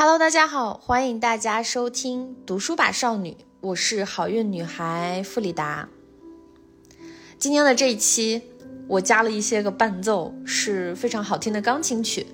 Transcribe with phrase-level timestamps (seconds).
[0.00, 5.88] Hello，大家好，欢迎大家收听《读书吧少女》，我是好运女孩弗里达。
[7.36, 8.40] 今天的这一期，
[8.86, 12.24] 我加了一些个伴奏，是非常好听的钢琴曲。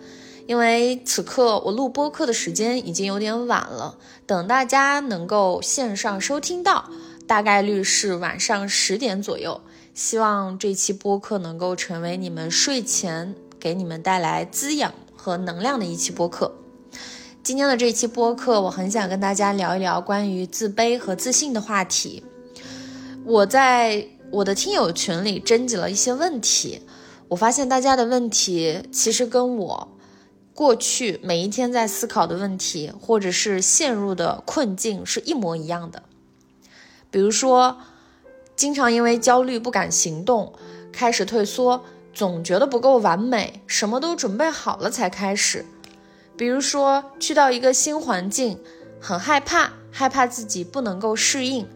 [0.46, 3.96] 因为此刻我录播课的时间已经有点晚了，
[4.26, 6.90] 等大家能够线上收听到，
[7.26, 9.58] 大概率是晚上十点左右。
[9.94, 16.54] 希望这期播客能够成为你们睡前给你们带来滋养和能量的一期播客。
[17.45, 22.24] 今天的这期播客，我很想跟大家聊一聊关于自卑和自信的话题。
[23.23, 26.80] 我在我的听友群里征集了一些问题，
[27.28, 29.88] 我发现大家的问题其实跟我
[30.55, 36.02] 过去每一天在思考的问题，或者是陷入的困境是一模一样的。
[37.11, 37.77] 比如说。
[38.56, 40.52] 经常因为焦虑不敢行动，
[40.92, 45.66] 开始退缩，总觉得不够完美，什么都准备好了才开始。
[46.37, 48.59] 比如说去到一个新环境，
[49.01, 51.69] 很害怕，害怕自己不能够适应，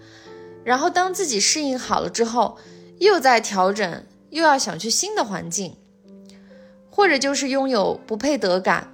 [0.65, 2.59] 然后当自己适应好了之后，
[2.99, 5.77] 又在调整，又要想去新的环境，
[6.91, 8.93] 或者就是拥有不配得感，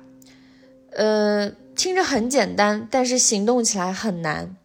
[0.90, 4.56] 呃，听着很简单，但是行动起来很难。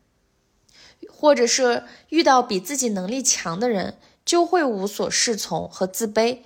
[1.11, 6.39] 或者是遇到比自己能力强的人，就会无所适从和自卑，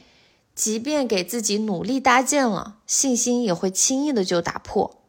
[0.56, 5.02] 即便给自己努力搭建了信心，也会轻易的就打破。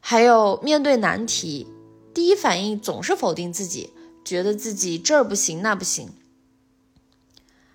[0.00, 1.66] 还有面对难题，
[2.14, 3.92] 第一反应总是否定自己，
[4.24, 6.10] 觉得自己这儿不行那不行。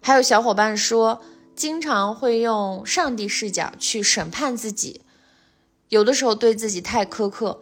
[0.02, 1.22] 还有小伙伴说，
[1.56, 5.02] 经常会用上帝视角去审判自己，
[5.90, 7.62] 有的时候对自己太苛刻。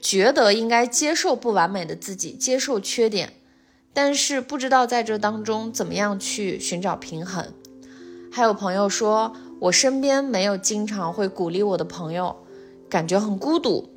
[0.00, 3.34] 觉得应该接受不完美的自己，接受缺点，
[3.92, 7.52] 但是不知道在这当中怎么样去寻找平衡。
[8.32, 12.36] 还有朋友说，我身边没有经常会鼓励我的朋友，
[12.88, 13.88] 感觉很孤独。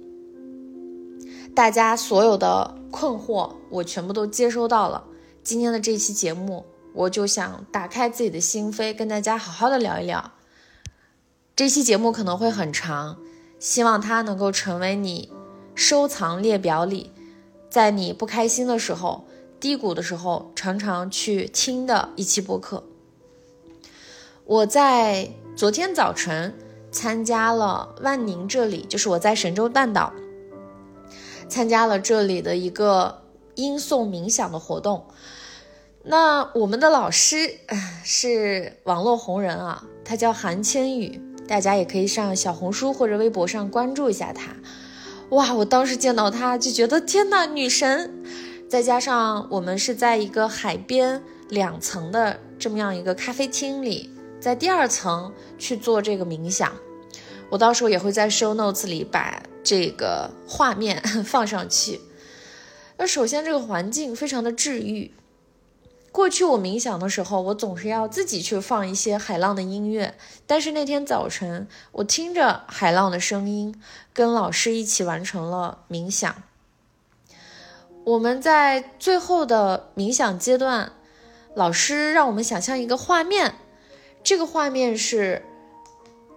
[1.55, 5.03] 大家所有的困惑，我全部都接收到了。
[5.43, 10.31] 今天的这期节目，我就想打开自己的心扉，跟大家好好的聊一聊。
[11.55, 13.17] 这期节目可能会很长，
[13.59, 15.31] 希望它能够成为你。
[15.75, 17.11] 收藏列表里，
[17.67, 19.25] 在你不开心的时候、
[19.59, 22.83] 低谷的时候，常常去听的一期播客。
[24.45, 26.53] 我在昨天早晨
[26.91, 30.11] 参加了万宁这里，就是我在神州半岛
[31.47, 33.23] 参加了这里的一个
[33.55, 35.05] 音诵冥想的活动。
[36.03, 37.57] 那我们的老师
[38.03, 44.53] 是网络红人啊，他叫韩千羽，大家也可以上小红书或者微博上关注一下他。
[45.29, 45.53] 哇！
[45.53, 48.13] 我当时见到她就觉得天呐，女神！
[48.69, 54.11] 再加上我们是在一个海边两层的这么样一个咖啡厅里，
[54.43, 56.73] 在第二层去做这个冥想，
[57.49, 62.01] 我到时候也会在 show notes 里把这个画面放上去。
[62.97, 65.13] 那首先这个环境非常的治愈。
[66.11, 70.13] 过去我冥想的时候，我总是要自己去放一些海浪的音乐。
[70.45, 73.73] 但是那天早晨，我听着海浪的声音，
[74.13, 76.35] 跟老师一起完成了冥想。
[78.03, 80.91] 我们在最后的冥想阶段，
[81.55, 83.55] 老师让我们想象一个画面，
[84.23, 85.43] 这个画面是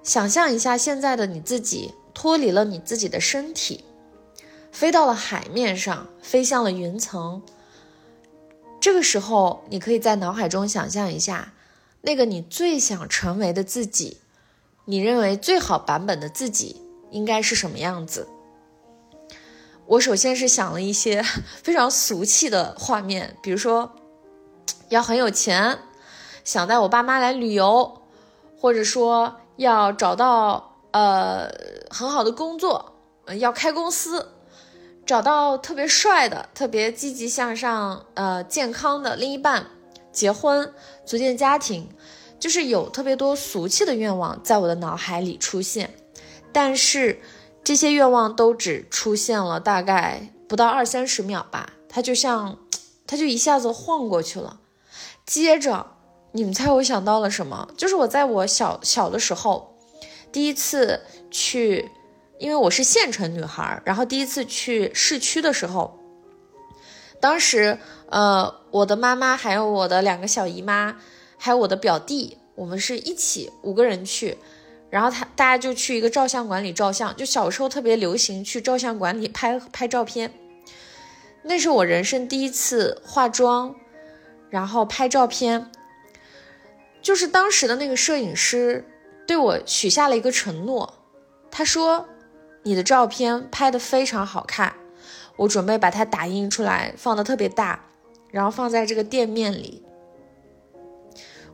[0.03, 3.85] 想象一下现在的你自己脱离了你自己的身体，
[4.73, 7.43] 飞到了海面上，飞向了云层。
[8.81, 11.55] 这个时候，你可以在脑海中想象一下，
[12.03, 14.19] 那个你最想成为的自己，
[14.85, 18.29] 你认为最好版本的自己应该是什么样子？
[19.87, 21.25] 我首先是想了一些
[21.63, 23.93] 非常俗气的画面，比如说
[24.89, 25.79] 要很有钱，
[26.47, 28.03] 想带我爸妈来旅游，
[28.57, 31.51] 或者说要找到呃
[31.91, 32.95] 很好的工作，
[33.41, 34.29] 要开公司。
[35.05, 39.67] 找到特别帅的、特别积极向上、呃健康的另一半，
[40.13, 40.73] 结婚
[41.05, 41.89] 组建家庭，
[42.39, 45.95] 就是有特别多俗气的愿望在我的脑海里出现，
[46.53, 47.21] 但是
[47.65, 52.59] 这些愿望都只出现了大概不到二三十秒吧，它就像，
[53.05, 54.61] 它就一下子晃过去了。
[55.25, 55.96] 接着，
[56.37, 57.67] 你们猜我想到了什么？
[57.77, 59.75] 就是我在我小小的时候，
[60.31, 61.01] 第一次
[61.31, 61.91] 去。
[62.39, 65.99] 因为我是县城女孩，然后第一次去市区的时候，
[67.19, 67.79] 当时
[68.11, 70.99] 呃，我的妈妈还有我的两个小姨妈，
[71.39, 74.37] 还有我的表弟，我们是一起五个人去，
[74.91, 80.31] 然后他大家就去一个照相馆里照相，就小时候特别流行去照相馆里拍拍照片，
[81.43, 83.75] 那是我人生第一次化妆，
[84.51, 85.71] 然后拍照片，
[87.07, 88.85] 就是当时的那个摄影师
[89.29, 90.93] 对我许下了一个承诺，
[91.53, 92.09] 他说。
[92.65, 94.75] 你的照片拍的非常好看，
[95.37, 97.79] 我准备把它打印出来，放的特别大，
[98.33, 99.85] 然后放在这个店面里。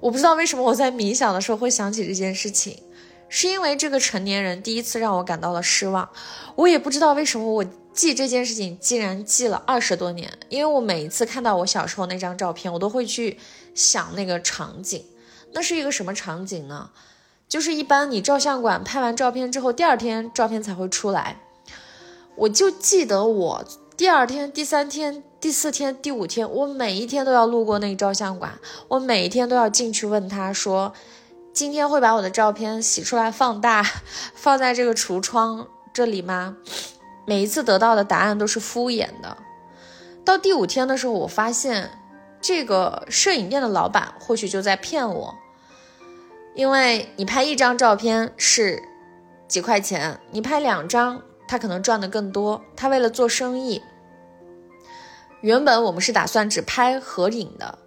[0.01, 2.83] 我不知道为什么我在冥想的时候会想起这件事情，
[3.29, 6.09] 是因为这个成年人第一次让我感到了失望。
[6.57, 7.63] 我也不知道为什么我
[7.93, 13.39] 记这件事情竟然记了二十多年，因为我每一次看到我小时候那张照片，我都会去
[13.75, 15.05] 想那个场景。
[15.53, 16.91] 那是一个什么场景呢？
[17.49, 21.37] 就是一般你照相馆拍完照片之后，第二天照片才会出来。
[22.37, 23.65] 我就记得我
[23.97, 25.23] 第二天、第三天。
[25.43, 30.93] 第四天、第五天，我每一天都要路过那个照相馆，我每一天都要进去问他说
[31.53, 33.85] ：“今天会把我的照片洗出来放大，
[34.37, 36.57] 放在这个橱窗这里吗？”
[37.27, 39.37] 每一次得到的答案都是敷衍的。
[40.25, 41.91] 到第五天的时候，我发现
[42.41, 45.35] 这个摄影店的老板或许就在骗我，
[46.55, 48.83] 因为你拍一张照片是
[49.49, 52.63] 几块钱，你拍两张，他可能赚的更多。
[52.77, 53.83] 他为了做生意。
[55.41, 57.79] 原本我们是打算只拍合影的，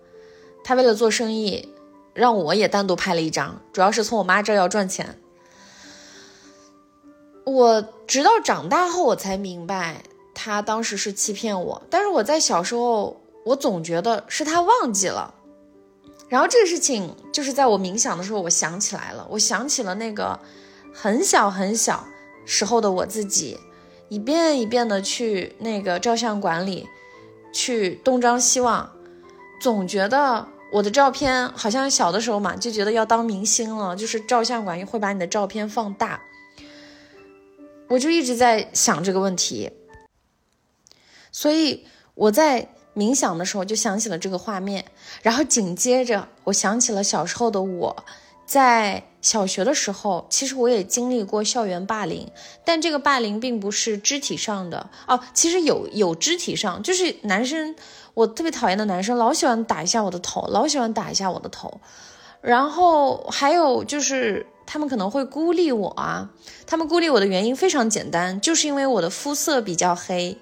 [0.64, 1.74] 他为了做生意，
[2.14, 5.20] 让我也单独拍了一张，主要是从我妈这要赚钱。
[7.46, 10.02] 我直到长大后我才明白，
[10.34, 11.82] 他当时是欺骗我。
[11.92, 15.36] 但是我在小时候，我总觉得是他忘记了。
[16.36, 20.38] 然后这个事情就是在我冥想的时候，我想起来了，我想起了那个
[20.94, 22.06] 很小很小
[22.46, 23.58] 时候的我自己，
[24.10, 26.86] 一遍一遍的去那个照相馆里。
[27.54, 28.92] 去东张西望，
[29.62, 36.22] 总觉得我的照片好像小的时候嘛，就觉得要当明星了，就是照相馆会把你的照片放大。
[37.88, 39.72] 我就一直在想这个问题，
[41.32, 44.86] 所以我在冥想的时候就想起了这个画面，
[45.22, 48.06] 然后紧接着我想起了小时候的我。
[48.46, 52.30] 在小学的时候，其实我也经历过校园霸凌，
[52.64, 54.88] 但这个霸凌并不是肢体上的。
[55.08, 57.76] 哦，其实有有肢体上，就是男生，
[58.14, 61.80] 我特别讨厌的男生老喜欢打一下我的头，老喜欢打一下我的头，
[62.42, 66.30] 然后还有就是他们可能会孤立我啊，
[66.68, 70.38] 他们孤立我的原因非常简单，就是因为我的肤色比较黑，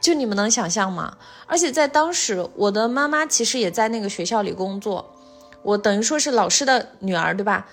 [0.00, 1.16] 就你们能想象吗？
[1.46, 5.14] 而且在当时，我的妈妈其实也在那个学校里工作。
[5.62, 7.66] 我等于说是老师的女儿，对吧？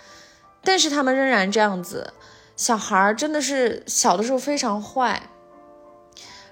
[0.64, 2.14] 但是他们仍然这样子，
[2.56, 5.30] 小孩真的是小的时候非常坏。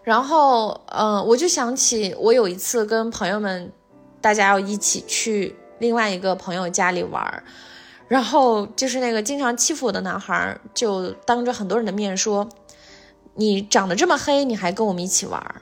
[0.03, 3.71] 然后，嗯，我就想起我有一次跟朋友们，
[4.19, 7.43] 大家要一起去另外一个朋友家里玩，
[8.07, 12.47] 然后就是那个经常欺负我的男孩，就当着很多人的面说
[13.35, 15.61] ：“你长得这么黑，你还跟我们一起玩儿？”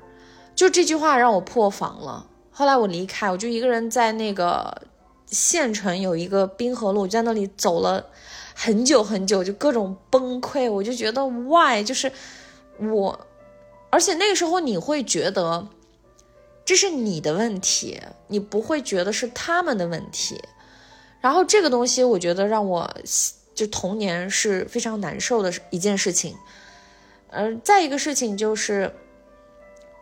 [0.55, 2.27] 就这句话让我破防了。
[2.51, 4.83] 后来我离开，我就一个人在那个。
[5.31, 8.03] 县城有一个滨河路，就在那里走了
[8.55, 10.67] 很久很久，就各种崩溃。
[10.67, 11.83] 我就觉得，why？
[11.83, 12.11] 就是
[12.79, 13.27] 我，
[13.91, 15.67] 而且那个时候你会觉得
[16.65, 20.41] 这是你的问题，你不会觉得是他们的问题。
[21.21, 22.89] 然后这个东西，我觉得让我
[23.53, 26.35] 就童年是非常难受的一件事情。
[27.31, 28.93] 嗯，再一个事情就是，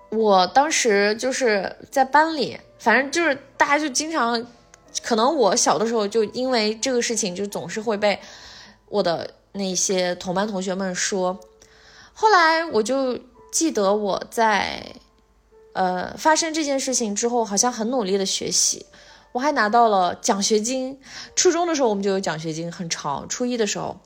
[0.10, 4.46] 我当时就是在班里，反正就是大家就经常。
[5.04, 8.20] 可能我小的时候就因为这个事情，就总是会被
[8.90, 11.40] 我的那些同班同学们说。
[12.14, 13.20] 后来我就
[13.52, 14.82] 记得我在
[15.74, 18.88] 呃发生这件事情之后，好像很努力的学习，
[19.34, 21.00] 我还拿到了奖学金。
[21.36, 23.24] 初中的时候我们就有奖学金，很潮。
[23.28, 24.00] 初一的时候，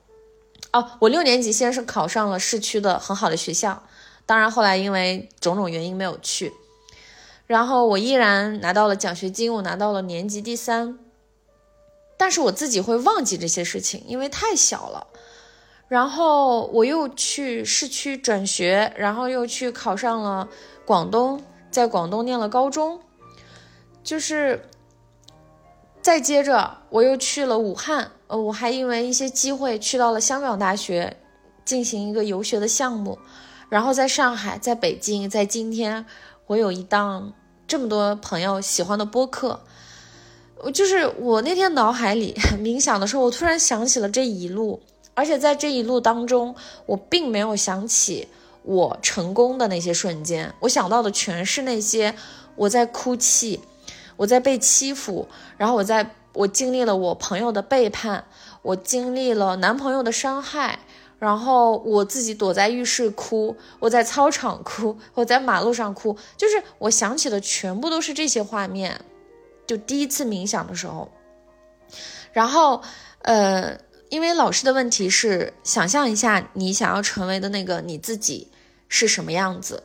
[0.73, 3.83] 哦，我六年级先是考上了市区的很好的学校，
[4.25, 6.53] 当然后来因为种种原因没有去。
[7.47, 10.97] 然后我依然拿到了奖学金，我拿到了年级第三，
[12.15, 15.07] 但是我自己会忘记这些事情，因为太小了。
[15.89, 20.47] 然后我又去市区转学，然后又去考上了
[20.85, 23.01] 广东，在广东念了高中，
[24.01, 24.69] 就是
[26.01, 31.17] 再接着我又去了武汉，呃，我还因为一些机会去到了香港大学
[31.63, 33.19] 进行一个游学的项目，
[33.69, 36.05] 然后在上海，在北京，在今天，
[36.47, 37.33] 我有一档。
[37.67, 39.61] 这么多朋友喜欢的播客，
[40.57, 44.81] 我就是我那天脑海里 冥想的时候，我突然想起了这一路，
[45.13, 46.53] 而且在这一路当中，
[46.85, 48.27] 我并没有想起
[48.63, 52.13] 我成功的那些瞬间，我想到的全是那些
[52.57, 53.61] 我在哭泣，
[54.21, 58.23] 我在被欺负，然后我在我经历了我朋友的背叛，
[58.61, 60.77] 我经历了男朋友的伤害。
[61.17, 69.01] 然后我自己躲在浴室哭，我在操场哭，我在马路上哭，就是我想起的全部都是这些画面。
[69.65, 71.11] 就第一次冥想的时候，
[72.31, 72.81] 然后，
[73.23, 73.75] 呃，
[74.09, 78.51] 因为老师的问题是想象一下你想要成为的那个你自己
[78.87, 79.81] 是什么样子，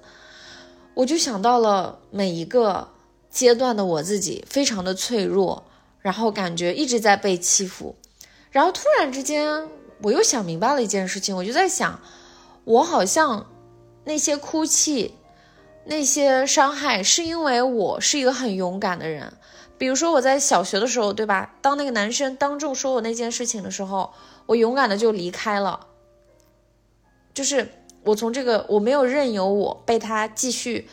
[0.93, 2.89] 我就想到了每一个
[3.37, 5.65] 阶段的我自己非常的脆弱，
[6.01, 7.95] 然后感觉一直在被欺负，
[8.51, 9.69] 然后突然之间
[10.01, 12.01] 我又想明白了一件事情，我就在想，
[12.65, 13.47] 我好像
[14.05, 15.15] 那些哭泣。
[15.89, 19.33] 那些伤害是因为我是一个很勇敢的人，
[19.79, 21.55] 比如说我在小学的时候，对吧？
[21.63, 24.13] 当那个男生当众说我那件事情的时候，
[24.47, 25.87] 我勇敢的就离开了。
[27.33, 27.69] 就是
[28.03, 30.89] 我从这个我没有任由我被他继续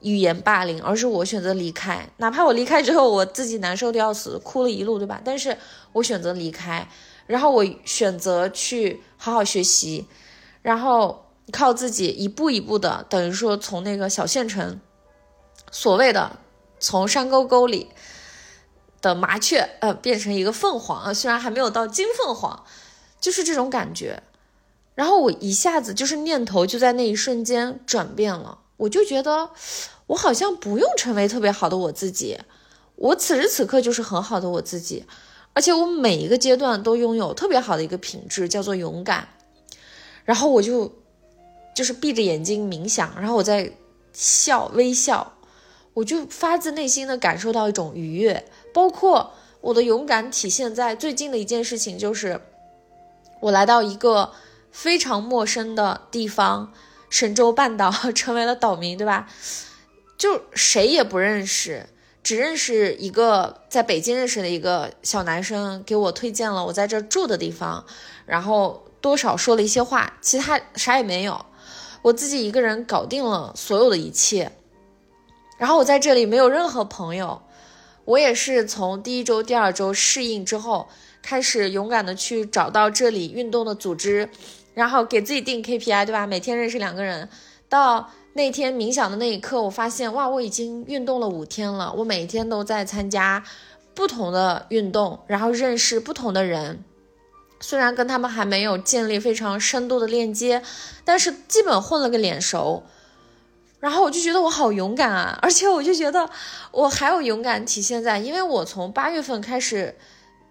[0.00, 5.20] 语言霸凌，而是我选择离开，哪怕我离开之后我自己难受的要死，哭了一路，对吧？
[5.24, 5.56] 但是
[5.92, 6.88] 我选择离开，
[7.26, 10.06] 然后我选择去好好学习，
[10.62, 11.26] 然后。
[11.52, 14.78] 靠自己一步一步的，等于说从那个小县城，
[15.72, 16.38] 所谓的
[16.78, 17.88] 从山沟沟里
[19.02, 22.64] 的麻雀，呃，变成一个凤凰啊，虽然还没有到金凤凰，
[23.20, 24.22] 就是这种感觉。
[24.94, 29.50] 然后我一下子就是念头就在那一瞬间转变了，我就觉得
[30.06, 32.38] 我好像不用成为特别好的我自己，
[32.96, 35.04] 我此时此刻就是很好的我自己，
[35.52, 39.28] 而且我每一个阶段都拥有特别好的一个品质，叫做勇敢。
[40.24, 40.92] 然后我就。
[41.72, 43.72] 就是闭着眼睛冥想，然后我在
[44.12, 45.34] 笑微笑，
[45.94, 48.44] 我就发自内心的感受到一种愉悦。
[48.74, 49.32] 包括
[49.62, 52.38] 我的勇敢体现在最近的一件事情，就是
[53.40, 54.32] 我来到一个
[54.72, 56.72] 非常陌生的地方——
[57.10, 59.28] 神州半岛， 成为了岛民，对吧？
[60.16, 61.86] 就谁也不认识，
[62.22, 67.84] 只认识一个在北京认识的一个小男生，给我推荐了我在这住的地方，
[68.26, 71.44] 然后多少说了一些话，其他啥也没有。
[72.02, 74.52] 我自己一个人搞定了所有的一切，
[75.58, 77.42] 然后我在这里没有任何朋友，
[78.04, 80.88] 我也是从第一周、第二周适应之后，
[81.22, 84.30] 开始勇敢的去找到这里运动的组织，
[84.74, 86.26] 然后给自己定 KPI，对吧？
[86.26, 87.28] 每天认识两个人。
[87.68, 93.44] 到那天冥想的那一刻，我发现哇，我已经运动了五天了，我每天都在参加
[93.94, 96.82] 不同的运动，然后认识不同的人。
[97.60, 100.62] 虽然跟他们还没有建立非常深度的链接，
[101.04, 102.82] 但是基本混了个脸熟。
[103.78, 106.28] 然后我就觉得我好勇敢啊，而且我就觉得
[106.70, 109.96] 我还有勇敢体现在，因为我从八月份开始，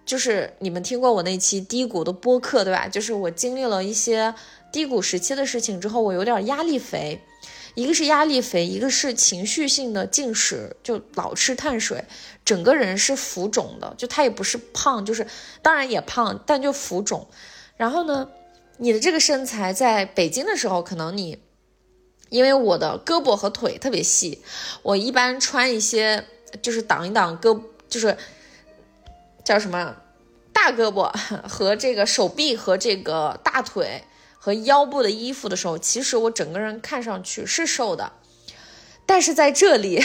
[0.10, 2.88] 就是你们听过我那期低谷的播客对吧？
[2.88, 4.34] 就是我经历了一些
[4.72, 7.22] 低谷时期的事情之后，我有点压力肥。
[7.76, 12.04] 一个是压力肥，一个是情绪性的进食，就老吃碳水，
[12.44, 13.94] 整个人是浮肿的。
[14.00, 15.28] 就他也不是胖，就是
[15.62, 17.28] 当然也胖，但就浮肿。
[17.78, 18.28] 然后呢，
[18.78, 21.38] 你的这个身材在北京的时候，可能你
[22.30, 24.42] 因为我的胳膊和腿特别细，
[24.82, 26.26] 我一般穿一些
[26.64, 28.18] 就是挡一挡胳，就是
[29.50, 29.96] 叫什么
[30.54, 31.12] 大胳膊
[31.48, 34.04] 和这个手臂和这个大腿。
[34.42, 38.14] 和腰部的衣服的时候，其实我整个人看上去是瘦的，
[39.06, 40.02] 但是在这里，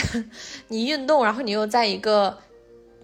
[0.67, 2.39] 你运动，然后你又在一个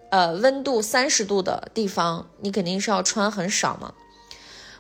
[0.10, 3.94] 呃温度三十度的地方，你肯定是要穿很少嘛。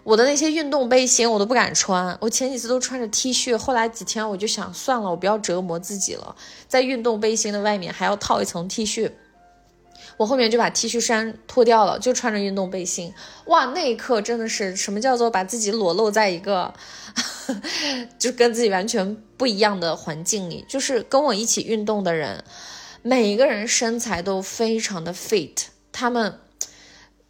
[0.03, 6.35] 我的那些运动背心我都不敢穿，我前几次都穿着 T 恤，后来几天我就想算了，我不要折磨自己了，
[6.67, 9.09] 在运动背心的外面还要套一层 T 恤。
[10.17, 13.13] 我后面就把 T 恤衫脱掉了，就穿着运动背心。
[13.45, 16.73] 哇，那一刻真的是什么叫做把自己裸露在一个，
[18.19, 20.63] 就跟自己完全不一样的环境里。
[20.67, 22.43] 就是跟我一起运动的人，
[23.01, 26.39] 每一个人身材都非常的 fit，他们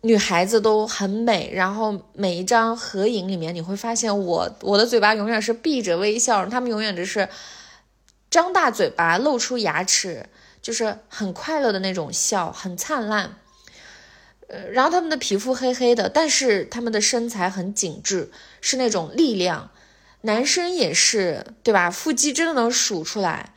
[0.01, 1.51] 女孩子都很美。
[1.53, 7.29] 然后每一张合影里面，你会发现我我的嘴巴永远是闭着微笑，他们永远只是
[8.29, 10.25] 张大嘴巴露出牙齿。
[10.61, 13.37] 就是很快乐的那种笑，很灿烂，
[14.47, 19.71] 呃，然后他们的皮肤黑黑的，但是他们的身材很紧致，是那种力量。
[20.21, 21.89] 男生也是，对吧？
[21.89, 23.55] 腹肌真的能数出来，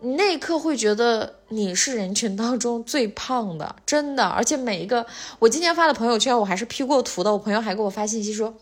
[0.00, 4.24] 你那一刻会觉得你是人群当中最胖的，真的。
[4.24, 5.06] 而且每一个
[5.40, 7.30] 我今天发的朋友圈，我还是 P 过图的。
[7.30, 8.56] 我朋友还给我发信息说：“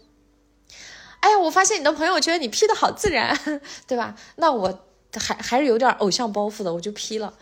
[1.20, 3.38] 哎呀，我发现你的朋友圈你 P 的好自然，
[3.86, 4.88] 对吧？”那我。
[5.20, 7.34] 还还是有点偶像包袱的，我就 P 了。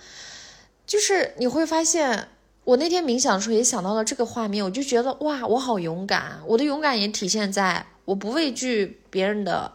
[0.87, 2.29] 就是你会发现，
[2.65, 6.41] 我那天冥想的时候也想到了这个画面，我就觉得哇，我好勇敢！
[6.47, 9.73] 我的勇敢也体现在我不畏惧别人的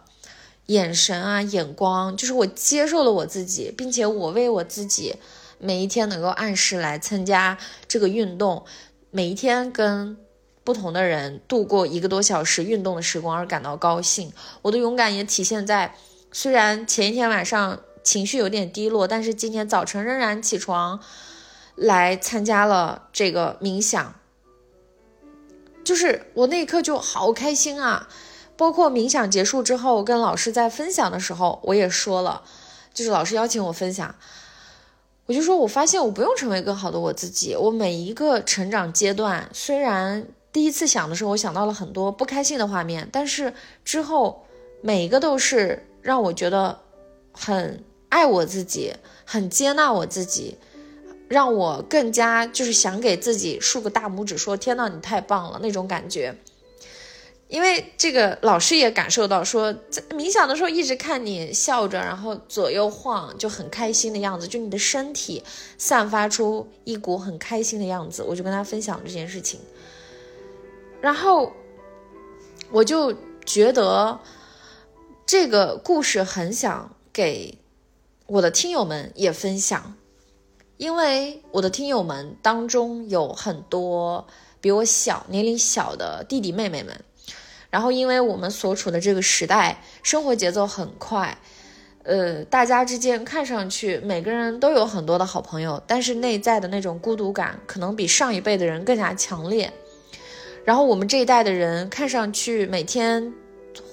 [0.66, 5.14] 眼神啊、眼光，就是我接受了我自己，并且我为我自己
[5.58, 7.56] 每一天能够按时来参加
[7.88, 8.64] 这个运动，
[9.10, 10.18] 每一天跟
[10.62, 14.30] 不同的人度过一个多小时运动的时光而感到高兴。
[14.60, 15.94] 我的勇敢也体现在。
[16.38, 21.00] 虽然前一天晚上情绪有点低落，但是今天早晨仍然起床
[21.74, 24.14] 来参加了这个冥想。
[25.82, 28.06] 就是我那一刻就好开心啊！
[28.54, 32.42] 包括冥想结束之后，我跟老师在分享的时候，我也说了，
[32.92, 34.14] 就是老师邀请我分享，
[35.24, 43.54] 我就说我发现我不用成为更好的我自己，我每一个成长阶段，虽然第一次想的时候，我想到了很多不开心的画面，但是
[43.86, 44.44] 之后
[44.82, 46.78] 每一个都是让我觉得
[47.32, 48.94] 很爱我自己，
[49.24, 50.56] 很接纳我自己。
[51.28, 56.32] 让我更加就是想给自己竖个大拇指，说天呐，你太棒了那种感觉。
[57.48, 65.42] 因为这个老师也感受到，说在冥想的时候一直看你笑着，然后左右晃，就很开心的样子，就你的身体
[65.76, 68.22] 散发出一股很开心的样子。
[68.22, 69.58] 我就跟他分享这件事情，
[71.00, 71.52] 然后
[72.70, 73.12] 我就
[73.44, 74.16] 觉得
[75.26, 77.58] 这个故事很想给
[78.28, 79.96] 我的听友们也分享。
[80.76, 84.24] 因为我的听友们当中有很多
[84.60, 87.00] 比我小、年龄小的弟弟妹妹们，
[87.70, 91.36] 然后因为我们所处的这个时代，生活节奏很快，
[92.04, 99.72] 呃，大家之间看上去每个人都有很多的好朋友，但是内在的那种孤独感可能比上一辈的人更加强烈。
[100.64, 103.34] 然后我们这一代的人看上去每天。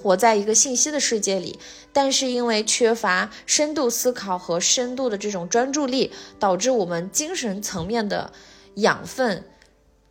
[0.02, 1.58] 活在一个信息的世界里，
[1.92, 8.32] 但是因为缺乏深度思考和深度的这种专注力，导致我们精神层面的
[8.76, 9.44] 养分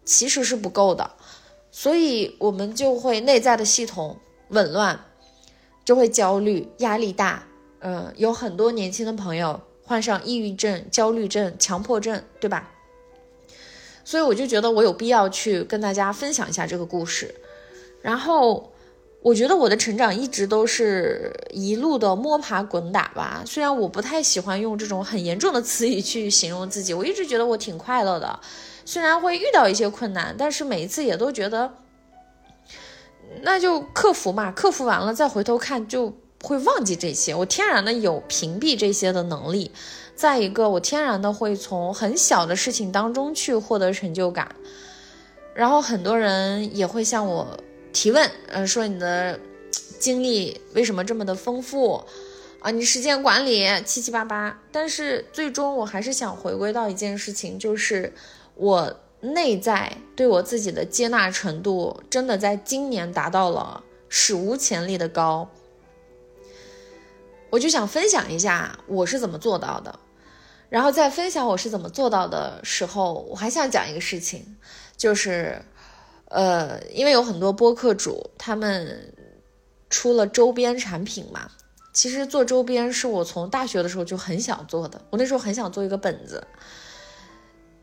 [0.06, 1.12] 其实是不够的，
[1.72, 4.18] 所以我们就会内在的系统
[4.50, 5.06] 紊乱，
[5.86, 7.46] 就会焦虑、压力大。
[7.80, 12.72] 嗯，有很多年轻的朋友患上抑郁症、焦虑症、强迫症，对吧？
[14.06, 17.36] 所以我就觉得我有必要去跟大家分享一下这个故事，
[18.02, 18.73] 然后。
[19.24, 23.42] 我觉得我的成长一直都是一路的摸爬滚打吧。
[23.46, 28.38] 虽然我不太喜欢用这种很严重的词语去形容自己，我一直觉得我挺快乐的。
[28.84, 31.72] 虽然会遇到一些困难，但是每一次也都觉得，
[33.44, 34.52] 那就克服嘛。
[34.52, 36.14] 克服完了再回头看，就
[36.44, 37.34] 会忘记这些。
[37.34, 39.72] 我天然的有屏蔽这些的能力。
[40.16, 44.54] 再一个，我天然的会从很小的事情当中去获得成就感。
[45.54, 47.58] 然后很多人也会像我。
[47.94, 49.40] 提问，嗯，说你的
[50.00, 52.04] 经历为什么这么的丰富
[52.60, 52.72] 啊？
[52.72, 58.12] 你时间管理七七八八，但是最终我还是想回归到一件事情，就是
[58.56, 65.48] 我内在对我自己的接纳程度，真的在今年达到了史无前例的高。
[67.52, 70.00] 我就想分享一下我是怎么做到的，
[70.70, 74.58] 然后在分享我是怎么做到的时候，我还想讲一个事情，
[74.98, 75.62] 就是。
[76.34, 79.14] 呃，因为有很多播客主，他们
[79.88, 81.48] 出了周边产品嘛。
[81.94, 86.44] 其实做周边是我从大学的时候就很想做的，我那时候很想做一个本子。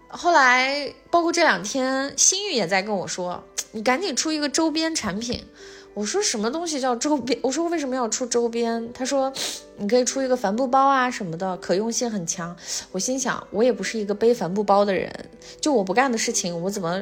[0.09, 5.47] 后来，包括这两天，新玉也在跟我说：“你赶紧出一个周边产品。”
[5.95, 9.33] 我说：“什么东西叫周边？”我说：“为什么要出周边？”他说
[9.79, 12.57] ：“你可以出一个帆布包啊什么的，可用性很强。”
[12.91, 17.01] 我心想，我也不是一个背帆布包的人，就我不干的事情，我怎么？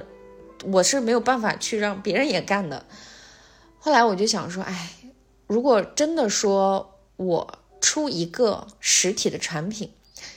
[0.64, 2.84] 我是没有办法去让别人也干的。
[3.78, 4.90] 后来我就想说，哎，
[5.46, 9.92] 如果真的说我出一个实体的产品，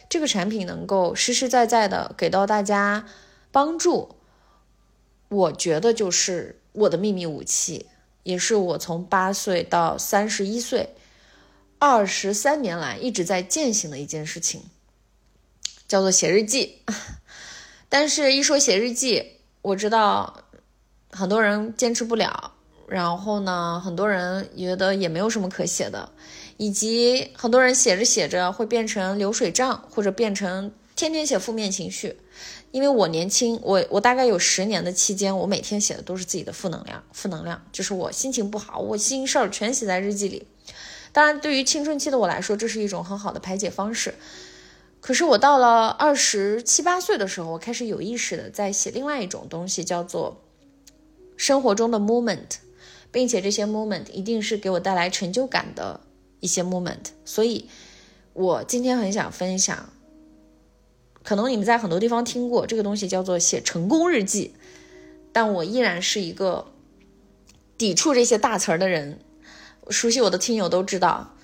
[0.08, 3.08] 这个产品能够实实在在的给到大家
[3.52, 4.16] 帮助，
[5.30, 7.88] 我觉得就是我的秘密武器，
[8.24, 10.96] 也是我从八岁到三十一岁
[11.80, 14.64] 二十三年来一直在践行的一件事情，
[15.88, 16.84] 叫做写日记。
[17.90, 20.44] 但是，一说写日记，我知道
[21.12, 22.54] 很多人坚持不了，
[22.88, 26.12] 然后呢，很多人觉得也没有什么可写的，
[26.58, 32.20] 以及很多人写着写着会变成流水账，或者变成天天写负面情绪。
[32.72, 40.48] 因为我年轻，我我大概有十年的期间，我每天写的都是自己的负能量，负能量就是我心情不好，我心事儿全写在日记里。
[41.12, 44.16] 当然，对于青春期的我来说，这是一种很好的排解方式。
[45.02, 50.40] 可是我到了二十七八岁的时候，我开始有意识的在写另外一种东西，叫做
[51.36, 52.58] 生活中的 moment，
[53.12, 56.00] 并且这些 moment 一定是给我带来成就感的
[56.40, 57.10] 一些 moment。
[57.26, 57.68] 所以，
[58.34, 59.90] 我今天很想分享，
[61.24, 64.54] 可能你们在很多地方听过这个东西，叫做写成功日记，
[65.34, 66.72] 但我依然是一个
[67.76, 69.20] 抵触这些大词儿的人。
[69.90, 71.36] 熟悉我的听友都知道，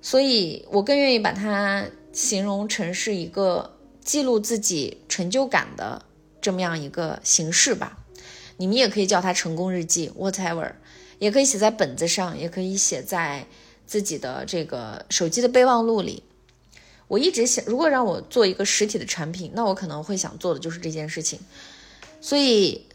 [0.00, 1.84] 所以我更愿意把它。
[2.14, 6.02] 形容成是一个记录自己成就感的
[6.40, 7.98] 这么样一个形式吧，
[8.56, 10.72] 你们也可以叫它成功日记，whatever，
[11.18, 13.46] 也可以写在本子上，也可以写在
[13.86, 16.22] 自己的这个手机的备忘录里。
[17.08, 21.40] 我一直想，如果让我做一个实体的产品，那我可能会想做的就是这件事情。
[22.20, 22.86] 所以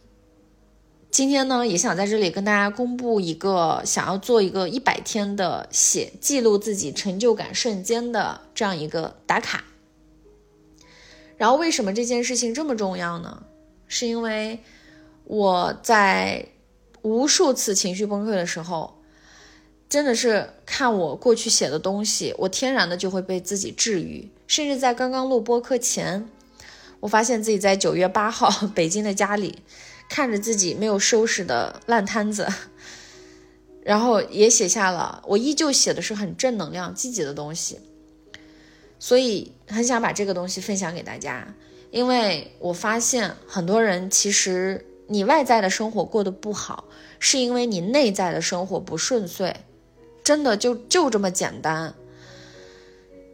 [1.12, 9.64] 今天呢，也想在这里跟大家公布一个想要做一个一百天的写记录自己成就感瞬间的这样一个打卡。
[11.36, 13.44] 然后为什么这件事情这么重要呢？
[13.88, 14.60] 是因为
[15.24, 16.46] 我在
[17.02, 19.02] 无数次情绪崩溃的时候，
[19.90, 24.30] 真的是看我过去写的东西，我天然的就会被自己治愈。
[24.46, 26.30] 甚至在刚刚录播课前，
[27.00, 29.60] 我发现自己在九月八号 北京的家里。
[30.10, 32.48] 看着自己没有收拾的烂摊子，
[33.84, 37.80] 然后也写下了，我依旧写的是很正能量、积极的东西，
[38.98, 41.56] 所以很想把这个东西分享给大家，
[41.92, 46.86] 因为我发现很多人其实你外在的生活过得不好，
[47.20, 49.56] 是因为你内在的生活不顺遂，
[50.24, 51.94] 真的就就这么简单。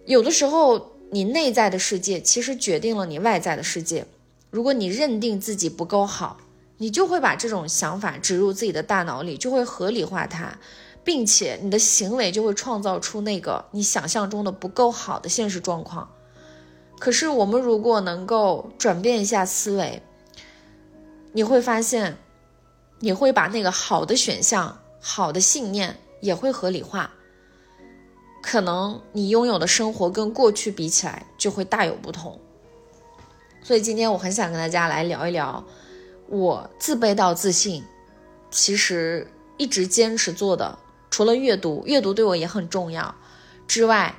[0.05, 4.05] 有的时候你内在的世界其实决定了你外在的世界，
[4.51, 6.41] 如果你认定自己不够好。
[6.77, 10.57] 你就会把这种想法植入自己的大脑里，就会合理化它，
[11.03, 16.09] 并且你的行为就会创造出那个你想象中的不够好的现实状况。
[16.99, 20.01] 可是我们如果能够转变一下思维，
[21.31, 22.17] 你会发现，
[22.99, 27.11] 你会把那个好的选项、好的信念也会合理化，
[28.41, 32.39] 可能你拥有的生活跟过去比起来就会大有不同。
[33.63, 35.63] 所以今天我很想跟大家来聊一聊。
[36.27, 37.83] 我自卑到自信，
[38.49, 43.13] 其实一直坚持做的，除了阅读，阅读对我也很重要
[43.67, 44.15] 之外，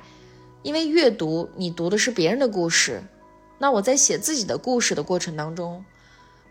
[0.63, 3.03] 因为阅读你读的是别人的故事，
[3.57, 5.83] 那我在写自己的故事的过程当中，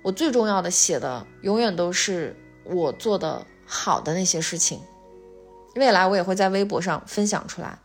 [0.03, 4.81] 我最重要的写的永远都是我做的好的那些事情，
[5.75, 7.79] 未来我也会在微博上分享出来。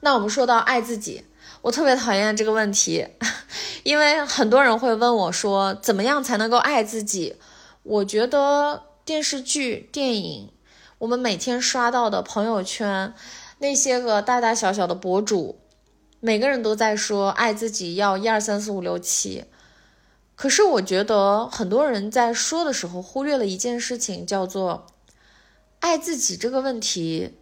[0.00, 1.24] 那我们说到爱自己。
[1.62, 3.06] 我特别讨厌这个问题，
[3.84, 7.36] 因为很多人会问我说：“怎么样才能够爱自己？”
[7.84, 10.50] 我觉得电视剧、电影，
[10.98, 13.14] 我们每天刷到的朋友圈，
[13.58, 15.58] 那些个大大小小的博主，
[16.20, 19.44] 每个人都在说爱自己要一二三四五六七。
[20.34, 24.86] 可是我觉得很多人在说的时候忽略了一件事情，叫做
[25.78, 27.34] 爱自己这个问题，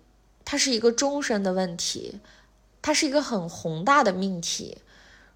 [0.45, 2.21] 它是一个终身的问题。
[2.83, 4.79] 它是一个很宏大的命题，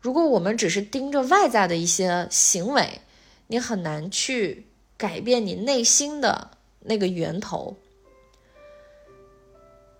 [0.00, 3.00] 如果我们只是盯着外在的一些行为，
[3.48, 7.76] 你很难去改变你内心的那个源头。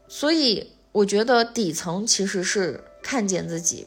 [0.09, 3.87] 所以，我觉得底层其实是看见自己。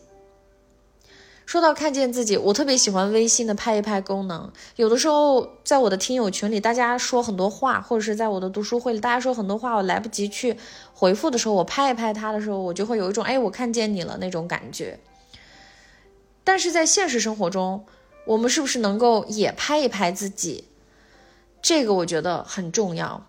[1.48, 4.52] 说到看见自己，我特别喜欢微信的拍一拍功能。
[4.76, 10.58] 有的时候，在我的听友群里，大家说很多话，或者是在我的读书会里，大家说很多话，我来不及去
[10.94, 15.00] 回复的时候，我拍一拍他的时候，我就会有一种哎，我看见你了那种感觉。
[16.44, 17.86] 但是在现实生活中，
[18.26, 20.66] 我们是不是能够也拍一拍自己？
[21.62, 23.26] 这个我觉得很重要。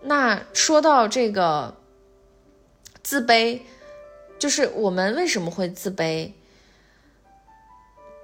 [0.00, 1.76] 那说到这个
[3.00, 3.60] 自卑。
[4.40, 6.32] 就是我们为什么会自卑？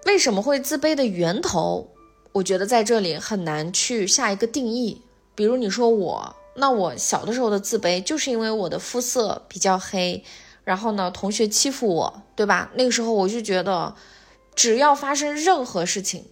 [0.07, 1.91] 为什么会自卑的源头？
[2.33, 5.03] 我觉得在这里很难去下一个定义。
[5.35, 10.25] 比如你说我，那我小的时候的自卑就是因为我的肤色比较黑，
[10.65, 12.71] 然后呢，同学欺负我，对吧？
[12.77, 13.95] 那个时候我就觉得，
[14.55, 16.25] 只要发生任何事情，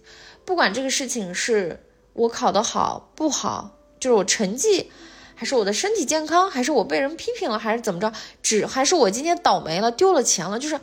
[0.45, 4.89] 不管这个事情是我考得好不好，就是我成绩。
[5.35, 8.11] 还是我的身体健康，还是我被人批评了，还是怎么着？
[8.41, 10.57] 只还是我今天倒霉了，丢了钱了？
[10.57, 10.79] 就是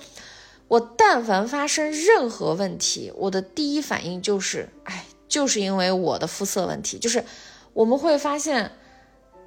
[0.69, 6.99] 我但凡发生任何问题，我的第一反应就是，哎，就是因为我的肤色问题。
[6.99, 7.25] 就是
[7.73, 8.73] 我们会发现，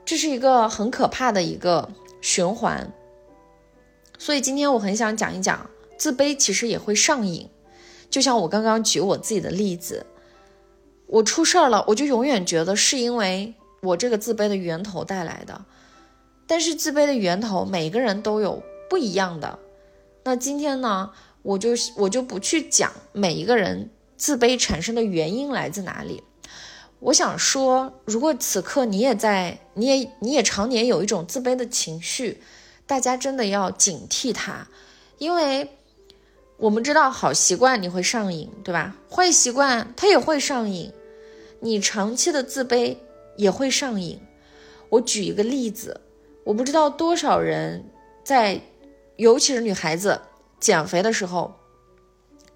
[0.04, 1.88] 这是一个很可怕的一个
[2.20, 2.92] 循环。
[4.18, 7.48] 所以今天我很想讲一讲，自卑其实也会上瘾。
[8.10, 10.06] 就像我刚刚举我自己的例子，
[11.06, 13.54] 我出事儿了，我就永远觉得是因为。
[13.86, 15.64] 我这个自卑的源头带来的，
[16.48, 19.60] 但是自卑的源头每个人都有不一样的。
[20.24, 21.12] 那今天呢，
[21.44, 26.24] 我就我就不去讲每一个人自卑产生的原因来自哪里。
[27.00, 32.42] 我想说，如果此刻你也在，你也你也常年有一种自卑的情绪，
[32.88, 34.68] 大家真的要警惕它，
[35.20, 35.78] 因为
[36.58, 38.96] 我们知道好习惯你会上瘾，对吧？
[39.12, 40.92] 坏习惯它也会上瘾，
[41.60, 42.98] 你长期的自卑。
[43.38, 44.20] 也会上瘾。
[44.90, 46.02] 我举一个例子，
[46.44, 47.84] 我不知道多少人
[48.24, 48.62] 在，
[49.18, 50.22] 尤其是女孩子
[50.60, 51.56] 减肥的时候，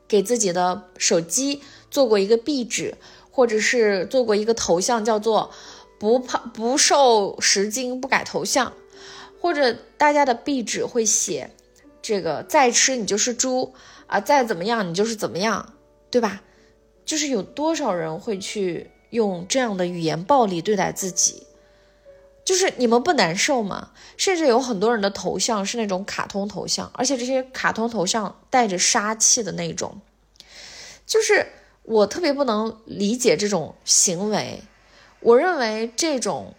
[0.08, 2.96] 给自己的手机做过一个壁纸，
[3.32, 5.52] 或者是做过一个头像，叫做
[6.00, 8.74] “不胖不瘦十斤不改头像”，
[9.42, 11.50] 或者大家的壁纸会写
[12.02, 13.74] 这个“再吃你就是猪
[14.08, 15.74] 啊，再怎么样你就是怎么样”，
[16.10, 16.42] 对吧？
[17.06, 21.44] 就是有多少人会去用这样的语言暴力对待自己？
[22.46, 23.92] 就是你们不难受吗？
[24.18, 30.02] 甚至有很多人的头像是那种卡通头像，而且这些卡通头像带着杀气的那种。
[31.06, 31.46] 就是
[31.84, 34.64] 我特别不能理解这种行为，
[35.20, 36.56] 我认为这种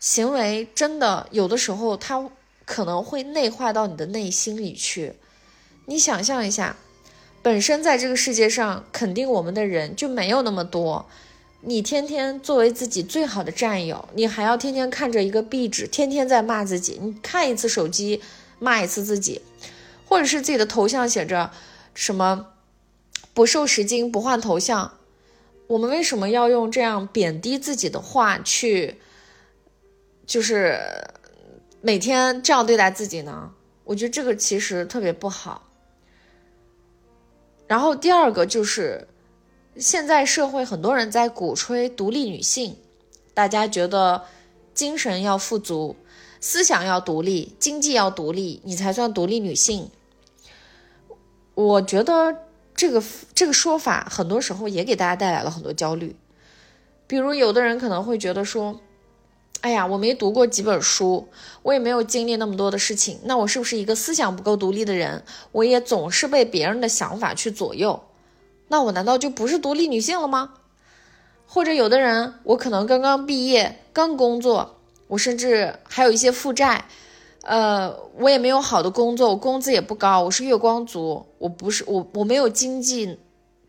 [0.00, 2.28] 行为真的有的时候它
[2.64, 5.14] 可能会内化到你的内心里去。
[5.86, 6.76] 你想象一下，
[7.42, 11.08] 本身在这个世界上肯定我们的人就没有那么多。
[11.60, 16.98] 你天天作为自己最好的战友，你还要天天看着一个壁纸，天天在骂自己。
[17.02, 18.22] 你看一次手机，
[18.60, 19.42] 骂一次自己，
[20.06, 21.50] 或者是自己的头像写着
[21.94, 22.46] 什么
[23.34, 24.98] “不瘦十斤不换头像”，
[25.66, 29.00] 我们为什么要用这样贬低自己的话去，
[30.24, 30.78] 就是
[31.80, 33.50] 每天这样对待自己呢？
[33.82, 35.68] 我觉得这个其实特别不好。
[37.66, 39.08] 然后第二个就是。
[39.78, 42.76] 现在社会很多人在鼓吹独立女性，
[43.32, 44.24] 大家觉得
[44.74, 45.94] 精神要富足，
[46.40, 49.88] 思想要独立，经济要独立，你才算独立女性。
[51.54, 52.34] 我觉得
[52.74, 53.00] 这个
[53.32, 56.16] 这个说法很多时候也给大家带来了很多焦虑。
[57.06, 58.80] 比如有的人可能会觉得说
[59.62, 61.28] ：“哎呀，我没读过几本书，
[61.62, 65.22] 我也没有经历那么多的事情，那我是不是一个思想不够独立的人？
[65.52, 68.02] 我也总是被别人的想法去左右。”
[68.68, 70.54] 那我难道就不是独立女性了吗？
[71.46, 74.76] 或者有的人，我可能刚刚毕业，刚工作，
[75.06, 76.84] 我甚至还有一些负债，
[77.42, 83.18] 呃，我也没有好的工作，我工资也不高，我是月光族，我不是我我没有经济，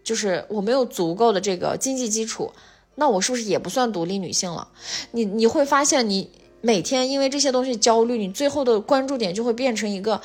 [0.04, 2.52] 就是我没有足够的这个经济基础，
[2.96, 4.68] 那我是不是也不算独立女性了？
[5.12, 10.20] 你你会发现，你每天因为这些东西焦虑，你最后的关注点就会变成一个。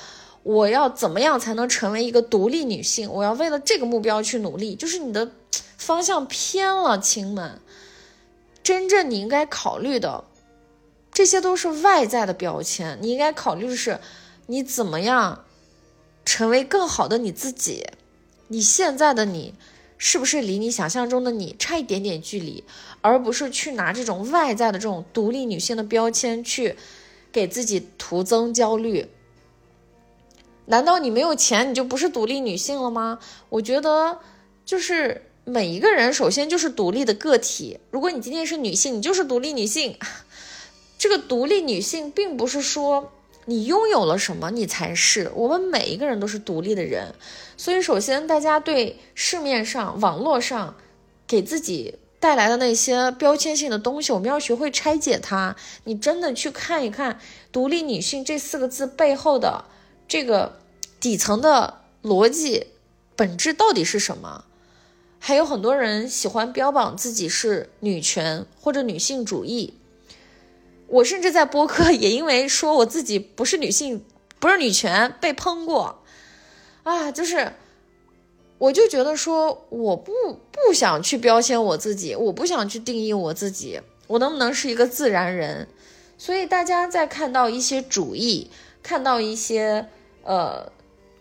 [0.44, 3.10] 我要怎么样才能成为一个独立女性？
[3.10, 4.76] 我要为了这个目标去努力。
[4.76, 5.32] 就是你的
[5.76, 7.60] 方向偏了，亲们。
[8.62, 10.24] 真正你应该考虑的，
[11.12, 12.98] 这些都是外在的标签。
[13.00, 13.98] 你应该考虑的是，
[14.46, 15.44] 你怎么样
[16.24, 17.86] 成为更好的你自己？
[18.48, 19.54] 你现在的你，
[19.96, 22.64] 是不是离你想象中的你差一点点距离？
[23.00, 26.76] 而不是去拿这种外在的这种独立女性的标签去
[27.32, 29.08] 给自己徒增焦虑。
[30.66, 33.18] 难道你没有钱，你就不是独立女性了吗？
[33.50, 34.18] 我觉得，
[34.64, 37.78] 就是每一个人首先就是独立的个体。
[37.90, 39.98] 如果你今天是女性，你就是独立女性。
[40.96, 43.12] 这个独立女性并不是说
[43.44, 47.14] 你拥有了什么你才是，我们每一个人都是独立的人。
[47.58, 50.76] 所以，首先大家对市面上、网络上
[51.26, 55.54] 给自己带来的那些标签性的东西，我们要学会拆解它。
[55.84, 57.20] 你真的去看一看
[57.52, 59.66] “独立女性”这四个字背后的。
[60.06, 60.58] 这个
[61.00, 62.68] 底层的逻辑
[63.16, 64.44] 本质到底是什么？
[65.18, 69.74] 还有很多人喜欢标榜自己是女权或者女性主义。
[70.86, 74.04] 我甚至在播客也因为说我自己不是女性，
[74.38, 76.02] 不是女权被喷过。
[76.82, 77.54] 啊，就是
[78.58, 80.12] 我就觉得说我不
[80.52, 85.66] 不想去标签我自己，我不想去定义我自己，我能不能是一个自然人？
[86.18, 88.50] 所以大家在看到一些主义。
[88.84, 89.88] 看到一些
[90.24, 90.70] 呃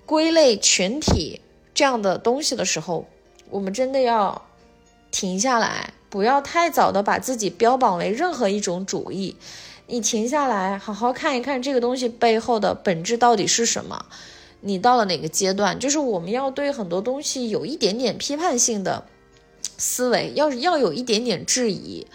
[0.05, 1.39] 归类群体
[1.73, 3.07] 这样的东西的时候，
[3.49, 4.45] 我们真的要
[5.09, 9.37] 停下来，不要太早的把自己标榜为任何一种主义。
[9.87, 14.05] 你停下来，好好看一看这个东西背后的本质到底是什么。
[14.59, 15.79] 你到了哪个阶段？
[15.79, 19.05] 就是我们要对很多东西有一点点批判性的
[19.77, 22.05] 思维，要要有一点点质疑。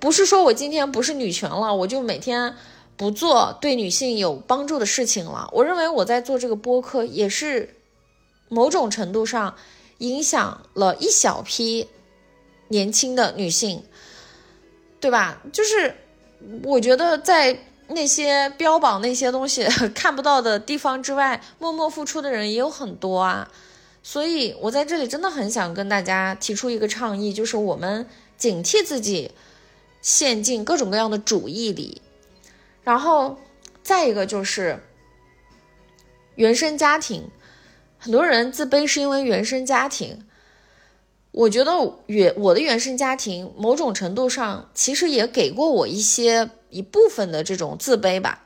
[0.00, 2.54] 不是说我今天不是女权了，我就每天。
[2.98, 5.48] 不做对女性有帮助的事情了。
[5.52, 7.76] 我认为我在做这个播客，也是
[8.48, 9.54] 某种程度上
[9.98, 11.88] 影响了一小批
[12.68, 13.84] 年轻的女性，
[15.00, 15.40] 对吧？
[15.52, 15.94] 就是
[16.64, 23.50] 我觉得在那些标榜那些东西 看不到的地方之外，默默付出的人也有很多啊。
[24.02, 28.06] 所以我在这里真的很想跟大家提出一个倡议，就是我们
[28.36, 29.30] 警惕自己
[30.02, 32.02] 陷进各种各样的主义里。
[32.82, 33.38] 然后，
[33.82, 34.80] 再一个就是
[36.36, 37.30] 原生家庭，
[37.98, 40.24] 很多人自卑是因为原生家庭。
[41.30, 41.72] 我觉得
[42.06, 48.44] 原我的原生家庭某种程度上其实也给过我一些一部分的这种自卑吧。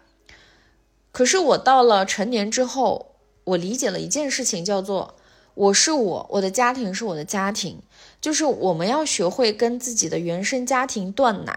[1.12, 3.14] 可是我到了成年之后，
[3.44, 5.14] 我理解了一件事情，叫做
[5.54, 7.80] 我是我，我的家庭是我的家庭，
[8.20, 11.56] 就是我们要学会跟自己的原生家庭断奶。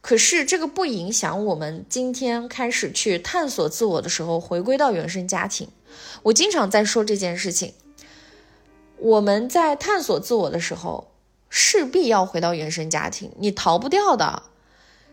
[0.00, 5.68] 可是这个不影响我们今天开始去探索自我的时候，回归到原生家庭。
[6.22, 7.74] 我经常在说这件事情。
[8.96, 11.12] 我们在探索自我的时候，
[11.48, 14.42] 势必要回到原生家庭，你逃不掉的。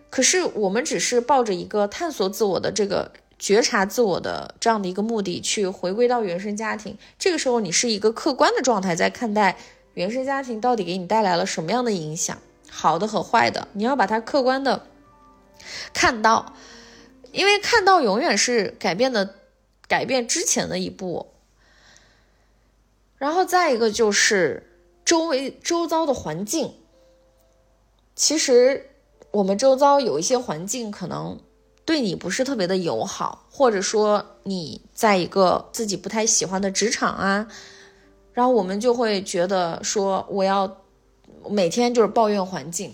[0.10, 9.58] 可是我们只是抱着一个探索自我的这个觉察自我的这样的一个目的去回归到原生家庭，这个时候你是一个客观的状态在看待
[9.94, 12.38] 原生家庭到底给你带来了什么样的影响，
[12.76, 14.86] 好的和坏的，你要把它客观的
[15.94, 16.54] 看到，
[17.32, 19.36] 因为看到永远是改变的
[19.88, 21.32] 改变之前的一步。
[23.18, 24.70] 然后再一个就是
[25.06, 26.76] 周围周遭的环境，
[28.14, 28.90] 其实
[29.32, 31.40] 我们周遭有一些环境可能
[31.86, 37.48] 对你不是特别的友好，或者说你在一个自己不太喜欢的职场啊，
[38.34, 40.82] 然后我们就会觉得说我要
[41.50, 42.94] 每天就是抱怨环境。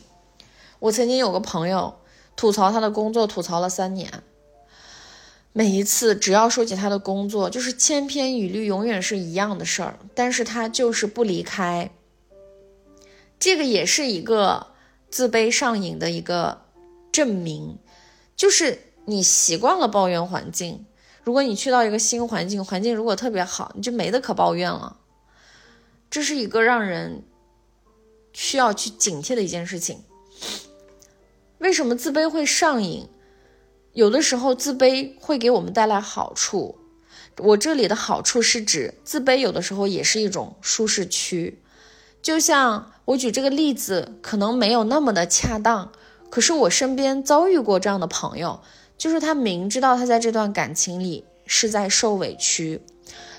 [0.80, 1.96] 我曾经有个朋友
[2.36, 4.24] 吐槽他的工作，吐槽了三年。
[5.54, 10.00] 每一次只要说起他的工作，就是千篇一律，永远是一样的事儿。
[10.16, 11.92] 但是他就是不离开。
[13.38, 14.68] 这个也是一个
[15.10, 16.62] 自卑上瘾的一个
[17.12, 17.78] 证明，
[18.38, 20.86] 就是你习惯了抱怨环境。
[21.24, 24.98] 如果你去到一个新环境，环境如果特别好，你就没得可抱怨了。
[26.10, 27.24] 这是一个让人
[28.34, 30.04] 需要去警惕的一件事情。
[31.60, 33.08] 为什么自卑会上瘾？
[33.94, 36.78] 有的时候自卑会给我们带来好处，
[37.38, 41.62] 我这里的好处是指自卑有的时候也是一种舒适区。
[42.22, 45.92] 就像我举这个例子，可能没有那么的恰当，
[46.30, 48.62] 可是我身边遭遇过这样的朋友，
[48.98, 52.82] 就是他明知道他在这段感情里是在受委屈，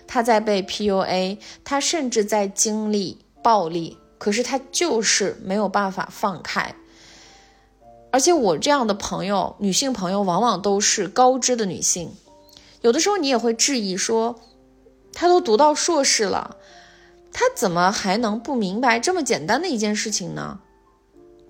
[0.07, 6.77] 他在被 PUA，他甚至在经历暴力，可是他就是没有办法放开。
[8.13, 12.15] 而且我这样的朋友，女性朋友往往都是高知的女性，
[12.83, 14.39] 有的时候你也会质疑说，
[15.13, 16.57] 她都读到硕士了，
[17.33, 20.61] 她怎么还能不明白这么简单的一件事情呢？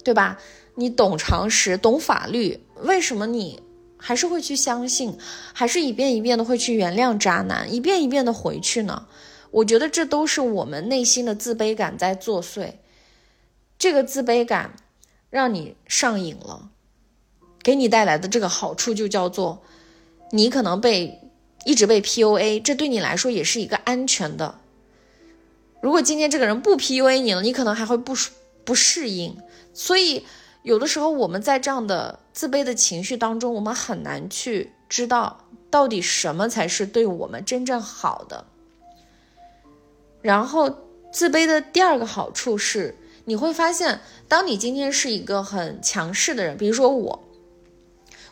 [0.03, 0.39] 对吧？
[0.77, 3.63] 你懂常识，懂法律，为什么你
[3.99, 5.19] 还是会去相信，
[5.53, 9.07] 还是一遍一遍的会去原谅渣男，一遍一遍的回去呢？
[9.53, 12.75] 我觉得这都是我们内心的自卑感在作祟，
[13.79, 14.75] 这个自卑感。
[15.31, 16.69] 让你上瘾了，
[17.63, 19.63] 给你带来的这个好处就叫做，
[20.33, 21.23] 你可能被
[21.65, 24.59] 一直被 PUA，这对你来说也是一个安全的。
[25.81, 28.15] 如果今天这个人不 PUA 你了，你可能还会不
[28.63, 29.39] 不适应。
[29.73, 30.27] 所以
[30.65, 38.45] 有的时候我们在这样的自卑的情绪当中，我们很难去知道到底什么才是对我们真正好的。
[40.23, 40.75] 然后
[41.13, 42.97] 自卑的第二个好处是。
[43.25, 47.23] 你会发现，当你今天是一个很强势的人，比如说我，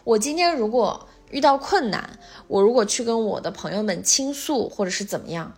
[0.03, 5.57] 我今天如果遇到困难，我如果去跟我的朋友们倾诉，或者是怎么样，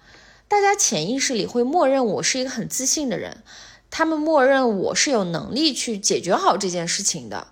[0.49, 3.43] 大家潜意识里会默认我是一个很自信的人，
[3.91, 7.47] 他们默认我是有能力去解决好这件事情的，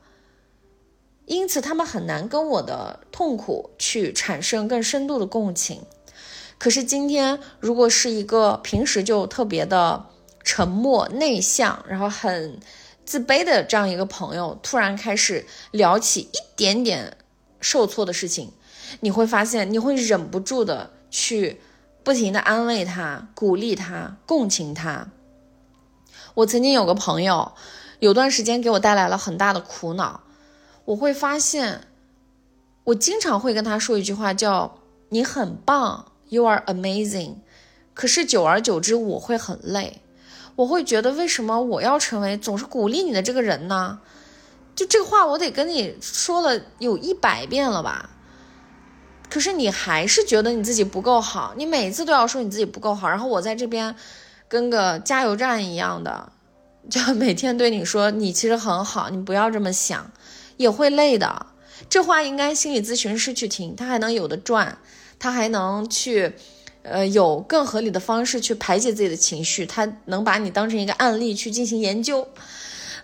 [1.25, 5.81] 因此他们很难跟我的痛苦去产生更深度的共情。
[6.61, 10.07] 可是今天，如果是一个平时就特别的。
[10.43, 12.59] 沉默、内向，然后很
[13.05, 17.19] 自卑的这样一个朋友，突然开始聊起一点点
[17.61, 18.51] 受挫的事情，
[19.01, 21.61] 你会发现，你会忍不住的去
[22.03, 25.09] 不停的安慰他、鼓励他、共情他。
[26.33, 27.53] 我曾经有个朋友，
[27.99, 30.23] 有段时间给我带来了很大的苦恼，
[30.87, 31.83] 我会发现，
[32.85, 34.79] 我经常会跟他说一句话，叫
[35.11, 37.35] “你很棒，You are amazing”，
[37.93, 40.01] 可是久而久之，我会很累。
[40.57, 44.01] 我会觉得，为什么我要成为总是鼓励你的这个人呢？
[44.75, 48.11] 就这个话，我得跟你说了有一百遍了吧？
[49.29, 53.95] 可是你还是觉得你自己不够好，你每次都要说你自己不够好，然后我在这边
[54.49, 56.33] 跟个加油站一样的，
[56.91, 60.11] 就每天对你说你其实很好，你不要这么想，
[60.57, 61.47] 也会累的。
[61.89, 64.79] 这话应该心理咨询师去听，他还能有的赚，
[65.21, 66.33] 他还能去。
[66.83, 72.27] 呃，有更合理的方式去排解自己的情绪，他能把你当成一个案例去进行研究。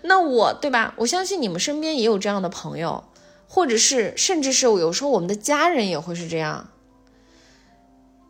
[0.01, 0.95] 那我对吧？
[0.97, 3.03] 我相信你们身边也有这样的朋友，
[3.47, 6.71] 或者是甚至是有时候我们的家人也会是这样。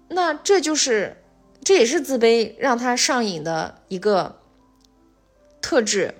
[0.10, 1.24] 那这就是
[1.64, 4.42] 这也是自卑让他上瘾的一个
[5.62, 6.14] 特质。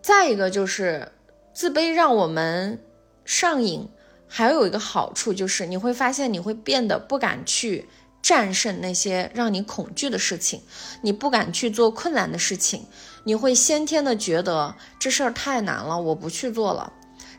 [0.00, 1.10] 再一个就是
[1.52, 2.80] 自卑让我们
[3.24, 3.88] 上瘾。
[4.36, 7.88] 还有一个好处就是，你会发现你会变得不敢去
[8.20, 10.60] 战胜那些让你恐惧的事情，
[11.00, 12.84] 你不敢去做困难的事情，
[13.24, 16.92] 你会先天的觉得这事儿太难了，我不去做了，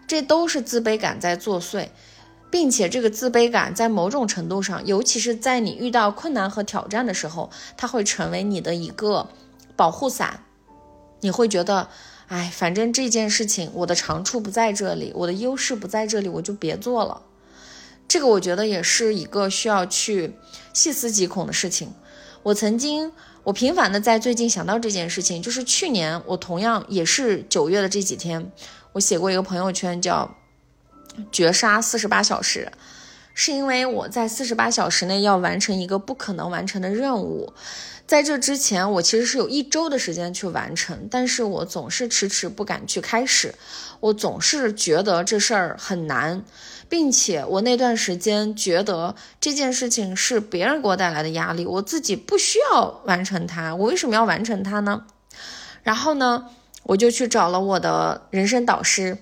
[0.07, 1.89] 这都是自卑感在作祟。
[2.49, 9.29] 并且这个自卑感在某种程度上，尤其是在你遇到困难和挑战的时候，它会成为你的一个
[9.75, 10.43] 保护伞。
[11.19, 11.89] 你会觉得，
[12.27, 17.21] 哎，反正这件事情我的长处不在这里，我的优势不在这里，我就别做了。
[18.07, 20.33] 这个我觉得也是一个需要去
[20.73, 21.93] 细思极恐的事情。
[22.43, 23.11] 我曾经，
[23.43, 28.51] 我频繁的在最近想到这件事情，就是去年我同样也是九月的这几天，
[28.93, 30.35] 我写过一个朋友圈叫
[31.31, 32.71] “绝杀四十八小时”，
[33.39, 37.53] 是因为我在四十八小时内要完成一个不可能完成的任务。
[38.07, 43.53] 在这之前，我其实是有一周的时间去完成，但是我总是迟迟不敢去开始，
[43.99, 46.43] 我总是觉得这事儿很难。
[46.89, 53.75] 并且我那段时间觉得这件事情是别人给我带来的压力，我自己不需要完成它。
[53.75, 55.03] 我为什么要完成它呢？
[55.83, 56.47] 然后呢，
[56.83, 59.19] 我就去找了我的人生导师。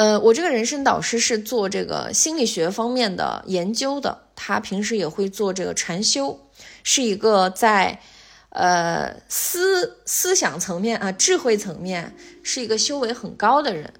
[0.00, 6.40] 呃，我这个人生导师是做这个心理学方面的研究的，他平时也会做这个禅修，
[6.82, 8.00] 是一个在
[8.48, 13.92] 呃思思想层面啊智慧层面是一个修为很高的人。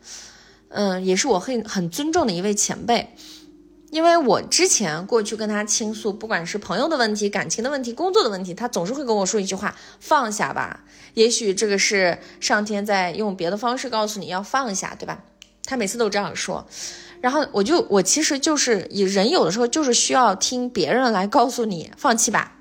[0.71, 3.15] 嗯，也是我很很尊重的一位前辈，
[3.91, 10.83] 因为我之前过去跟他倾诉，不管是朋友的问题、感情的问题、工作的问题，他总是会跟我说一句话：“放下吧。”
[11.13, 15.25] 也许这个是上天在用别的方式告诉你要放下，对吧？
[15.71, 16.67] 他每次都这样说，
[17.21, 22.57] 然后我就我其实就是以人有的时候就是需要听别人来告诉你放弃吧。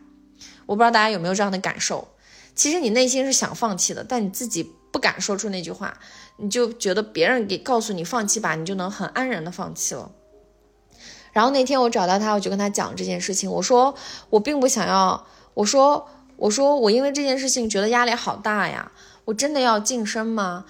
[0.68, 2.08] 我不知道大家有没有这样的感受？
[2.54, 5.98] 其实你内心是想放弃的，但你自己不敢说出那句话。
[6.38, 10.12] 你就觉得别人给告诉你放弃吧，你就能很安然的放弃了。
[11.34, 13.96] 然后那天我找到他，我就跟他讲这件事情，我说
[14.30, 16.08] 我并不想要，我说
[16.38, 18.92] 我说我因为这件事情觉得压力好大呀，
[19.26, 20.66] 我真的要晋升吗？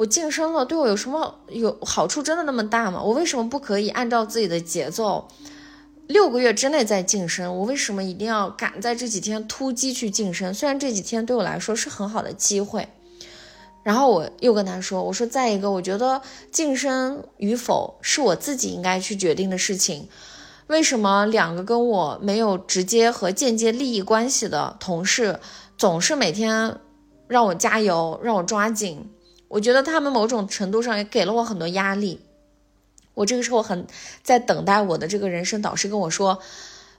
[0.00, 2.22] 我晋升了对我有什么有好处？
[2.22, 3.02] 真的那么大吗？
[3.02, 5.28] 我为什么不可以按照自己的节奏，
[6.06, 7.54] 六个月之内再晋升？
[7.58, 10.54] 我为什么一定要赶在这几天突击去晋升？
[10.54, 12.88] 虽然这几天对我来说是很好的机会。
[13.82, 20.08] 然后我又跟他说：“我说再一个，我觉得晋升与否是我自己应该去决定的事情。
[20.68, 25.40] 为什么两个跟我没有直接和间接利益关系的同事，
[25.76, 26.78] 总是每天
[27.28, 29.10] 让我加油，让我抓紧？
[29.50, 32.20] 我觉得他们某种程度上也给了我很多压力。
[33.14, 33.86] 我这个时候很
[34.22, 36.40] 在等待我的这个人生导师跟我说：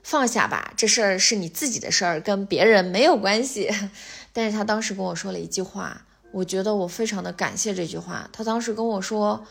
[0.02, 3.70] 放下吧，这事儿是你自己的事儿，跟别人没有关系。
[4.34, 8.28] 但是他当时跟我说了一句话。”我觉得我非常的感谢这句话。
[8.32, 9.46] 他当时跟我说：“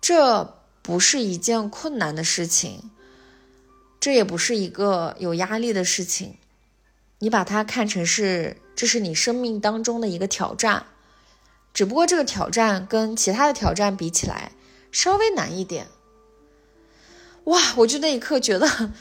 [0.00, 2.90] 这不是一件困难的事情，
[4.00, 6.36] 这也不是一个有压力的事情。
[7.18, 10.86] 你把它看成是，这是你生命当中的一个挑战。
[11.72, 14.52] 只不过这个挑战跟其他的挑战比起来
[14.90, 15.88] 稍微难一点。”
[17.44, 17.58] 哇！
[17.76, 18.92] 我就那一刻觉得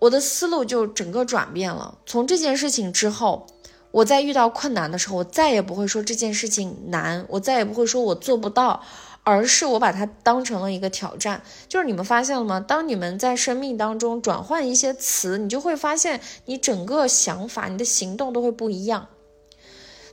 [0.00, 1.98] 我的思路就整个转变了。
[2.06, 3.46] 从这件事情之后。
[3.92, 8.82] 我在遇到困难的时候，我再也不会说这件事情难，我再也不会说我做不到，
[9.22, 11.42] 而是我把它当成了一个挑战。
[11.68, 12.58] 就是你们发现了吗？
[12.58, 19.08] 当你们在生命当中转换一些词，你就会发现你整个想法、你的行动都会不一样。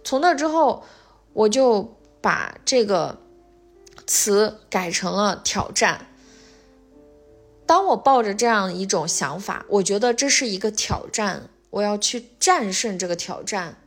[0.03, 0.83] 从那之后，
[1.39, 3.17] 我就把这个
[4.05, 6.07] 词改成了挑战。
[7.65, 11.49] 当我抱着这样一种想法，我觉得这是一个挑战。
[11.69, 13.77] 我要去战胜这个挑战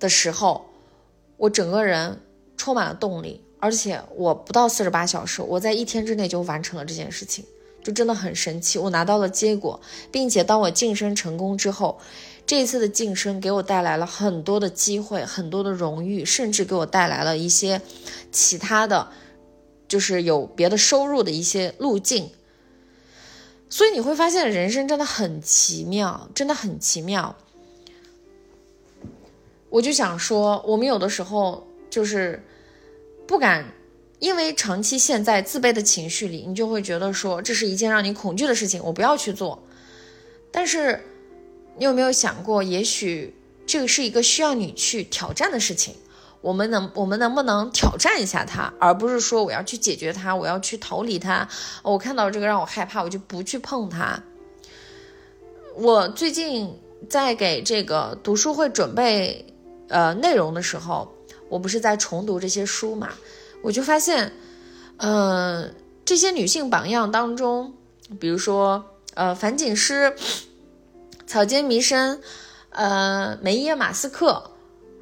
[0.00, 0.64] 的时候，
[1.36, 2.22] 我整个人
[2.56, 7.44] 充满了动力，而且我不到四十八小时，我在一天之内就完成了这件事情，
[7.82, 8.78] 就真的很神奇。
[8.78, 9.78] 我拿到了结果，
[10.10, 11.98] 并且当我晋升成功之后，
[12.52, 17.80] 这一次的晋升给我带来了很多的机会，很多的荣誉，甚至给我带来了一些
[18.30, 19.08] 其他的，
[19.88, 22.28] 就是有别的收入的一些路径。
[23.70, 27.34] 所以你会发现，人生真的很奇妙，真的很奇妙。
[29.70, 32.44] 我就想说，我们有的时候就是
[33.26, 33.64] 不敢，
[34.18, 39.62] 因为长期陷在自卑的情绪里，你就会觉得说这是一件让你恐惧的事情，我不要去做。
[40.50, 41.02] 但是
[41.76, 43.34] 你有没有想过，也许
[43.66, 45.94] 这个是一个需要你去挑战的事情？
[46.40, 51.48] 我们能，我们能不能挑战一下它，而不是说我要去解决它，我要去逃离它。
[51.82, 54.20] 我看到这个让我害怕，我就不去碰它。
[55.76, 59.54] 我最近在给这个读书会准备
[59.88, 61.14] 呃内容的时候，
[61.48, 63.10] 我不是在重读这些书嘛，
[63.62, 64.32] 我就发现，
[64.96, 65.72] 嗯，
[66.04, 67.72] 这些女性榜样当中，
[68.18, 70.14] 比如说呃樊锦诗、
[71.32, 72.20] 草间弥生、
[72.68, 74.50] 呃梅耶马斯克。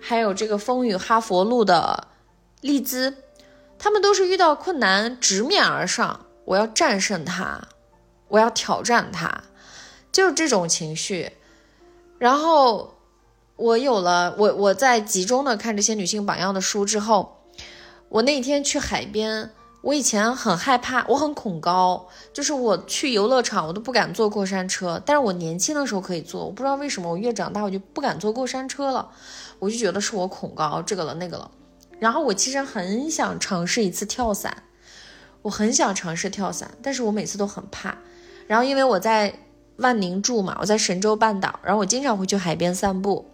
[0.01, 2.07] 还有这个风雨哈佛路的
[2.61, 3.16] 丽兹，
[3.81, 7.62] 他们都是遇到困难直面而上，我要战胜它，
[8.28, 9.43] 我要挑战它，
[10.12, 11.33] 就是这种情绪。
[12.20, 12.95] 然后
[13.57, 17.43] 我有了我我在集中的看这些女性榜样的书之后，
[18.09, 19.51] 我那天去海边。
[19.83, 25.03] 我以前很害怕，我很恐高，就是我去游乐场，我都不敢坐过山车。
[25.07, 29.09] 但是我年轻的时候可以坐，我不知道为什么，我越长大我就不敢坐过山车了，
[29.59, 31.51] 我就觉得是我恐高这个了那个了。
[31.99, 34.64] 然后我其实很想尝试一次跳伞，
[35.41, 37.97] 我很想尝试跳伞，但是我每次都很怕。
[38.47, 39.33] 然后因为我在
[39.76, 43.31] 万宁住嘛，我在神州半岛，然后我经常会去海边散步，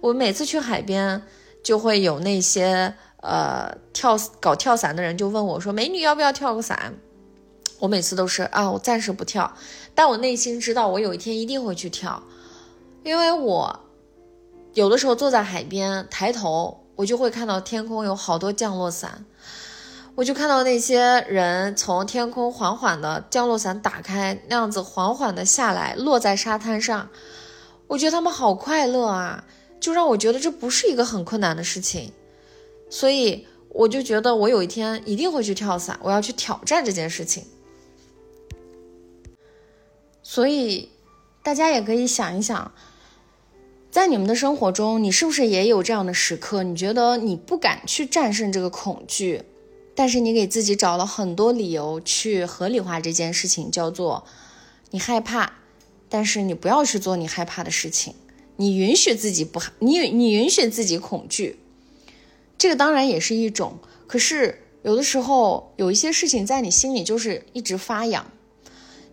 [0.00, 1.22] 我每次去海边
[1.62, 2.94] 就会有那些。
[3.24, 6.94] 呃，跳搞跳伞的人就问我说：“美女要不要跳个伞？”
[7.80, 9.50] 我每次都是啊，我暂时不跳，
[9.94, 12.22] 但我内心知道我有一天一定会去跳，
[13.02, 13.80] 因为我
[14.74, 19.24] 有的时候坐在海边抬头，我就会看到天空有好多降落伞，
[20.14, 27.08] 我就看到那些人从天空缓缓的降落伞打开，那样子缓缓的下来，落在沙滩上，
[27.88, 29.44] 我觉得他们好快乐啊，
[29.80, 32.12] 就让我觉得这不是一个很困难的事情。
[32.88, 37.44] 所以我就觉得我有一天一定会去跳伞，我要去挑战这件事情。
[40.22, 40.88] 所以
[41.42, 42.72] 大家也可以想一想，
[43.90, 46.62] 在你们的生活中，你是不是也有这样的时刻？
[46.62, 49.42] 你觉得你不敢去战胜这个恐惧，
[49.94, 54.24] 但是你给自己找了很多理由去合理化这件事情，叫做
[54.90, 55.52] 你害怕，
[56.08, 58.14] 但是你不要去做你害怕的事情，
[58.56, 61.58] 你允许自己不，你你允许自己恐惧。
[62.64, 68.32] 这个当然也是一种，可是有的时候有一些事情在你心里就是一直发痒，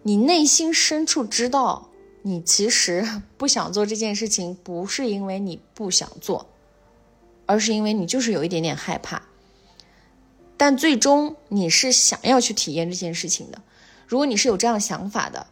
[0.03, 1.89] 你内心深处知道
[2.21, 6.47] 你其实 不想做这件事情，不是因为你不想做，
[7.45, 9.21] 而是因为你就是有一点点害怕。
[10.55, 13.61] 但最终你是想要去体验这件事情的。
[14.07, 15.45] 如果你是有这样想法的，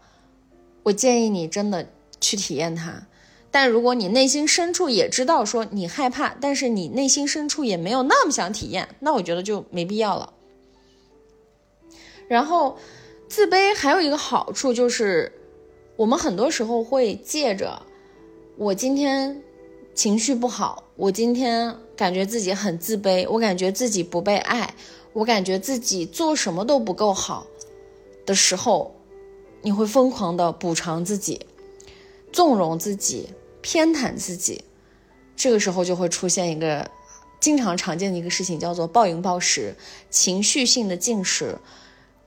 [0.84, 1.86] 我建议你真的
[2.22, 3.06] 去体验它。
[3.52, 10.34] 但如果你内心深处也知道说你害怕，但是你内心深处也没有那么想体验，那我觉得就没必要了。
[12.28, 12.78] 然后，
[13.28, 15.32] 自卑还有一个好处就是，
[15.96, 17.82] 我们很多时候会借着
[18.56, 19.42] 我今天
[19.96, 24.72] 情绪不好，我今天感觉自己很自卑，我感觉自己不被爱，
[25.12, 27.48] 我感觉自己做什么都不够好
[28.28, 28.94] 的时候，
[29.64, 31.42] 你会疯狂的补偿自己，
[32.32, 33.28] 纵容自己。
[33.62, 34.64] 偏袒自己，
[35.36, 36.90] 这个时候就会出现一个
[37.40, 39.76] 经常常见的一个事情，叫做暴饮暴食、
[40.10, 41.58] 情绪性的进食，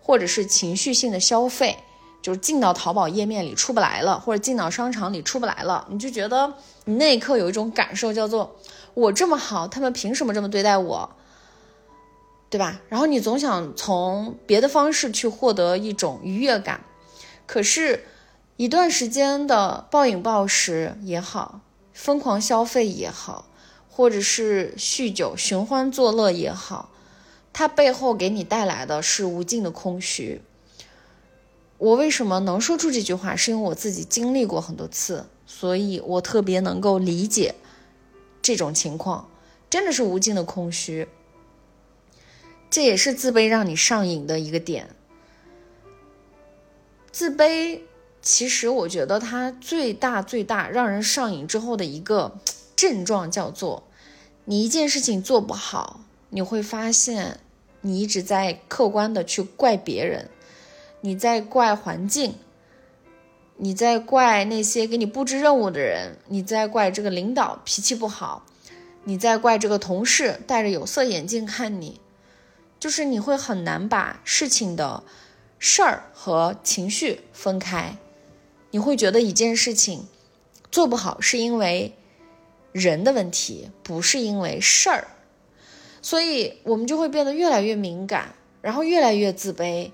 [0.01, 1.77] 或者是情绪性的消费，
[2.21, 6.55] 就是进到淘宝页面里出不来了，或者进到商场里出不来了，你就觉得
[6.85, 8.57] 你那一刻有一种感受，叫做
[8.95, 11.17] 我这么好，他们凭什么这么对待我，
[12.51, 12.81] 对吧？
[12.89, 16.83] 然后你总想从别的方式去获得一种愉悦感，
[17.47, 18.05] 可是。
[18.63, 23.51] 一段时间的暴饮暴食也好，疯狂消费也好，
[23.91, 26.91] 或者是酗酒寻欢作乐也好，
[27.53, 30.43] 它背后给你带来的是无尽的空虚。
[31.79, 33.35] 我为什么能说出这句话？
[33.35, 37.57] 是因为我自己经历过很多次，所以我特别能够理解
[38.41, 39.29] 这种情况，
[39.69, 41.09] 真的是无尽的空虚。
[42.71, 44.91] 这也是自卑让你上瘾的一个点，
[47.11, 47.81] 自卑。
[48.23, 52.39] 其实我觉得它最大最大让人上瘾之后的一个
[52.77, 53.83] 症状叫做，
[54.45, 56.01] 你一件事情做不好，
[56.31, 57.41] 你会发现
[57.81, 60.31] 你一直在客观的去怪别人，
[61.01, 62.37] 你在怪环境，
[63.57, 68.47] 你在怪那些给你布置任务的人，你在怪这个领导脾气不好，
[69.03, 72.01] 你在怪这个同事戴着有色眼镜看你，
[72.79, 75.03] 就是你会很难把事情的
[75.59, 77.97] 事儿和情绪分开。
[78.73, 80.09] 你会觉得一件事情
[80.71, 81.95] 做不好是因为
[82.73, 85.09] 人的问题，不是因为事儿，
[86.01, 89.91] 所以我们就会变得越来越敏感，然后越来越自卑。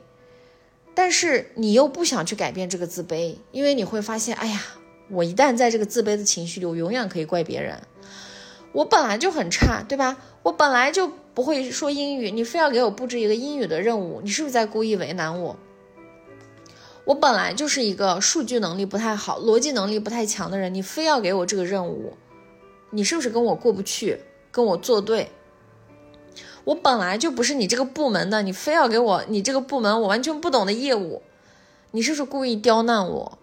[0.94, 4.62] 但是你又不想去改变这个自卑，因为你会发现，哎呀，
[5.10, 7.80] 我一旦在这个自卑的情绪里，我永远可以怪别人。
[8.72, 10.16] 我本来就很差，对吧？
[10.44, 15.56] 我本来就不会说英语，你非要给我布置一个英语的任务，你是不是在故意为难我？
[17.08, 22.12] 我本来就是一个数据能力不太好、逻辑能力不太强的人，你非要给我这个任务，
[22.90, 25.30] 你是不是跟我过不去，跟我作对？
[26.64, 31.22] 我本来就不是你这个部门的，你非要给我你这个部门我完全不懂的业务，
[31.92, 33.38] 你是不是故意刁难我？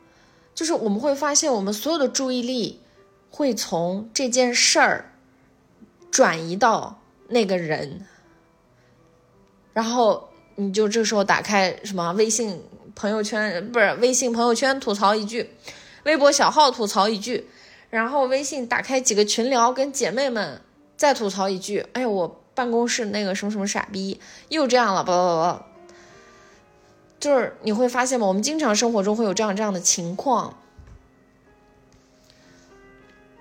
[0.54, 2.82] 就是我们会发现，我们所有的注意力
[3.32, 5.12] 会从这件事儿
[6.12, 8.06] 转移到那个人，
[9.74, 12.62] 然后你就这时候打开什么微信
[12.96, 15.52] 朋友圈，不是微信朋友圈吐槽一句，
[16.06, 17.48] 微博小号吐槽一句，
[17.90, 20.62] 然后微信打开几个群聊，跟姐妹们
[20.96, 25.66] 再吐槽一句，哎呀，我办公室那个什么什么傻逼又这样了，叭叭叭。
[27.20, 28.26] 就是你会发现吗？
[28.28, 30.58] 我们经常生活中会有这样这样的情况，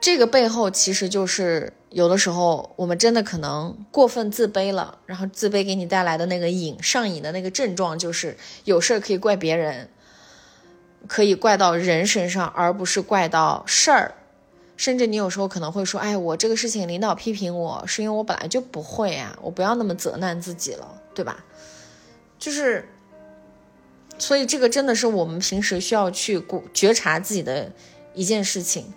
[0.04, 9.88] 这个背后其实就是有的时候我们真的可能过分自卑了，然后自卑给你带来的那个瘾上瘾的那个症状，就是有事儿可以怪别人，
[11.08, 14.14] 可以怪到人身上，而不是怪到事儿。
[14.76, 21.42] 甚至你有时候可能会说：“哎，我这个事情领导批评我是因为我本来就不会啊，我不要那么责难自己了，对吧？”
[22.38, 22.86] 就是。
[24.18, 26.44] 所以这个真的是我们平时需要去
[26.74, 27.72] 觉察自己的
[28.12, 28.92] 一件事情。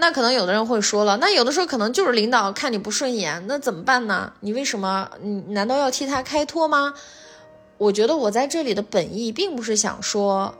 [0.00, 4.32] 那可能有的人会说了，那有的时候可能就是领导看你不顺眼，那怎么办呢？
[4.40, 5.10] 你为什么？
[5.20, 6.94] 你难道要替他开脱吗？
[7.78, 10.54] 我觉得我在这里的本意并不是想说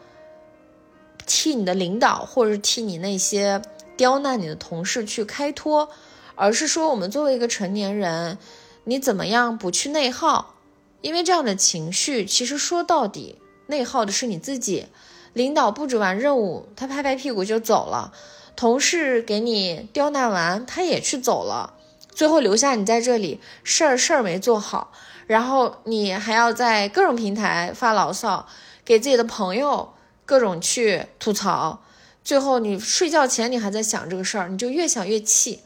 [1.26, 3.61] 替你的领导或者是替你那些
[3.97, 5.88] 刁难你的同事去开脱，
[6.34, 8.38] 而是说我们作为一个成年人，
[8.84, 10.55] 你怎么样不去内耗？
[11.01, 13.36] 因为这样的情绪其实说到底。
[13.66, 14.88] 内耗的是你自己，
[15.32, 18.12] 领导布置完任务，他拍拍屁股就走了；
[18.57, 21.75] 同事给你刁难完，他也去走了，
[22.13, 24.93] 最后留下你在这里，事儿事儿没做好，
[25.27, 28.47] 然后你还要在各种平台发牢骚，
[28.85, 29.95] 给自己的朋友
[30.27, 31.83] 各种去吐槽，
[32.23, 35.61] 最后你睡觉前你还在想这个事儿，你就越想越气，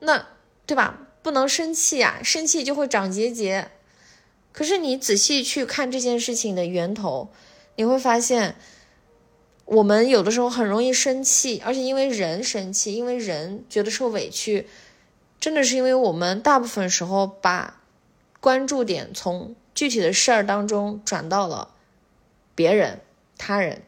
[0.00, 0.26] 那
[0.66, 0.98] 对吧？
[1.22, 3.70] 不能生气呀，生气就会长结节。
[4.52, 7.30] 可是你仔细去看这件事情的源头，
[7.76, 8.56] 你会发现，
[9.70, 14.66] 我们有的时候很容易生气，而且因为人生气，因为人觉得受委屈，
[15.38, 17.80] 真的是因为我们大部分时候把
[18.40, 21.70] 关注点从具体的事儿当中转到了
[22.56, 23.00] 别人、
[23.38, 23.82] 他人。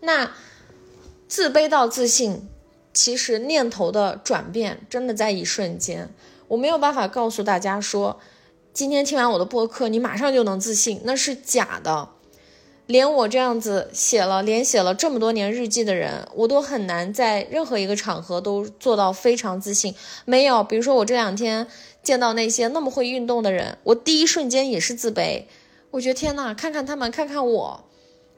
[0.00, 0.32] 那
[1.28, 2.48] 自卑到自信，
[2.92, 6.10] 其实念头的转变真的在一瞬间，
[6.48, 8.18] 我没有办法告诉大家说。
[8.72, 12.08] 今天听完我的播客，你马上就能自信，那是假的。
[12.86, 19.94] 连我这样子写了连写了这么多年日记的人，我都很难在任何一个场合都做到非常自信。
[20.26, 21.66] 没有，比如说我这两天
[22.02, 25.44] 见到那些那么会运动的人，我第一瞬间也是自卑。
[25.92, 27.84] 我觉得天呐，看看他们，看看我。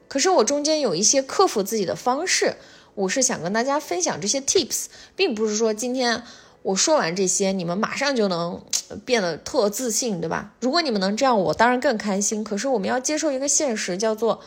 [0.07, 2.55] 可是我中间有一些克服自己的方式，
[2.95, 4.85] 我是想跟大家分享这些 tips，
[5.15, 6.23] 并不是说今天。
[6.67, 8.61] 我说完这些，你们马上就能
[9.05, 10.53] 变得特自信，对吧？
[10.59, 12.43] 如果你们能这样，我当然更开心。
[12.43, 14.41] 可是我们要接受一个现实，叫做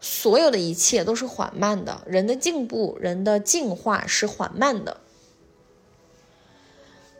[0.00, 4.96] 所有的一切都是缓慢的，人的进步、人的进化是缓慢的。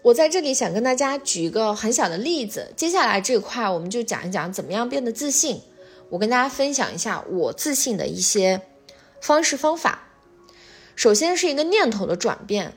[0.02, 5.62] 我在这里想跟大家举一个很小的例子，接下来这块我们就讲一讲怎么样变得自信。
[6.08, 8.62] 我跟大家分享一下我自信的一些
[9.20, 10.08] 方式方法。
[10.96, 12.76] 首先是一个念头的转变。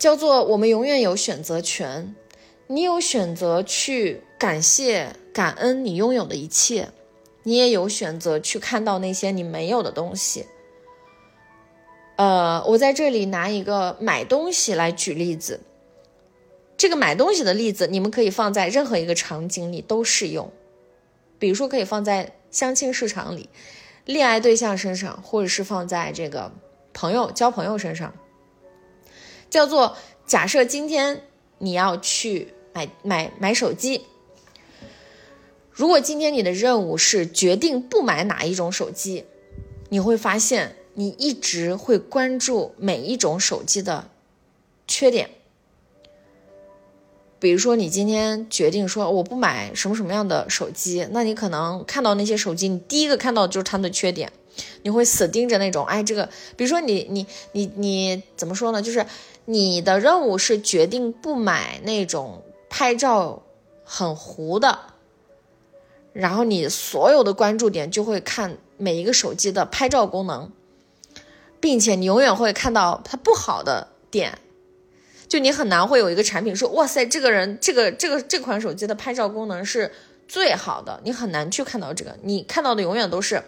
[0.00, 2.16] 叫做我们永远有选择权，
[2.68, 6.88] 你有选择去感谢、感恩你拥有的一切，
[7.42, 10.46] 你也有选择去看到那些你没有的东西。
[12.16, 15.60] 呃，我在这里拿一个买东西来举例子，
[16.78, 20.50] 这个买东西的例子你们可以放在任何一个场景里都适用，
[21.38, 23.50] 比如说可以放在相亲市场里、
[24.06, 26.50] 恋爱对象身上，或者是放在这个
[26.94, 28.14] 朋友交朋友身上。
[29.50, 29.96] 叫做
[30.26, 31.24] 假设今天
[31.58, 34.06] 你要去买买买手机，
[35.70, 39.24] 如果今天你的任务是决定不买哪一种手机，
[39.88, 44.08] 你会发现你一直会关注每一种手机的
[44.86, 45.30] 缺点。
[47.40, 54.30] 比如说你今天决定说我不买什么什么样的手机，那你可能看到那些手机，你第一个看到就是它的缺点，
[54.82, 58.80] 你会死盯着那种，哎，这个，比如说你你你你怎么说呢？
[58.80, 59.04] 就是。
[59.50, 63.42] 你的任务是决定不买那种拍照
[63.82, 64.78] 很糊的，
[66.12, 70.52] 然后你所有的关注点就会看每一个手机的拍照功能，
[71.58, 74.38] 并且你永远会看到它不好的点，
[75.26, 79.90] 就你很难会有一个产品说哇塞，这个人这个这个这款手机的拍照功能是
[80.28, 83.42] 最好的，你很难去看到这个，你看到的永远都是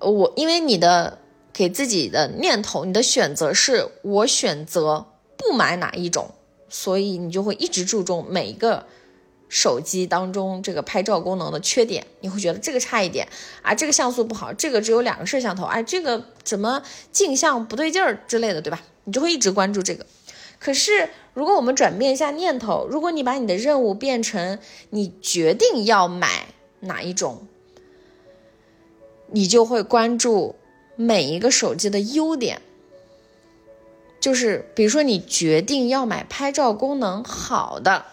[0.00, 1.18] 我，因为你的。
[1.58, 5.06] 给自己的念头，你的选择是我选择
[5.36, 6.30] 不买哪一种，
[6.68, 8.86] 所以你就会一直注重每一个
[9.48, 13.26] 手机当中这个拍照功能的缺点，你会觉得这个差一点
[13.62, 16.80] 啊，这个像素不好，这个只有两个摄像头，哎，这个怎么
[17.10, 18.80] 镜像不对劲儿之类的，对吧？
[19.02, 20.06] 你就会一直关注这个。
[20.60, 26.46] 可是如果我们转变一下念头，如果你把你的任务变成你决定要买
[26.78, 27.48] 哪一种，
[29.32, 30.54] 你就会关注
[30.98, 32.60] 每一个手机的优点。
[34.20, 38.04] 就是比如说，你决定要买拍照功能好的，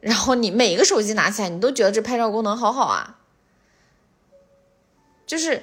[0.00, 3.20] 然后你每个手机拿起来，你都觉得这拍照功能好好啊。
[5.24, 5.62] 就是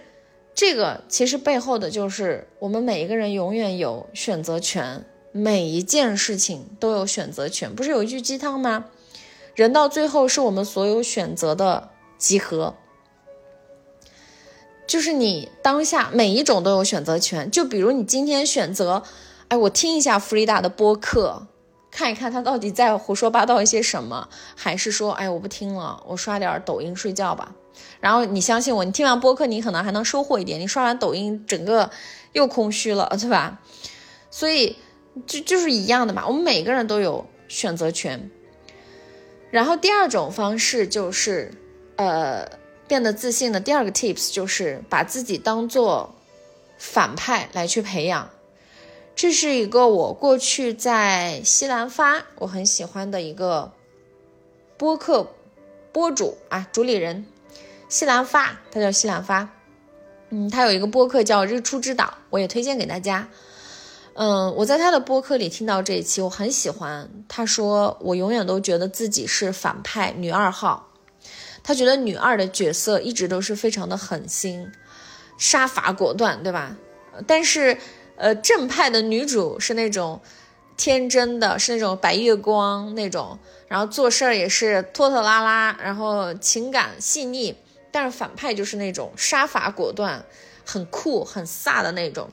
[0.56, 5.06] 这个，其实背后的就是我们每一个人永远有选择权。
[5.36, 8.86] 每一件事情都有选择权，不是有一句鸡汤吗？
[9.56, 12.76] 人到最后是我们所有选择的集合，
[14.86, 17.50] 就是你当下每一种都有选择权。
[17.50, 19.04] 就比如你今天选择，
[19.48, 21.48] 哎，我听一下弗里达的播客，
[21.92, 27.54] 看一看他到底在胡说八道一些什么，还是说，哎，我不听了，我刷点抖音睡觉吧。
[28.00, 30.60] 然后你相信我，你听完播客，你可能还能收获一点。
[30.60, 31.90] 你刷完抖音，整个
[32.34, 33.60] 又空虚了，对吧？
[34.30, 34.76] 所以。
[35.28, 38.32] 就就是一样的嘛，我们每个人都有选择权。
[39.52, 41.52] 然后第二种方式就是，
[41.98, 42.44] 呃，
[42.94, 46.14] 变得自信的第二个 tips 就是把自己当做
[46.78, 48.30] 反派来去培养。
[49.16, 53.72] 这是一个我过去在西兰发我很喜欢的一个
[54.78, 55.34] 播客
[55.92, 57.26] 播主啊，主理人
[57.90, 59.50] 西兰发，他叫西兰发，
[60.30, 63.28] 嗯，他有一个播客叫日出之岛，我也推荐给大家。
[64.14, 67.10] 嗯，我在他的播客里听到这一期，我很喜欢。
[67.28, 70.90] 他说：“我永远都觉得自己是反派女二号。”
[71.64, 74.70] 他觉得女二的角色一直都是非常的狠心、
[75.38, 76.76] 杀伐果断，对吧？
[77.26, 77.78] 但是，
[78.18, 80.20] 呃，正派的女主是那种
[80.76, 87.56] 天真的，是那种白月光那种，然后做事儿也是拖拖拉拉，然后情感细腻。
[87.92, 90.26] 但是反派就是那种杀伐果断、
[90.66, 92.28] 很酷、很飒的那种。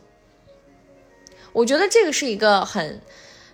[1.53, 3.03] 我觉得这个是一个很，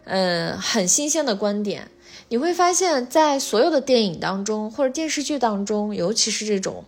[0.04, 1.90] 嗯，很新鲜的观点。
[2.28, 6.84] 你会发现在所有的电影当中或者电视剧当中，尤其是这种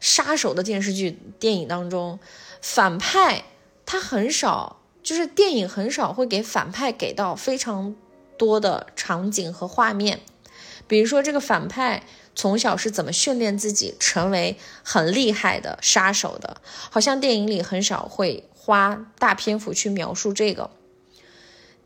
[0.00, 2.18] 杀手的电视剧、电影当中，
[2.60, 3.44] 反派
[3.86, 7.94] 他很少，就是电影很少会给反派给到非常
[8.36, 10.20] 多的场景和画面。
[10.88, 12.02] 比如说这个反派
[12.34, 16.60] 从小是怎么训练自己成为很厉害的杀手的，
[16.90, 18.44] 好像电影里很少会。
[18.62, 20.70] 花大篇幅去描述这个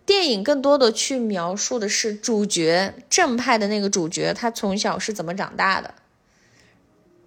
[0.06, 5.94] 电影，更多的去描述的是主角正派的那个主角，他从小是怎么长大的。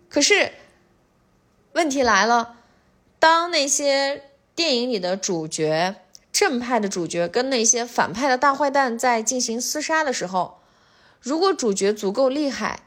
[0.09, 0.51] 可是
[1.73, 2.55] 问题来了，
[3.19, 4.23] 当那些
[4.55, 5.95] 电影里的主角
[6.31, 10.59] 正派的主角跟那些反派的大坏蛋在进行厮杀的时候，
[11.19, 12.81] 如果主角足够厉害，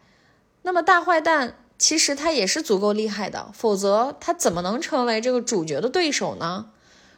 [0.62, 1.56] 那么大坏蛋。
[1.82, 6.66] 其实他也是足够厉害的，否则他怎么能成为这个主角的对手呢？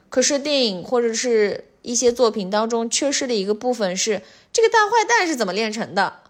[0.09, 4.22] 可是电影或者是一些作品当中缺失的一个部分是
[4.53, 6.20] 这个大坏蛋是怎么炼成的。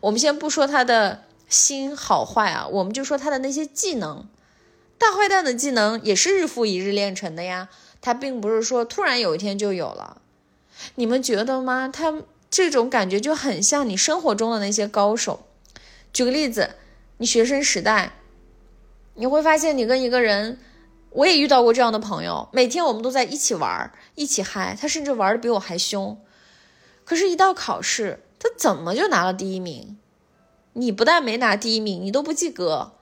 [0.00, 4.26] 我们先不说他的心好坏啊，我们就说他的那些技能。
[4.98, 7.68] 大坏蛋的技能也是日复一日练成的呀，
[8.00, 10.20] 他并不是说突然有一天就有了。
[10.96, 11.88] 你们觉得吗？
[11.88, 15.46] 他这种感觉就很像你生活中的那些高手。
[16.12, 16.76] 举个例子。
[17.18, 18.14] 你学生时代，
[19.14, 20.58] 你会发现你跟一个人，
[21.14, 26.20] 我也遇到过这样的朋友，每天我们都在一起玩，一起嗨，他甚至玩的比我还凶。
[27.04, 29.96] 可是，一到考试，他怎么就拿了第一名？
[30.72, 32.94] 你不但没拿第一名，你都不及格，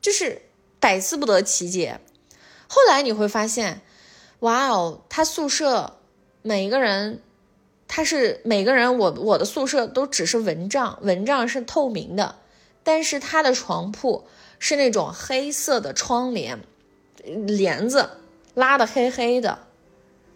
[0.00, 0.42] 就是
[0.80, 2.00] 百思不得其解。
[2.66, 3.82] 后来你会发现，
[4.40, 5.98] 哇哦，他宿舍
[6.40, 7.20] 每一个人，
[7.86, 12.36] 他是每个人，我我的宿舍都只是蚊帐，蚊帐是透明的。
[12.82, 14.26] 但是他的床铺
[14.58, 16.60] 是那种黑色的窗帘，
[17.24, 18.10] 帘子
[18.54, 19.66] 拉的黑黑的。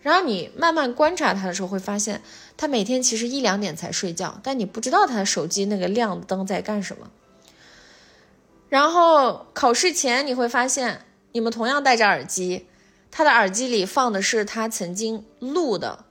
[0.02, 2.22] 然后你慢慢观察他的时候，会发现
[2.56, 7.10] 他每天其实一两点才睡觉，但你不知道他的手机那个亮灯在干什么。
[8.68, 12.66] 然后考试前你会发现，你们同样戴着耳机，
[13.10, 16.04] 他的耳机里放的是他曾经录的，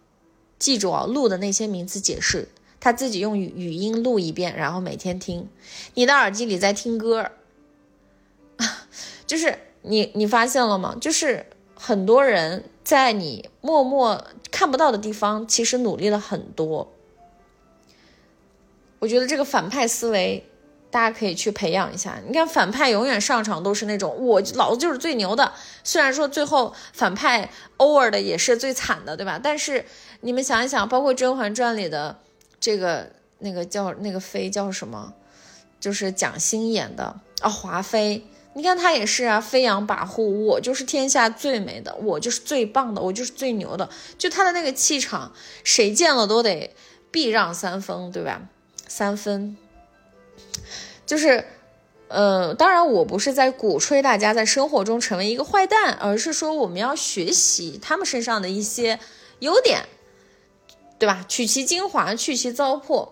[0.59, 2.49] 记住啊，录的那些名词解释。
[2.79, 5.49] 他自己用语语音录一遍，然后每天听。
[5.95, 7.31] 你的耳机里在听歌，
[9.25, 10.95] 就是你你发现了吗？
[10.99, 16.91] 就是很多人在你默默看不到的地方，其实努力了很多。
[18.99, 20.49] 我觉得这个反派思维，
[20.89, 22.19] 大家可以去培养一下。
[22.27, 29.39] 你看，反派永远上场都是那种我老子就是最牛的，虽然说最后反派 over 的也是最惨的，对吧？
[29.41, 29.85] 但是
[30.21, 32.19] 你们想一想，包括《甄嬛传》里的。
[32.57, 35.13] 这个那个叫那个妃叫什么？
[35.79, 38.25] 就是蒋欣演的啊，华妃
[38.57, 45.33] 你看他也是啊，飞扬跋扈，我就是天下最美的，我就是最棒的，我就是最牛的，就他的那个气场，
[45.65, 46.73] 谁见了都得
[47.11, 48.43] 避让三分，对吧？
[48.87, 49.57] 三分，
[51.05, 51.43] 就是，
[52.07, 59.01] 呃，当然我不是在鼓吹大家在生活中成为一个坏蛋，而是说我们要学习他们身上的一些
[59.39, 59.85] 优点，
[60.97, 61.25] 对吧？
[61.27, 63.09] 取其精华，去其糟粕。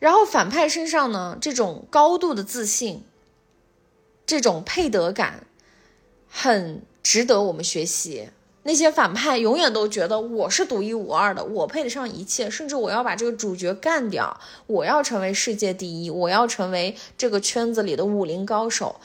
[0.00, 3.04] 然后反派身上呢，这种高度的自信。
[4.26, 5.46] 这种配得感
[6.28, 8.28] 很值得我们学习。
[8.64, 19.00] 那些反派永远都觉得我是独一无二的，我配得上一切，甚至我要把这个主角干掉，我要成为世界第一，我要成为这个圈子里的武林高手。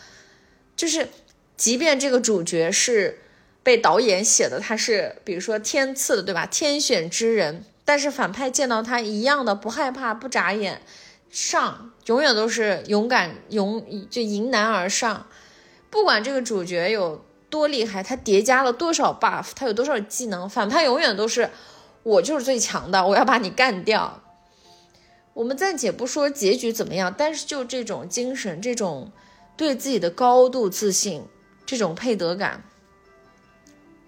[0.75, 1.09] 就是，
[1.55, 3.19] 即便这个主角是
[3.61, 6.47] 被导演写的，他是比如说天赐的，对吧？
[6.47, 10.81] 天选之人，但是反派见到他一样的不害怕、不眨眼。
[11.29, 15.27] 上永远都是勇敢勇就迎难而上，
[15.91, 21.51] 不管这个主角有多厉害，他叠加了多少 buff，他有多少技能，反派永远都是
[22.01, 24.23] 我就是最强的，我要把你干掉。
[25.33, 29.11] 我们暂且不说结局怎么样，但是就这种精神，这种
[29.55, 31.25] 对自己的高度自信，
[31.67, 32.63] 这种配得感，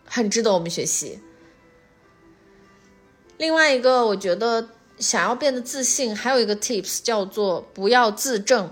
[0.05, 1.19] 很值得我们学习。
[3.37, 4.69] 另外一个，我觉得。
[4.99, 8.71] 想要变得自信，还有一个 tips 叫做不要自证，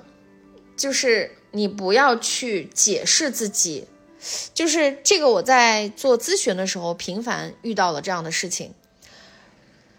[0.78, 3.88] 就是你不要去解释自己，
[4.54, 8.74] 就是这个我在做咨询的时候频繁遇到了这样的事情。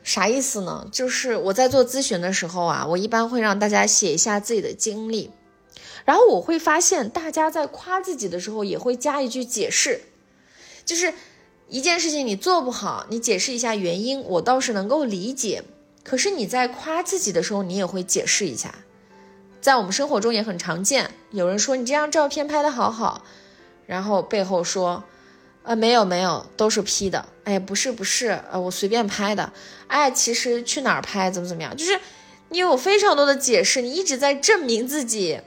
[0.05, 0.89] 啥意思呢？
[0.91, 5.31] 就是我在做咨询的时候啊，我一般会让大家写一下自己的经历，
[6.05, 10.01] 然后我会发现大家在夸自己的时候也会加一句解释，
[10.85, 11.15] 就是
[11.69, 15.63] 一件事情你做不好，你解释一下原因，我倒是能够理解。
[16.05, 18.75] 可是你在夸自己的时候，你也会解释一下，
[19.61, 21.11] 在我们生活中也很常见。
[21.31, 23.25] 有人说你这张照片拍的好好，
[23.87, 25.05] 然后背后说，
[25.63, 27.27] 呃，没有没有，都是 P 的。
[27.45, 29.53] 哎，不是不是，呃，我随便拍的。
[29.87, 32.01] 哎，其实去哪儿拍，怎么怎么样，就是
[32.49, 35.41] 你有非常多的解释，你一直在证明自己，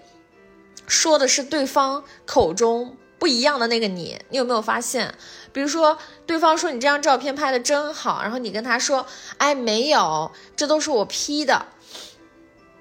[0.88, 4.22] 说的是对方口中不一样的那个你。
[4.30, 5.16] 你有没有发现？
[5.52, 5.98] 比如说，
[6.28, 9.08] 对方说你这张照片拍的真好，然后你跟他说，
[9.38, 11.66] 哎，没有，这都是我 P 的。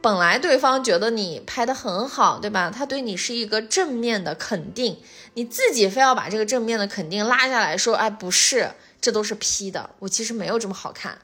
[0.02, 2.70] 本来对方觉得你拍的很好，对吧？
[2.70, 5.00] 他对你是一个正面的肯定，
[5.32, 11.20] 你自己非要把这个正面的肯定拉下来说，哎，不是，这都是 P 的，我其实没有这么好看。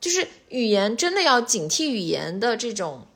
[0.00, 3.06] 就是语言真的要警惕语言的这种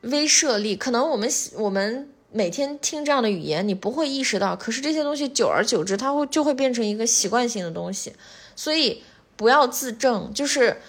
[0.00, 2.12] 威慑力，可能我们我们。
[2.30, 8.12] 每天听这样的语言，你不会意识到，可是这些东西久而久之，它会就会变成一个习惯性的东西。
[8.54, 9.02] 所以
[9.36, 10.80] 不要自证，就是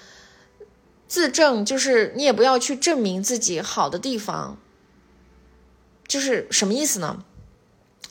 [1.08, 4.58] 自证，就是你也不要去证明自己好的地方。
[6.08, 7.24] 就是什么意思呢？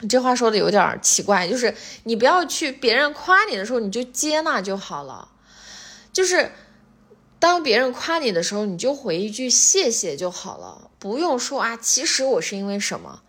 [0.09, 1.75] 这话说的有点奇怪，就是
[2.05, 5.29] 你不要去别人夸你的时候，你就接纳就好了。
[6.13, 6.53] 就是
[7.41, 10.91] 当别人夸你的时候，你就回一句谢谢就好了。
[10.99, 13.23] 不用说啊，其实我是因为什么？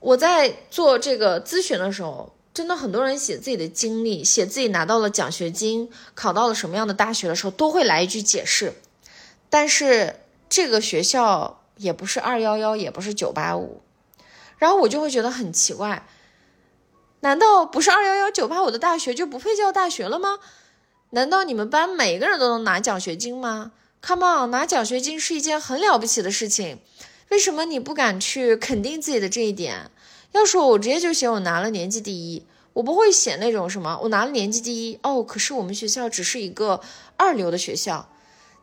[0.00, 8.74] 我在做这个咨询的时候，真的很多人写自己的经历，写自己拿到了奖学金，考到了什么样的大学的时候，都会来一句解释。
[9.48, 13.80] 但是这个学校也不是二幺幺，也不是九八五，
[14.58, 16.06] 然后我就会觉得很奇怪，
[17.20, 20.38] 难道不是二幺幺九八五的大学就不配叫大学了吗？
[21.10, 26.78] 难道你们班每个人都能拿奖学金吗？Come on，拿奖学金是一件很了不起的事情，
[27.30, 29.90] 为什么你不敢去肯定自己的这一点？
[30.32, 32.44] 要说我直接就写我拿了年级第一，
[32.74, 35.22] 我不会写那种什么我拿了年级第一哦。
[35.22, 36.80] 可是我们学校只是一个
[37.16, 38.10] 二流的学校，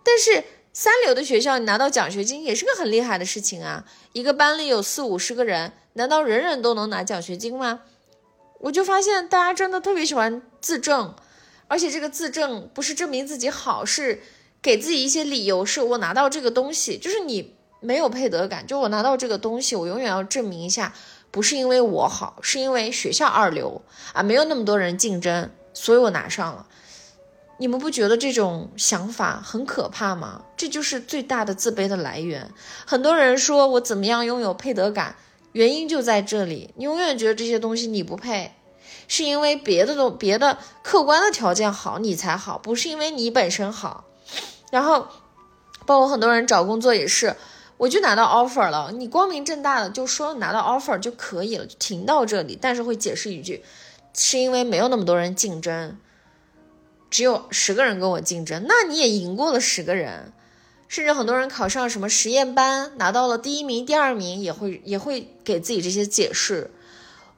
[0.04, 3.86] 但是三流的学校你拿到奖学金也是个很厉害的事情啊。
[4.12, 7.82] 一个班里有四五十个人，难道人人都能拿奖学金吗？
[8.60, 11.16] 我就发现大家真的特别喜欢自证，
[11.74, 14.22] 而且这个自证不是证明自己好，是。
[14.62, 20.94] 给自己一些理由，是我拿到这个东西，就是你没有配得感，就我拿到这个东西，我永远要证明一下，
[21.32, 23.82] 不是因为我好，是因为学校二流
[24.14, 26.66] 啊，没有那么多人竞争，所以我拿上了。
[27.58, 30.46] 你们不觉得这种想法很可怕吗？
[30.56, 32.50] 这就是最大的自卑的来源。
[32.86, 35.18] 很多人说我怎么样拥有配得感，
[35.52, 38.54] 原因就在这里，你永远觉得这些东西你不配，
[39.08, 44.06] 是因为别的东别的客观的条件好，你才好，不是因为你本身好。
[44.72, 45.08] 然后，
[45.86, 47.36] 包括很多人找工作也是，
[47.78, 52.58] 我就拿到 offer 了，你光明正大的就说拿到 offer 就可以了，就停到这里。
[52.60, 53.64] 但是会解释一句，
[54.16, 55.98] 是因为没有那么多人竞争，
[57.12, 60.34] 只有十个人跟我竞争，那你也赢过了十个人，
[60.88, 66.72] 甚至很多人考上什么实验班，拿到了第一名、第二名，也会也会给自己这些解释。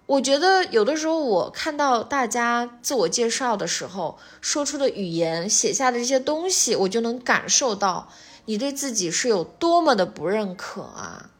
[0.08, 8.10] 我觉得有的时候，我看到大家自我介绍的时候说出的语言、写下的这些东西，我就能感受到
[8.46, 11.32] 你对自己是有多么的不认可啊！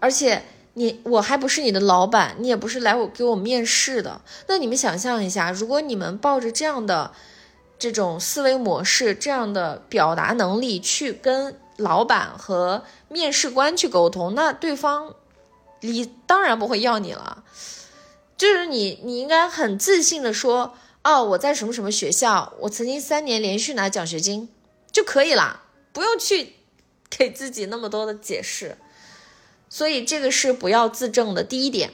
[0.00, 0.42] 而且
[0.74, 4.20] 你我还不是你的老板，你也不是来我给我面试的。
[4.48, 7.12] 那你们想象一下，如果你们抱着这样的
[7.78, 15.14] 这种思维模式、这样的表达能力去跟老板和面试官去沟通，那对方。
[15.84, 17.44] 你当然不会要你了，
[18.36, 24.48] 就是你，你应该很自信的说，哦，我在什么什么学校，我曾经三年连续拿奖学金
[24.92, 25.62] 就可以了，
[25.92, 26.54] 不用去
[27.10, 28.78] 给自己那么多的解释。
[29.68, 31.92] 所以这个是不要自证的第一点。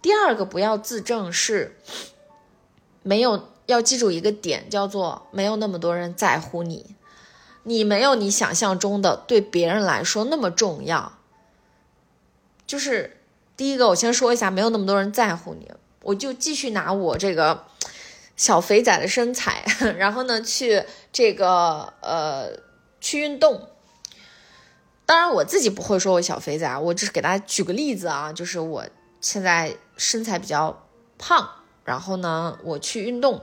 [0.00, 1.78] 第二个不要自证是
[3.02, 6.94] 没有要记住一个点，叫做没有那么多人在乎你，
[7.64, 11.18] 你没有你想象中的对别人来说那么重要，
[12.66, 13.15] 就是。
[13.56, 15.70] 第一个，我先说一下，没有那么多人在乎你，
[16.02, 17.64] 我就继续拿我这个
[18.36, 19.64] 小肥仔的身材，
[19.96, 22.50] 然后呢，去这个呃
[23.00, 23.68] 去运动。
[25.06, 28.84] 当然，我自己不会说我小肥仔，我只是给大家举个例子啊，就是我
[29.20, 30.86] 现在身材比较
[31.16, 31.48] 胖，
[31.84, 33.40] 然后呢，我去运动。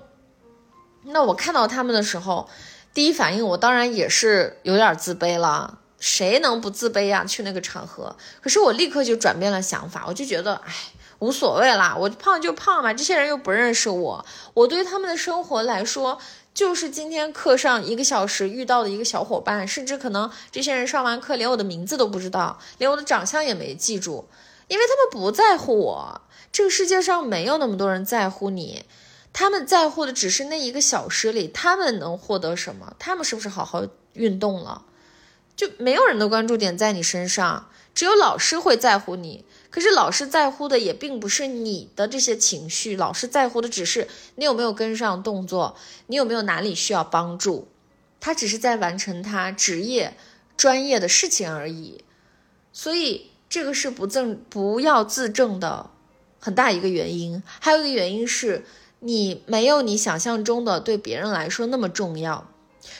[1.05, 2.47] 那我看到他们的时候，
[2.93, 5.79] 第一反应我当然也是有点自卑了。
[6.05, 7.23] 谁能不自卑呀？
[7.23, 10.73] 去那个场合，可是我立刻就转变了想法，我就觉得，哎，
[11.19, 16.19] 无所谓啦，我胖就胖嘛，这些人又不认识我，我对他们的生活来说，
[16.53, 24.27] 就是今天课上一个小时遇到的一个小伙伴，甚至可能这些人上完课连我的名字都不知道，连我的长相也没记住，
[24.67, 26.21] 因为他们不在乎我。
[26.51, 28.83] 这个世界上没有那么多人在乎你，
[29.31, 34.83] 他们在乎的只是那一个小时里他们能获得什么，他们是不是好好运动了。
[35.55, 39.45] 就没有人的关注点在你身上，只有老师会在乎你。
[39.69, 45.75] 可是老师在乎的也并不是你的这些情绪，老师在乎的只是你有没有跟上动作，
[46.07, 47.67] 你有没有哪里需要帮助。
[48.19, 50.15] 他只是在完成他职业
[50.55, 52.03] 专业的事情而已。
[52.71, 55.89] 所以这个是不正不要自证的
[56.39, 57.41] 很大一个原因。
[57.59, 58.63] 还有一个原因是
[58.99, 62.47] 你没有你想象中的对别人来说那么重要。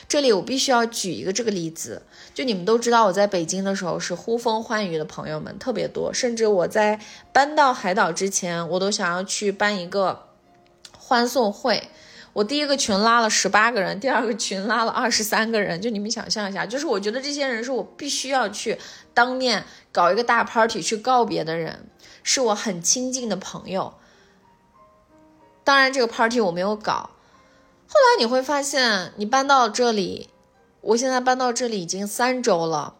[0.08, 2.02] 这里我必须要举一个这个例子，
[2.34, 7.00] 就你们都知道，我在北京的时候是呼风唤雨的朋友们特别多，甚至我在
[7.32, 10.28] 搬到海岛之前，我都想要去办一个
[10.98, 11.88] 欢送会。
[12.32, 18.76] 我第一个群拉了十八个人，第二个群拉了二十三个人，就你们想象一下，就是我觉得这些人是我必须要去
[19.12, 21.86] 当面搞一个大 party 去告别的人，
[22.24, 23.94] 是我很亲近的朋友。
[25.62, 27.10] 当然，这个 party 我没有搞。
[27.86, 30.30] 后来你会发现，你搬到这里，
[30.80, 32.96] 我现在搬到这里已经三周了。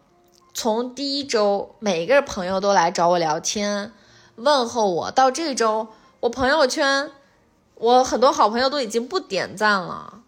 [0.53, 3.91] 从第一周，每一个朋友都来找我聊天，
[4.35, 5.89] 问候我，到这周，
[6.21, 7.11] 我朋友圈，
[7.75, 10.21] 我很多好朋友都已经不点赞了。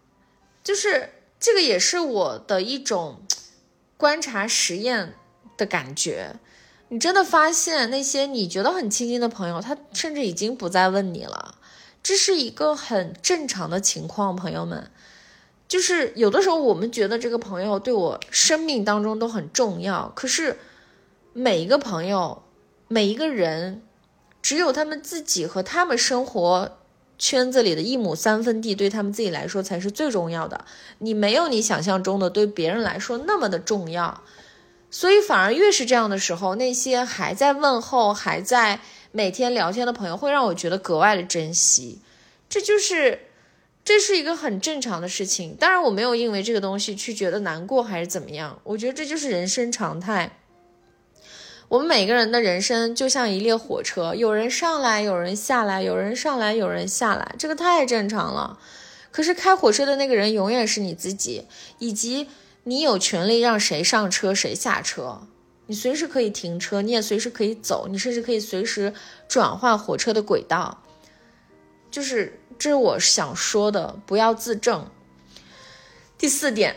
[0.62, 3.22] 就是这个也是我的一种
[3.96, 5.14] 观察实验
[5.56, 6.36] 的感觉。
[6.90, 11.54] 你真的发现那些你觉得很亲近的朋友，他甚至已经不再问你了。
[12.02, 14.90] 这是一个很正常的情况，朋友们，
[15.66, 20.58] 就是有的时候我们觉得这个朋友对我生命当中都很重要，可是
[21.34, 22.42] 每一个朋友，
[22.86, 23.82] 每一个人，
[24.40, 26.78] 只有他们自己和他们生活
[27.18, 30.64] 圈子里的一亩三分地，对他们自己来说才是最重要的。
[30.98, 34.22] 你没有你想象中的对别人来说那么的重要，
[34.90, 38.80] 所以反而越是这样的时候，那些还在问候，还在。
[39.12, 42.00] 每天聊天的朋友会让我觉得格外的珍惜，
[42.48, 43.20] 这就是，
[43.84, 45.56] 这是一个很正常的事情。
[45.58, 48.60] 当然，我没有因为这个东西去觉得难过还是怎么样。
[48.64, 50.38] 我觉得这就是人生常态。
[51.68, 58.58] 我们每个人的人生就像一列火车，有人上来，有人下来，有人上来，有人下来，这个太正常了。
[59.10, 61.46] 可是开火车的那个人永远是你自己，
[61.78, 62.28] 以及
[62.64, 65.22] 你有权利让谁上车，谁下车。
[65.68, 68.92] 你随时可以停车，你也随时可以走，你甚至可以随时
[69.28, 70.82] 转换火车的轨道。
[71.90, 74.90] 就是这是我想说的，不要自证。
[76.16, 76.74] 第四点，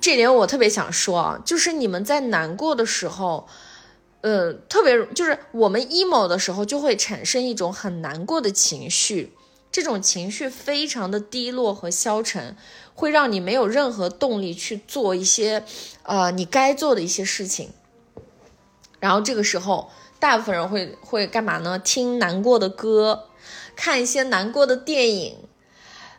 [0.00, 3.46] 这点我特别想说啊，就是你们在难过的时候，
[4.22, 9.34] 呃，特别就是我们 emo 的时候，就会产生一种很难过的情绪，
[9.70, 12.56] 这种情绪非常的低落和消沉，
[12.94, 15.64] 会让你没有任何动力去做一些，
[16.02, 17.70] 呃，你该做的一些事情。
[19.02, 19.90] 然后这个时候，
[20.20, 21.76] 大部分人会会干嘛呢？
[21.76, 23.24] 听难过的歌，
[23.74, 25.38] 看一些难过的电影，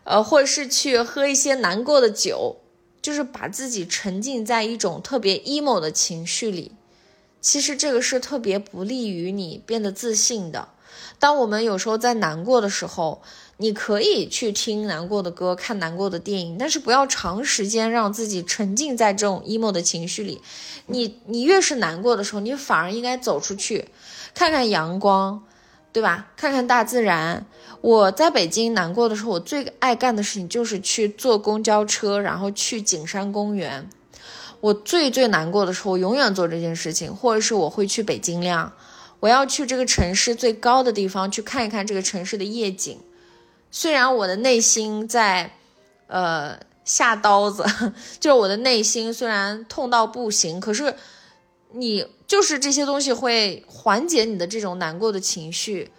[0.04, 2.58] 呃，或者是去喝一些难过的酒，
[3.00, 6.72] 就是把自己沉浸在一种特别 emo 的情绪里。
[7.40, 10.68] 其实这个是特别不利于你变得自信的。
[11.18, 13.22] 当我们有时候在难过的时候，
[13.56, 20.40] 你可以去听难过的歌，看难过的电影，但是不要长时间让自己沉浸在这种 emo 的情绪里。
[20.86, 23.88] 你你越是难过的时候，你反而应该走出去，
[24.34, 25.44] 看看阳光，
[25.92, 26.32] 对吧？
[26.36, 27.46] 看看大自然。
[27.80, 33.88] 我在北京难过的时候，我最爱干的事情就是去坐公交车，然后去景山公园。
[34.60, 38.72] 我最最难过的时候，我永远做这件事情，或者是我会去北京亮，
[39.24, 43.00] 我要去这个城市最高的地方去看一看这个城市的夜景。
[43.70, 45.56] 虽然我的内心在，
[46.08, 47.64] 呃，下刀子，
[48.20, 50.94] 就是我的内心虽然痛到不行，可是
[51.72, 55.90] 你就是这些东西会缓解你的这种难过的情绪。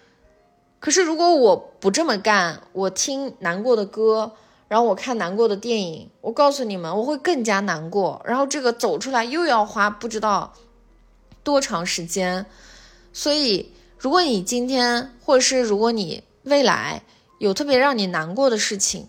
[0.80, 4.34] 可是，如果我不这么干，我听难过的歌，
[4.67, 8.21] 然后我看难过的电影，我告诉你们，我会更加难过。
[8.23, 10.53] 然后这个走出来又要花不知道
[11.43, 12.45] 多长时间。
[13.18, 17.03] 所以，如果你今天，或者是如果你未来
[17.39, 19.07] 有特别让你难过的事情，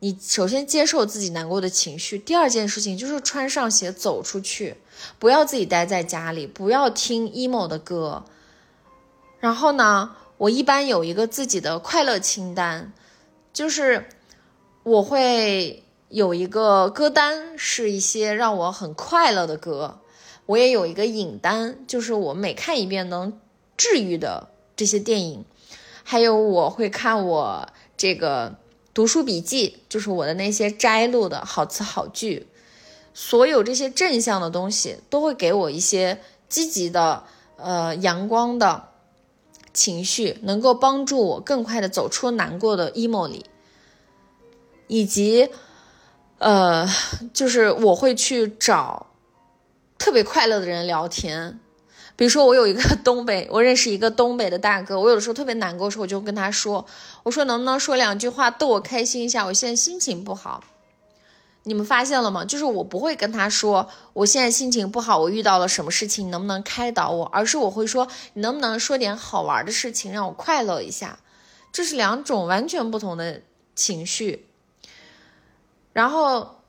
[0.00, 2.18] 你首先接受自己难过的情绪。
[2.18, 4.78] 第二件事情就是穿上鞋走出去，
[5.20, 8.24] 不要自己待在家里，不要听 emo 的歌。
[9.38, 10.16] 然后呢？
[10.38, 12.92] 我一般有一个自己的快乐清单，
[13.52, 14.08] 就是
[14.82, 20.00] 我会有一个歌单，是一些让我很快乐的歌。
[20.46, 23.38] 我也有一个影单，就是我每看一遍能
[23.76, 25.44] 治愈的这些电影。
[26.04, 28.56] 还有我会看我这个
[28.92, 32.46] 读书笔记，就是我的那些摘录的好词好句。
[33.14, 37.24] 所有这些正向的东西都会给我一些积极的、
[37.56, 38.88] 呃阳光的。
[39.74, 43.46] 情绪能够帮助我更快的走出难过的 emo 里，
[44.86, 45.48] 以及，
[46.36, 46.86] 呃，
[47.32, 49.06] 就是我会去找
[50.02, 51.60] 特别快乐的人聊天，
[52.16, 56.84] 比如说我有一个 东北，我认识一个东北的大哥，我有的时候特别难过的时候，我就跟他说，
[57.22, 60.64] 我说能不能说两句话逗我开心一下，我现在心情不好。
[61.62, 62.44] 你们发现了吗？
[62.44, 67.24] 就是我不会跟他说我现在心情不好，我遇到了什么事情，你能不能开导我？
[67.26, 71.20] 而是我会说你能不能说点好玩的事情，让我快乐一下。
[71.70, 73.42] 这是两种完全不同的
[73.76, 74.48] 情绪。
[75.92, 76.61] 然后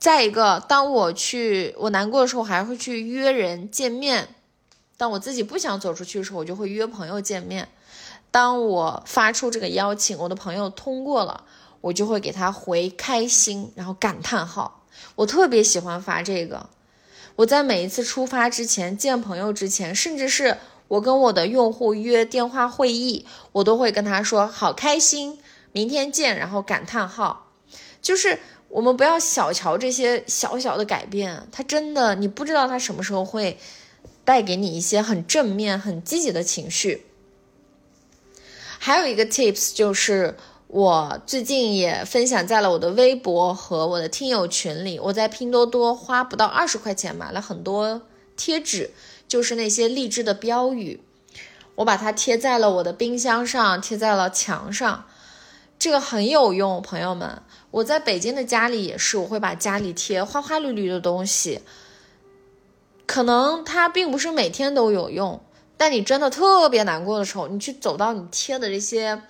[0.00, 4.24] 再一个，当我去我难过的时候，还会去约人见面；
[4.96, 7.68] 当我自己不想走出去的时候，我就会约朋友见面。
[8.32, 11.44] 当我发出这个邀请，我的朋友通过了。
[11.82, 14.84] 我就会给他回开心，然后感叹号。
[15.14, 16.68] 我特别喜欢发这个。
[17.36, 25.38] 我在每一次出发之前、见朋友之前，甚至是我跟我的用户约电话会议，我都会跟他说好开心，
[25.72, 27.50] 明天见，然后感叹号。
[28.02, 28.40] 就是
[28.70, 33.58] 我们不要小瞧这些小小的改变，它真的你不知道它什么时候会
[34.24, 37.06] 带给你一些很正面、很积极的情绪。
[38.78, 40.36] 还有一个 tips 就是。
[40.72, 45.00] 我最近也分享在了我的微博和我的听友群里。
[45.00, 48.02] 我在拼多多花不到二十块钱买了很多
[48.36, 48.92] 贴纸，
[49.26, 51.00] 就是那些励志的标语，
[51.74, 55.06] 我把它贴在了我的冰箱上，贴在了墙上，
[55.76, 57.42] 这个很有用，朋友们。
[57.70, 61.60] 我在北京的家里也是，我会把家里贴花花绿绿的东西，
[63.06, 65.40] 可能它并不是每天都有用，
[65.76, 69.22] 但你真的特别难过的时候，你去走到你贴的这些。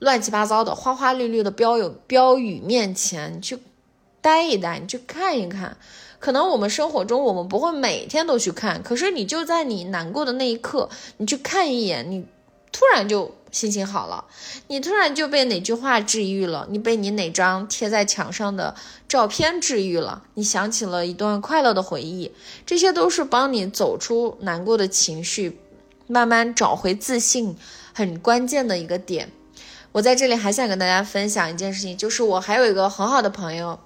[0.00, 3.58] 乱七八糟的花花绿绿的标有标语面前，你去
[4.20, 5.78] 待一待，你去看一看。
[6.18, 12.26] 可能我们生活中我们不会每天都去看，可是你就在你难过的那一刻，你去看一眼，你
[12.72, 14.24] 突然就心情好了，
[14.66, 18.74] 你突然就被哪句话治愈了，你被你哪张贴在墙上的
[19.08, 22.32] 照片治愈了，你想起了一段快乐的回忆，
[22.66, 25.60] 这些都是帮你走出难过的情绪，
[26.08, 27.56] 慢慢找回自信
[27.94, 29.30] 很关键的一个点。
[29.92, 33.78] 我在这里还想跟大家分享一件事情，就是我还有一个很好的朋友，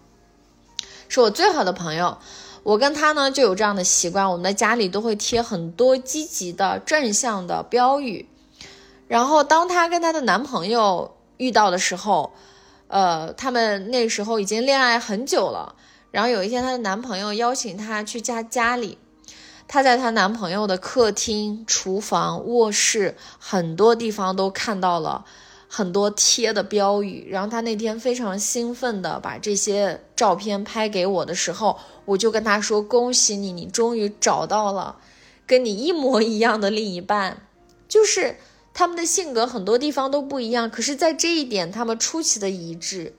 [1.11, 2.17] 是我最好的朋友。
[2.63, 8.27] 我跟他呢就有这样的习惯，我们的家里都会贴很多积极的、正向的标语。
[9.09, 12.33] 然后当她跟她的男朋友遇到的时候，
[12.87, 15.75] 呃，他们那时候已经恋爱很久了。
[16.13, 18.99] 然后有一天，她的男朋友邀请她去家家里，
[19.67, 25.25] 她在她男朋友的客厅、厨房、卧室很多地方都看到了。
[25.71, 34.97] 很多贴的标语，然后她那天非常兴奋的把这些照片拍给我的时候，我就跟她说：“恭喜你，你终于找到了
[35.47, 37.43] 跟你一模一样的另一半。”
[37.87, 38.39] 就是
[38.79, 43.13] 他们的性格很多地方都不一样，可是，在这一点他们出奇的一致。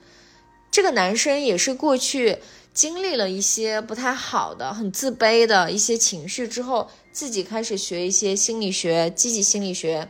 [0.71, 2.37] 这个男生也是过去
[2.73, 10.07] 经历了一些不太好的、很自卑的一些情绪之后，自己开始学一些心理学、积极心理学，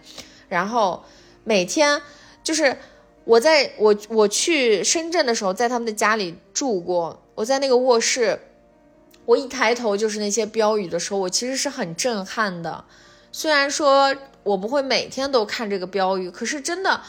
[0.50, 1.04] 然后
[1.44, 2.00] 每天
[2.44, 2.78] 就是
[3.24, 8.40] 我在我我去深圳的时候，在他们的家里住过，我在那个卧室。
[9.26, 12.86] 我一抬头就是那些标语的时候，我其实是很震撼的。
[13.32, 17.02] 虽然说我不会每天都看这个标语，可是真的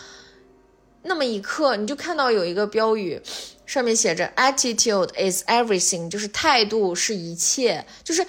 [1.03, 3.21] 那么一刻，你就看到有一个标语，
[3.65, 8.23] 上面写着 “attitude is everything”，就是态度是一切，就是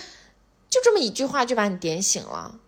[0.69, 2.59] 就这么一句话就把你点醒了。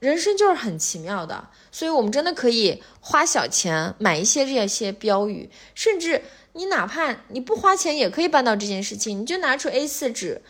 [0.00, 6.22] 人生就是很奇妙的，所以我们真的可以花小钱买一些这些标语，甚至
[6.54, 10.42] 你哪怕你不花钱也可以办到这件事情，你就拿出 A4 纸。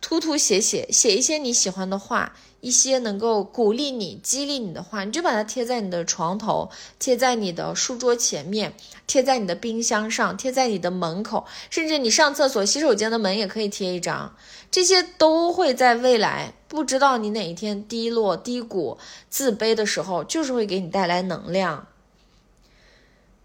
[0.00, 8.74] 涂涂写写写一些你喜欢的话，一些能够鼓励你、激励你的话，你就把它贴在你的床头，贴在你的书桌前面，
[9.06, 14.34] 贴在你的冰箱上，贴在你的门口，甚至你上厕所、洗手间的门也可以贴一张。
[14.70, 18.98] 这些都会在未来，不知道你哪一天低落、低谷、
[19.28, 21.86] 自卑的时候，就是会给你带来能量。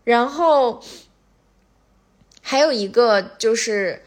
[0.06, 0.82] 然后
[2.42, 4.04] 还有一个就是。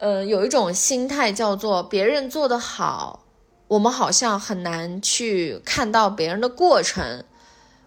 [0.00, 3.26] 呃，有一种心态叫做别人做得好，
[3.68, 7.22] 我们好像很难去看到别人的过程。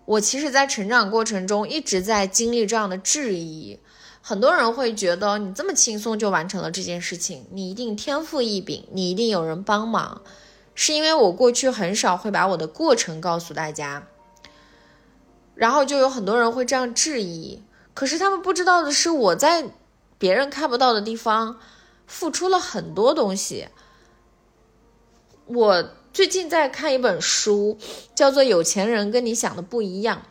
[0.06, 3.80] 我其实，在成长过程中一直在经历这样的质疑。
[4.22, 10.22] 很多人会觉得你这么轻松就完成了这件事情，你一定天赋异禀，你一定有人帮忙。
[10.76, 14.03] 是因为我过去很少会把我的过程告诉大家，
[15.56, 17.64] 然后就有很多人会这样质疑。
[17.95, 19.65] 可是他们不知道的是，我在
[20.19, 21.57] 别人看不到的地方。
[22.14, 23.68] 付出了很多东西。
[25.48, 25.84] 我
[26.14, 27.80] 最近在看一本书，
[28.14, 30.22] 叫做《有钱人跟你想的不一样》。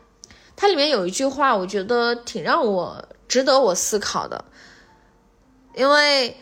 [0.55, 4.45] 它里面有一句话，我觉得挺让我值得我思考的。
[5.75, 6.37] 因为，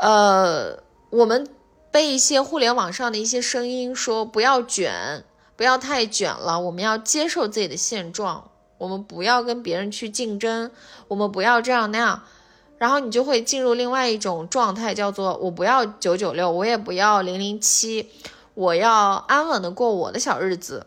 [0.00, 0.80] 呃，
[1.10, 1.48] 我们
[1.90, 5.24] 被一些互联网上的一些声音说不要卷，
[5.56, 10.70] 不要太卷了，我们要接受自己的现状，我们不要跟别人去竞争，
[11.08, 12.22] 我们不要这样那样。
[12.82, 18.10] 然后你就会进入另外一种状态，叫做我不要九九六，我也不要零零七，
[18.54, 18.92] 我要
[19.28, 20.84] 安稳的过我的小日子。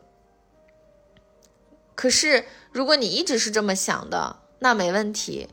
[1.95, 2.43] 可是
[2.73, 5.47] 如果你一直是这么想的，那没问题。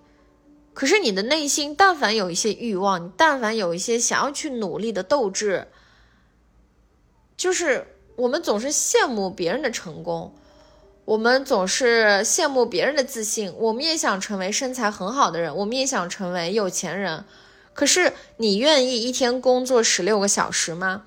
[0.75, 5.69] 可是你的内心，但凡有一些欲望，你但凡有一些想要去努力的斗志，
[7.37, 7.87] 就是
[8.17, 10.35] 我们总是羡慕别人的成功。
[11.05, 17.25] 我们总是羡慕别人的自信，我们也想成为身材很好的人，我们也想成为有钱人。
[17.75, 21.03] 可是，你愿意一天工作十六个小时吗？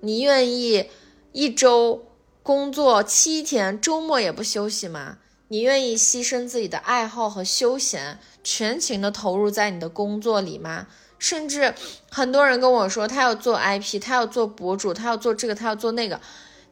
[0.00, 0.90] 你愿意
[1.32, 2.04] 一周
[2.42, 5.18] 工作七天，周末也不休息吗？
[5.48, 10.88] 你愿意牺牲自己的爱好和休闲，全情的投入在你的工作里吗？
[11.18, 11.74] 甚至
[12.10, 16.20] 很多人跟我说，他要做 IP，他要做博主，他要做这个，他要做那个。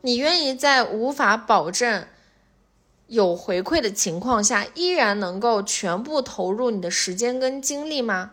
[0.02, 2.06] 你愿意在无法保证？
[3.08, 8.32] 有回馈的情况下，依然能够全部投入你的时间跟精力吗？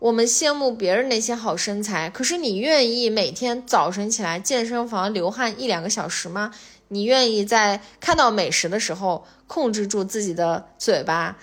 [0.00, 6.52] 我们羡慕别人那些好身材，可是你愿意每天早晨起来健身房流汗一两个小时吗？
[6.88, 11.38] 你愿意在看到美食的时候控制住自己的嘴巴？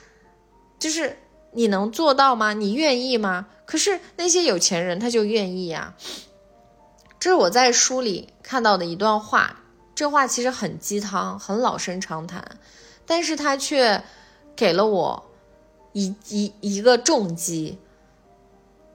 [0.78, 1.18] 就是
[1.54, 2.52] 你能做到吗？
[2.52, 3.48] 你愿意吗？
[3.66, 5.96] 可是那些有钱人他就愿意呀。
[7.18, 9.59] 这是我在书里看到的一段话。
[10.00, 12.58] 这话其实很鸡汤，很老生常谈，
[13.06, 14.02] 但是他却
[14.56, 15.30] 给了我
[15.92, 17.78] 一一一个重击。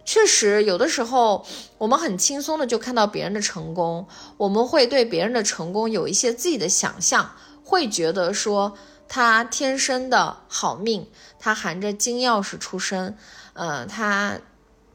[0.06, 1.44] 确实，有的时候
[1.76, 4.08] 我们很轻松的就看到别人的成功，
[4.38, 8.74] 我们会对别人的成功有一些自己的想象，会觉得说
[9.06, 11.06] 他天生的好命，
[11.38, 13.14] 他含着金钥匙出生，
[13.52, 14.38] 呃，他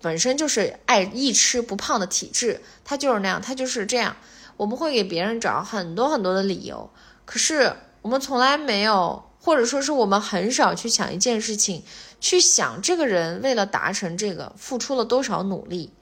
[0.02, 4.16] 本身就是爱一吃不胖的体质，他就是那样，他就是这样。
[4.60, 6.90] 我们会给别人找很多很多的理由，
[7.24, 11.82] 可是我们从来没有，或者说是我们很少去想一件事情，
[12.20, 15.94] 去想这个人为了达成这个付出了多少努力。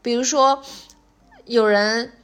[0.00, 0.62] 比如说，
[1.44, 2.14] 有人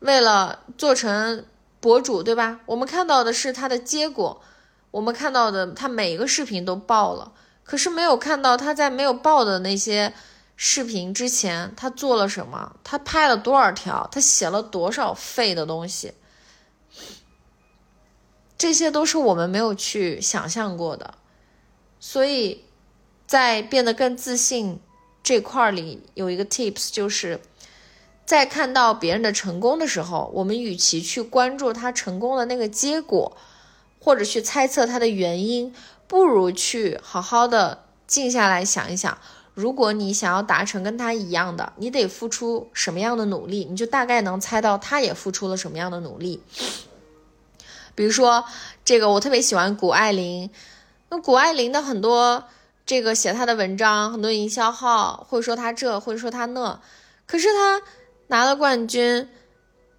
[0.00, 1.46] 为了做成
[1.80, 2.60] 博主，对吧？
[2.66, 4.42] 我们看到的是他的结果，
[4.90, 7.32] 我们看到的他每一个视频都爆了，
[7.64, 10.12] 可是没有看到他在没有爆的那些。
[10.60, 12.74] 视频之前他做了什么？
[12.82, 14.08] 他拍了多少条？
[14.10, 16.14] 他写了多少废的东西？
[18.58, 21.14] 这些都是我们没有去想象过的。
[22.00, 22.64] 所以，
[23.24, 24.80] 在变得更自信
[25.22, 27.40] 这块里，有一个 tips，就是
[28.26, 33.36] 在看到别人的成功的时候，我们与其去关注他成功的那个结果，
[34.00, 35.72] 或者去猜测他的原因，
[36.08, 39.16] 不如去好好的静下来想一想，
[39.58, 46.40] 如果你想要达成跟他一样的，你得付出什么样的努力，你就大概能猜到他也付出了什么样的努力。
[47.96, 48.44] 比如说，
[48.84, 50.48] 这个我特别喜欢谷爱凌，
[51.08, 52.44] 那谷爱凌的很多
[52.86, 56.80] 这个写她的文章，很多营销号会说她这，会说她那，
[57.26, 57.82] 可是她
[58.28, 59.28] 拿了冠军，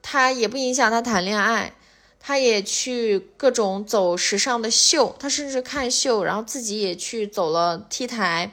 [0.02, 1.73] 她也不影响她谈恋爱。
[2.22, 8.52] 他也去各种走时尚的秀，他甚至看秀，然后自己也去走了 T 台，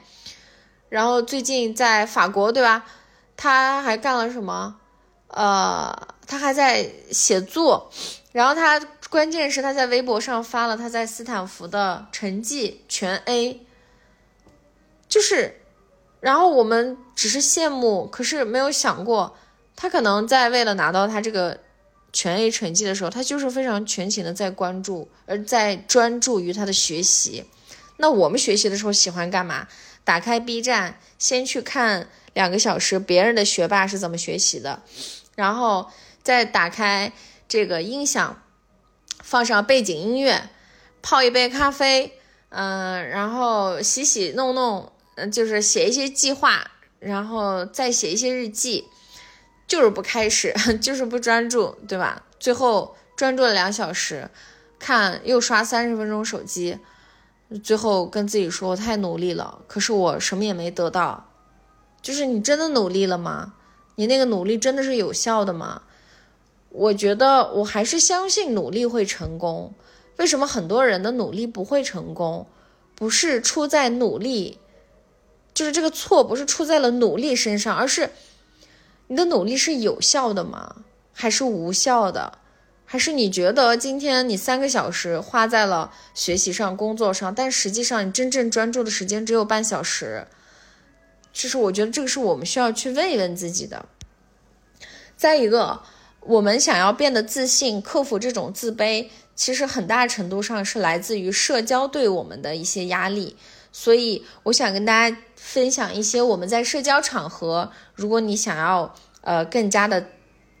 [0.89, 2.85] 然后最近在法国，对吧？
[3.35, 4.75] 他还干了什么？
[5.27, 7.91] 呃，他还在写作，
[8.31, 13.65] 然后他关键是他在微博上发了他在斯坦福的成绩全 A，
[15.07, 15.61] 就是，
[16.19, 19.35] 然后我们只是羡慕，可是没有想过
[19.75, 21.59] 他可能在为了拿到他这个。
[22.13, 27.45] 全 A 成绩的时候，他就是非常全情的在关注，而在专注于他的学习。
[27.97, 29.67] 那我们学习的时候喜欢干嘛？
[30.07, 34.81] 打开 B 站，先去看两个小时别人的学霸是怎么学习的，
[35.35, 35.91] 然后
[36.23, 37.11] 再打开
[37.45, 38.41] 这个音响，
[39.21, 40.49] 放上背景音乐，
[41.01, 42.17] 泡一杯咖啡，
[42.47, 48.87] 嗯，然后洗洗弄弄，嗯，就是写一些计划，然后再写一些日记。
[49.67, 52.23] 就是不开始， 就是不专注，对吧？
[52.39, 54.29] 最后专注了两小时，
[54.79, 56.77] 看又刷三十分钟手机，
[57.63, 61.29] 最后跟自己说：“我太努力了，可是我什么也没得到。”
[62.01, 63.53] 就是你真的努力了吗？
[63.95, 65.81] 你那个努力真的是有效的吗？
[66.69, 69.73] 我觉得我还是相信努力会成功。
[70.17, 72.47] 为什么很多人的努力不会成功？
[72.93, 74.59] 不是出在努力，
[75.53, 78.11] 就是这个错不是出在了努力身上，而是。
[79.07, 80.77] 你的努力是有效的吗？
[81.13, 82.39] 还是无效的？
[82.89, 90.25] 还是你觉得今天你三个小时花在了学习上、工作上，但实际上你真正专注的时间只有半小时？
[91.33, 93.85] 其实我觉得这个是我们需要去问一问自己的。
[95.17, 95.81] 再一个，
[96.21, 103.35] 我们想要变得自信，克服这种自卑，其实很大程度上是来自于社交对我们的一些压力。
[103.73, 110.03] 所以，我想跟大家分享一些我们在社交场合，如果你想要呃更加的，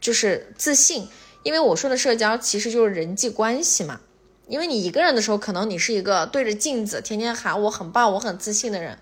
[0.01, 1.07] 就是自信，
[1.47, 4.01] 因为我说的社交其实就是人际关系嘛。
[4.49, 8.99] 因为你一个人的时候，可能你是一个对着镜子天天喊我很棒、我很自信的人，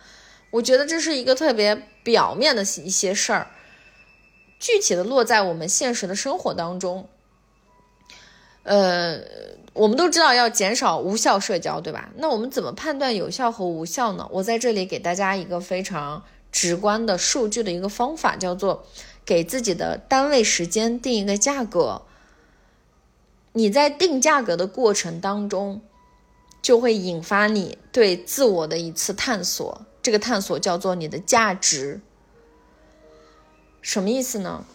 [0.52, 3.48] 我觉得这是一个特别表面的一些事儿，
[4.60, 7.10] 具体的落在我们现实的生活当中，
[8.62, 9.20] 呃。
[9.76, 12.10] 我们都知道要减少无效社交，对吧？
[12.16, 14.26] 那我们怎么判断有效和无效呢？
[14.32, 18.86] 我在这里给大家一个非常直观的数据的一个方法，叫做
[19.26, 22.04] 给自己的单位时间定一个价格。
[23.58, 25.82] 你在定价格的过程当中，
[26.62, 29.86] 就会引发你对自我的一次探索。
[30.02, 32.02] 这个探索叫做你的价值。
[33.82, 34.66] 什么意思呢？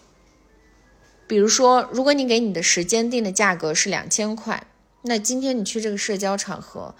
[1.27, 4.66] 比如说，如果你给你的时间定的价格是两千块。
[5.02, 6.94] 那今天你去这个社交场合，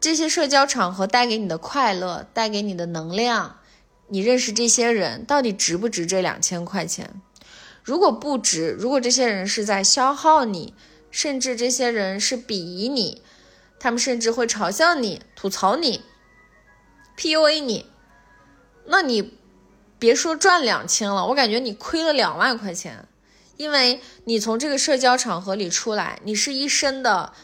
[0.00, 3.60] 这些社交场合带给你的快乐，带给你的能量，
[4.08, 7.22] 你认识这些人到底值不值这两千块钱？
[7.84, 10.74] 如果不值，如果这些人是在消耗你，
[11.10, 13.22] 甚至这些人是鄙夷你，
[13.78, 16.02] 他们甚至会嘲笑你、吐槽你、
[17.16, 17.86] PUA 你，
[18.86, 19.38] 那你
[19.98, 23.06] 别说赚两千了，我感觉你亏了两万块钱。
[23.56, 27.34] 因为你从这个社交场合里出来，你是一身的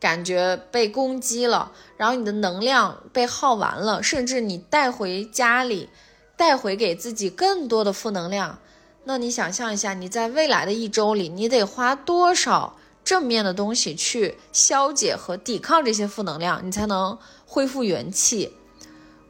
[0.00, 5.90] 感觉被攻击了，然后你的能量被耗完了，甚至你带回家里，
[6.34, 8.58] 带回给自己更多的负能量。
[9.04, 18.52] 那你想象一下，你在未来的一周里，你得花多少正面的东西去消解和抵抗这些负能量，你才能恢复元气？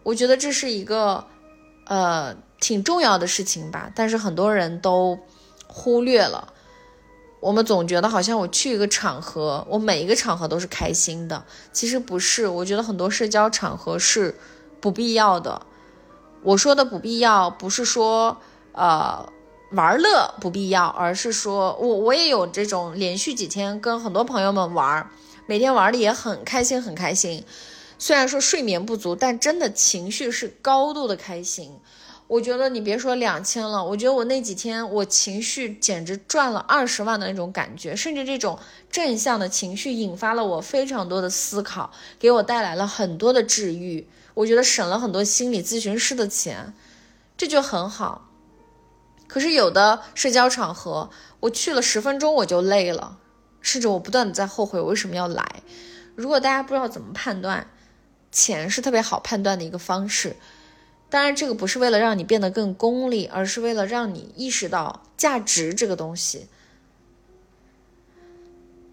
[0.03, 1.24] 我觉得这是一个
[1.85, 5.16] 呃挺重要的事情吧，但是很多人都。
[5.69, 6.55] 忽略了，
[7.40, 11.44] 我们总觉得好像我去一个场合，我每一个场合都是开心的。
[11.70, 14.35] 其实不是，我觉得很多社交场合是
[14.81, 15.61] 不必要的。
[16.43, 18.39] 我说的不必要，不是说
[18.73, 19.28] 呃
[19.77, 25.07] 玩乐不必要，而是说我我也有这种连续几天跟很多朋友们玩，
[25.44, 27.44] 每天玩的也很开心很开心。
[27.98, 31.78] 虽然说睡眠不足，但真的情绪是高度的开心。
[32.27, 38.59] 我觉得你别说两千了，我觉得我那几天我情绪简直赚了二十万的那种感觉，甚至这种
[38.90, 44.09] 正向的情绪引发了我非常多的思考，给我带来了很多的治愈。
[44.32, 46.73] 我觉得省了很多心理咨询师的钱，
[47.36, 48.26] 这就很好。
[49.28, 53.19] 可是有的社交场合，我去了十分钟我就累了，
[53.61, 55.44] 甚至我不断的在后悔我为什么要来。
[56.15, 57.69] 如果大家不知道怎么判断，
[58.31, 60.36] 钱是特别好判断的一个方式。
[61.09, 66.48] 当然，这个不是为了让你变得更功利，而是为了让你意识到价值这个东西。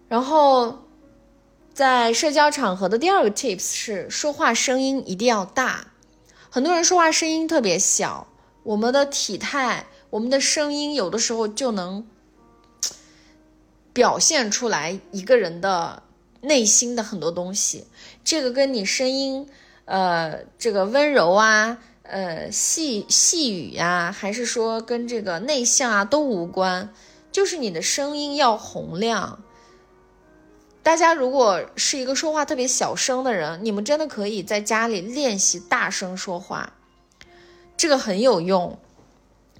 [0.08, 0.84] 然后，
[1.72, 5.88] 在社交场合的第二个 tips 是说话声音一定要大。
[6.50, 8.28] 很多人说话声音特别小，
[8.62, 12.06] 我们的体态、我们的声音有的时候就能
[13.92, 16.04] 表现出来一个人的
[16.40, 17.88] 内心的很多东西。
[18.22, 19.48] 这个跟你声音，
[19.86, 21.78] 呃，这个温柔啊。
[22.04, 26.92] 呃，细细语呀，还是说跟这个内向啊都无关，
[27.32, 29.42] 就是你的声音要洪亮。
[30.82, 36.74] 大家如果是一个说话特别小声的人，你们真的可以在家里练习大声说话，
[37.76, 38.78] 这个很有用。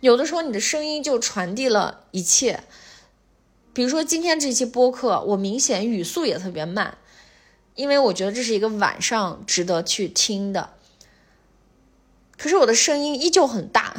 [0.05, 2.62] 有的时候你的声音就传递了一切。
[3.72, 6.98] 比如说今天这期播客，我明显语速也特别慢，
[7.74, 10.74] 因为我觉得这是一个晚上值得去听的。
[12.36, 13.97] 可是我的声音依旧很大，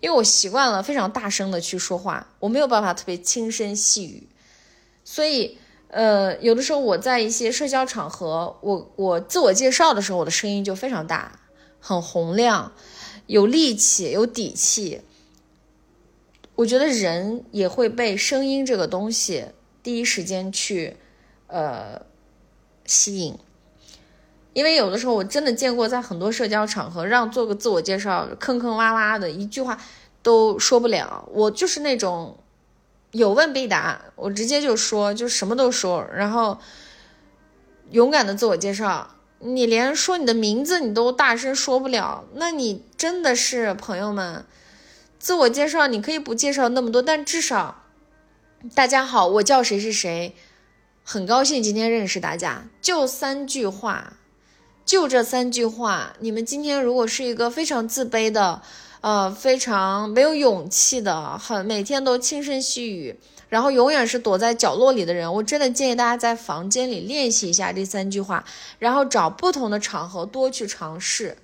[0.00, 4.28] 因为我习惯了非常大声的去说话，我没有办法特别轻声细语，
[5.02, 5.56] 所以，
[5.88, 11.40] 呃，有的时候我在一些社交场合，我我自我介绍的时候，我的声音就非常大，
[11.80, 12.72] 很洪亮，
[13.26, 15.00] 有力气，有底气。
[16.54, 19.46] 我觉得人也会被声音这个东西
[19.82, 20.96] 第一时间去，
[21.46, 22.02] 呃，
[22.84, 23.36] 吸引。
[24.52, 29.78] 因为有的时候我真的见过，在很多社交场合让做个自我介绍，坑坑洼洼的一句话
[30.22, 31.26] 都说不了。
[31.32, 32.36] 我就是那种
[33.12, 36.58] 有问必答，我直接就说，就什么都说，然后
[37.90, 39.16] 勇敢的自我介绍。
[39.44, 44.44] 你连说你的名字你都大声说不了，那你真的是朋友们，
[45.22, 47.84] 自我介绍你可以不介绍那么多，但至少
[48.74, 50.34] 大家好，我叫谁是谁，
[51.04, 54.14] 很高兴今天认识大家，就三句话。
[54.84, 58.62] 就这三句话，你们今天如果是一个非常自卑的，
[59.00, 63.16] 呃，非常没有勇气的，很每天都轻声细语，
[63.48, 68.44] 然后永远是躲在角落里的人，我真的建议大家在房间里练习一下这三句话，
[68.80, 71.36] 然后找不同的场合多去尝试。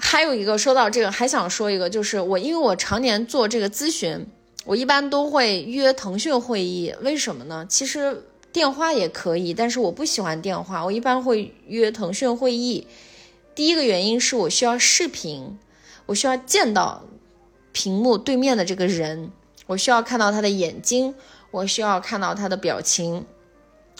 [0.00, 4.26] 还有一个说到这个，还想说一个，就是我因为我常年做这个咨询，
[4.64, 7.64] 我一般都会约腾讯会议，为什么呢？
[7.68, 8.24] 其实。
[8.52, 12.84] 电话也可以，但是我不喜欢电话，我一般会约腾讯会议。
[13.54, 15.56] 第一个原因是我需要视频，
[16.06, 17.04] 我需要见到
[17.70, 19.30] 屏幕对面的这个人，
[19.68, 21.14] 我需要看到他的眼睛，
[21.52, 23.24] 我需要看到他的表情，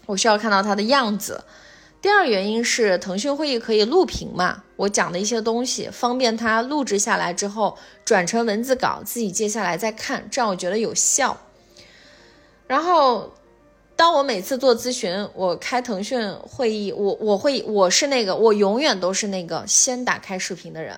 [0.06, 1.44] 我需要看到他的样子。
[2.02, 11.36] 第二原因是腾讯会议可以录屏嘛，我讲的一些东西方便他录制下来之后转成文字稿，自己接下来再看，这样我觉得有效。
[12.66, 13.32] 然后。
[13.96, 20.96] 当我每次做咨询，我开腾讯会议，我我会我是那个，我永远都是那个先打开视频的人。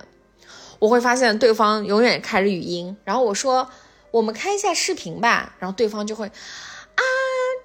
[0.79, 3.67] 我会发现对方永远开着语音，然后我说
[4.09, 7.03] 我们开一下视频吧，然后对方就会啊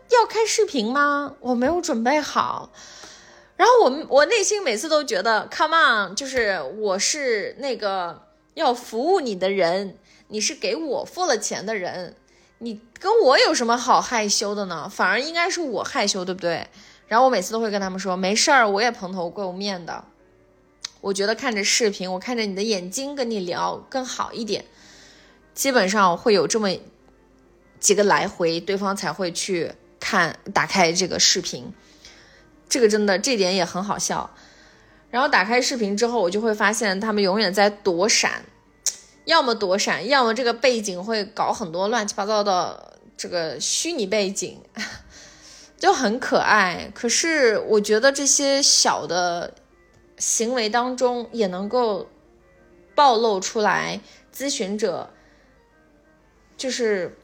[0.09, 1.36] 要开视频吗？
[1.39, 2.73] 我没有准备好。
[3.59, 8.22] 然后我我内心每次都觉得 come on，就是我是那个
[8.55, 9.98] 要服务你的人，
[10.28, 12.14] 你是给我付了钱的人。
[12.60, 14.89] 你跟我有什么好害羞的呢？
[14.89, 16.66] 反而应该是我害羞，对不对？
[17.09, 20.05] 然后我每次都会跟他们说，没事儿，我也蓬头垢面的。
[21.01, 24.64] 我觉得看着视频，我看着你的眼睛跟你聊更好一点。
[25.55, 26.68] 基本上会有这么
[27.80, 31.72] 几个来回，对方才会去看打开这个视频。
[32.69, 34.31] 这个真的这点也很好笑。
[35.11, 38.45] 然后打开视频之后，我就会发现他们永远在躲闪。
[39.24, 44.61] 要么躲闪，要么这个背景会搞很多乱七八糟的这个虚拟背景，
[45.78, 46.90] 就很可爱。
[46.95, 49.53] 可是我觉得这些小的
[50.16, 52.09] 行为当中也能够
[52.95, 54.01] 暴露出来
[54.35, 55.11] 咨询者，
[56.57, 57.19] 就是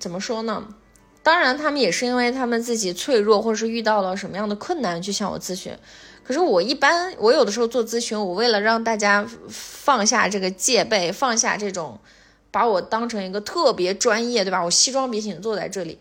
[0.00, 0.74] 怎么说呢？
[1.22, 5.72] 当然，他们也是因为他们自己脆弱，或者是遇到了什么样的困难去向我咨询。
[6.24, 11.98] 可是我一般，我有的时候做咨询，我为了让大家放下这个戒备，放下这种
[12.50, 14.64] 把我当成一个特别专业，对吧？
[14.64, 15.98] 我西装笔挺坐在这里，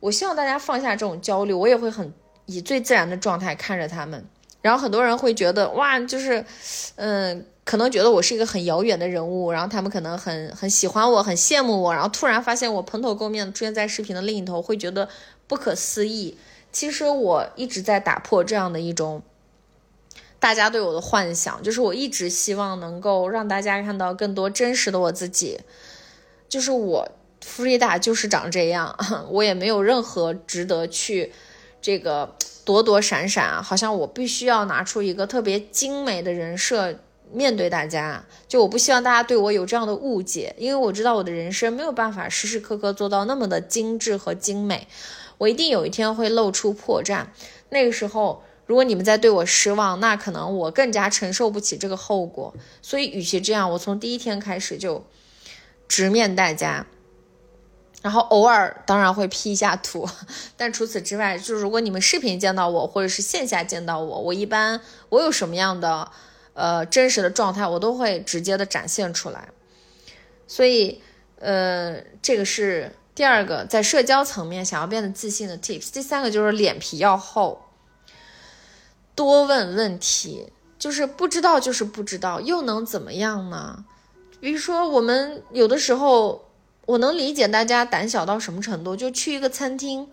[0.00, 2.12] 我希望大家放下这种焦虑，我也会很
[2.46, 4.24] 以最自然的状态看着他们。
[4.60, 6.44] 然后很多人会觉得哇，就是，
[6.94, 15.08] 嗯，可能觉得我是一个很遥远的人物，然后他们可能很很喜欢我，很羡慕我，然后突然发现我蓬头垢面出现在视频的另一头，会觉得
[15.46, 16.36] 不可思议。
[16.72, 19.22] 其实我一直在打破这样的一种。
[20.40, 25.60] 大家对我的幻想，就是我一直希望能够让大家看到更多真实的我自己。
[26.48, 27.08] 就是我
[27.40, 28.98] 弗里达就是长这样，
[29.30, 31.32] 我也没有任何值得去
[31.80, 32.34] 这个
[32.64, 36.98] 躲躲闪闪，好像我必须要拿出一个特别精美的人设
[37.32, 38.24] 面对大家。
[38.46, 44.86] 就我不希望大家对我有这样的误解，因为我知道我的人生没有办法时时刻刻做到那么的精致和精美，
[45.38, 47.26] 我一定有一天会露出破绽。
[47.70, 52.54] 那个时候，如果你们在对我失望，那可能我更加承受不起这个后果。
[52.82, 55.04] 所以，与其这样，我从第一天开始就
[55.88, 56.86] 直面大家。
[58.02, 60.08] 然后偶尔当然会 P 一下图，
[60.58, 66.10] 但除此之外，就是如果你们视频见到我，或者是线下见到我，我一般我有什么样的
[66.54, 69.48] 呃真实的状态，我都会直接的展现出来。
[70.46, 71.00] 所以，
[71.38, 75.90] 呃，这个是第二个在社交层面想要变得自信的 tips。
[75.92, 77.62] 第三个就是脸皮要厚，
[79.14, 83.84] 多问问题，就是不知道就是不知道，又能怎么样呢？
[84.40, 86.48] 比如说我们有的时候。
[86.84, 90.08] 我能理解大家胆小到什么程度，就去一个餐厅，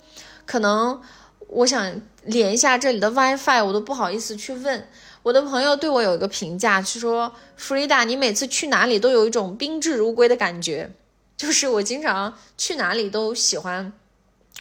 [0.46, 1.02] 可能
[1.48, 4.88] 我想连一下这里的 WiFi，我都不好意思去问。
[5.22, 10.92] 我的朋友对我有一个评价，是说弗里达，你每次去哪里都有一种宾至如归的感觉，
[11.36, 13.92] 就是我经常去哪里都喜欢，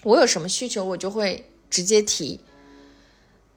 [0.02, 2.40] 我有什么需求我就会直接提，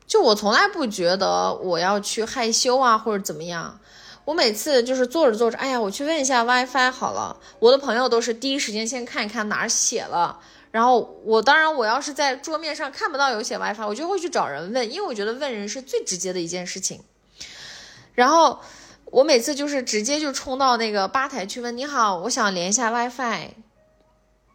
[0.05, 3.79] 就我从来不觉得我要去害羞啊或者怎么样。
[4.23, 7.35] 我每次就是坐着坐着，哎呀，我去问一下 WiFi 好了。
[7.57, 10.39] 我的朋友都是第一时间先看一看哪儿写了，
[10.71, 17.01] 然后我当然我要是在桌面上看不到有写 WiFi，我就会去找人问，因为我觉得问人是最直接的一件事情。
[18.15, 18.59] 然后
[19.05, 23.49] 我每次就是直接就冲到那个吧台去问，你好，我想连一下 WiFi，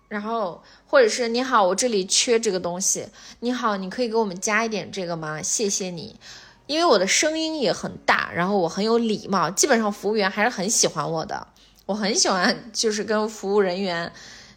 [0.09, 3.09] 然后或者是你好，我这里缺这个东西，
[3.41, 5.43] 你好，你可以给我们加一点这个吗？
[5.43, 6.19] 谢谢你。
[6.67, 11.47] 因为我的声音也很大，然后我很有礼貌，基本上服务员还是很喜欢我的。
[11.85, 14.13] 我很喜欢，就是跟服务人员，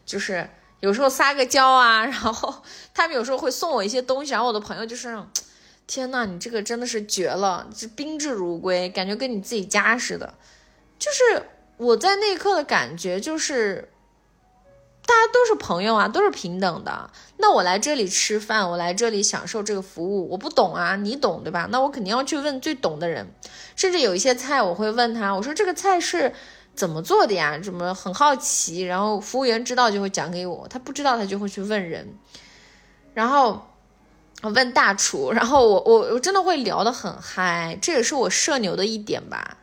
[0.07, 0.49] 就是
[0.79, 5.17] 有时候撒个娇啊， 然后他们有时候会送我一些东西，然后我的朋友就是，
[5.87, 10.33] 天呐，你这个真的是绝了，就宾至如归，感觉跟你自己家似的。
[10.97, 11.43] 就是
[11.77, 13.89] 我在那一刻的感觉就是。
[15.07, 17.09] 大家都是朋友啊，都是平等的。
[17.37, 21.67] 那我来这里吃饭，我来这里享受这个服务，我不懂啊，你懂对吧？
[21.71, 23.25] 那我肯定要去问最懂的人。
[23.75, 26.31] 甚至有一些菜，我会问他，我说这个菜是
[26.79, 27.59] 怎么做的呀？
[27.59, 28.79] 怎么很好奇？
[28.79, 32.07] 然后服务员知道就会讲给我，他不知道他就会去问人。
[33.13, 33.67] 然后
[34.43, 39.57] 问大厨，然后我我我真的会聊得很嗨，这也是我社牛的一点吧。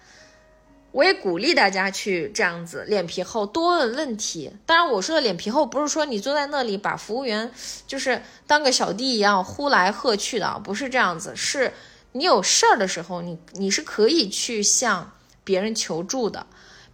[0.92, 4.52] 我也鼓励大家去这样子，脸皮厚，多问问题。
[4.66, 7.50] 当然，我说的脸皮厚，不是说你坐在那里把服务员
[7.86, 11.34] 就是当个小弟一样呼来喝去的，不是这样子。
[11.34, 11.72] 是
[12.12, 15.12] 你有事儿的时候，你你是可以去向
[15.44, 16.46] 别人求助的。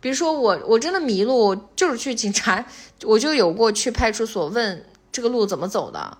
[0.02, 2.62] 比如说我我真的迷路，就是去警察，
[3.04, 6.18] 我就有过去派出所问这个路怎么走的。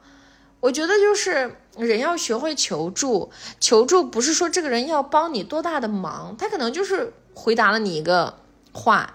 [0.60, 3.30] 我觉得就是人要学会求助，
[3.60, 7.12] 求助不是说这个人要帮你多大的忙，他可能就是。
[7.34, 8.40] 回答了你一个
[8.74, 9.14] 话，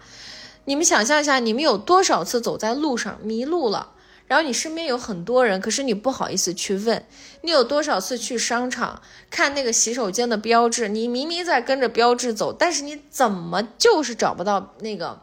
[0.65, 3.91] 你们想象一下，你们有多少次走在路上迷路了，
[4.28, 7.06] 然后你身边有很多人，可是你不好意思去问。
[7.41, 15.22] 你有多少次去商场看那个洗手间的标志，你明明在跟着标志走，但是你怎么就是找不到那个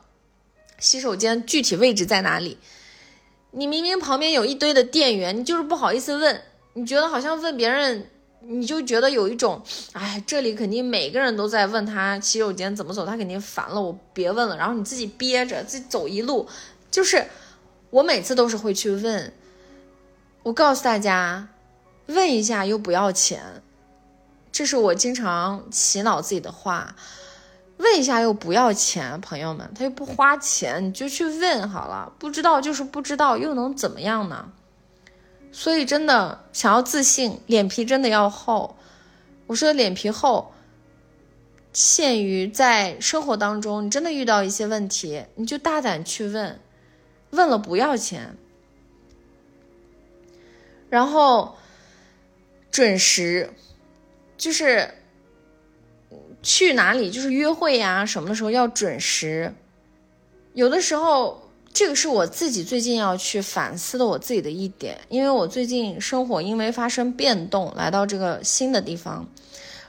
[0.79, 2.59] 洗手间具体位置在哪里？
[3.51, 8.11] 你明明旁边有一堆的店员，你就是不好意思问，你觉得好像问别人。
[8.47, 9.63] 你就觉得有一种，
[9.93, 14.55] 哎，这里肯定每个人都在问他洗手间怎么走，他肯定烦了，我别问了。
[14.55, 16.47] 然后你自己憋着，自己走一路。
[16.91, 17.25] 就是
[17.95, 19.33] 我每次都是会去问，
[20.43, 21.47] 我告诉大家，
[22.07, 23.63] 问一下又不要钱，
[24.51, 26.97] 这是我经常洗脑自己的话。
[27.77, 32.13] 问一下又不要钱，朋友们，他又不花钱，你就去问好了。
[32.19, 34.51] 不知道就是不知道，又能怎么样呢？
[35.53, 38.77] 所以，真的想要自信，脸皮真的要厚。
[39.47, 40.53] 我说脸皮厚，
[41.73, 46.59] 限于在生活当中，你真的遇到一些问题，你就大胆去问，
[47.35, 48.37] 问了不要钱。
[50.89, 51.57] 然后
[52.71, 53.51] 准时，
[54.39, 54.89] 就是
[56.43, 59.53] 去哪里，就是约会呀什么的时候要准时。
[60.55, 61.43] 有的时候。
[61.77, 69.27] 这个是我自己最近要去反思的，我自己的一点，因为我最近生活因为发生变动，来到这个新的地方，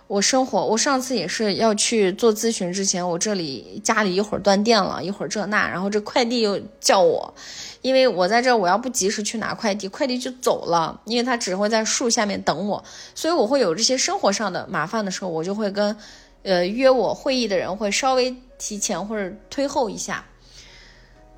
[0.07, 7.33] 我生活，我上次也是要去做咨询之前，我这里家里一会儿断电了，一会儿这那，然后这快递又叫我，
[7.81, 12.83] 因为我在这，我要不及时去拿快递，快递就走了，因为他只会在树下面等我，
[13.15, 15.97] 所以我会有这些生活上的麻烦的时候，我就会跟，
[16.43, 20.23] 呃，约我会议的人会稍微提前或者推后一下。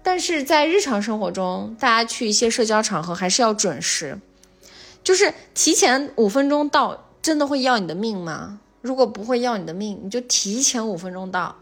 [0.03, 4.19] 但是在日常生活中，大家去一些社交场合还是要准时。
[5.03, 8.61] 就是提前五分钟到，真的会要你的命吗？
[8.79, 11.53] 如果不会要你的命，你就提前五分钟到。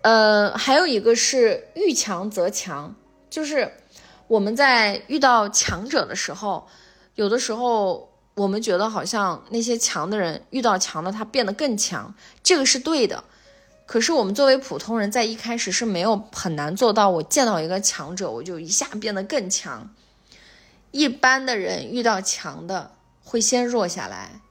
[0.00, 2.94] 呃，还有一个是遇强则强，
[3.28, 3.70] 就是
[4.28, 6.66] 我们在遇到强者的时候，
[7.16, 13.22] 有的时候我们觉得好像那些强的人遇到强的他变得更强，这个是对的。
[13.84, 19.94] 可是我们作为普通人，在一开始是没有很难做到，我见到一个强者，我就一下变得更强。
[20.94, 22.92] 一般的人遇到强的。
[23.26, 24.42] 会先弱下来，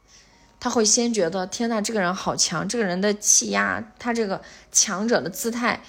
[0.59, 4.41] 他会先觉得天呐，这个人好强，这个人的气压，他这个
[4.71, 5.81] 强者的姿态，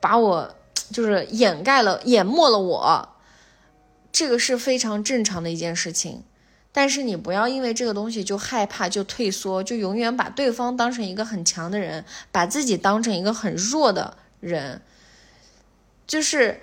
[0.00, 0.54] 把我
[0.92, 3.08] 就是掩盖了、淹没了我，
[4.12, 6.22] 这个是非常正常的一件事情。
[6.70, 14.80] 但是你不要因为这个东西就害怕、就退缩，就永远把对方当成一个很强的人，把自己当成一个很弱的人。
[16.06, 16.60] 就是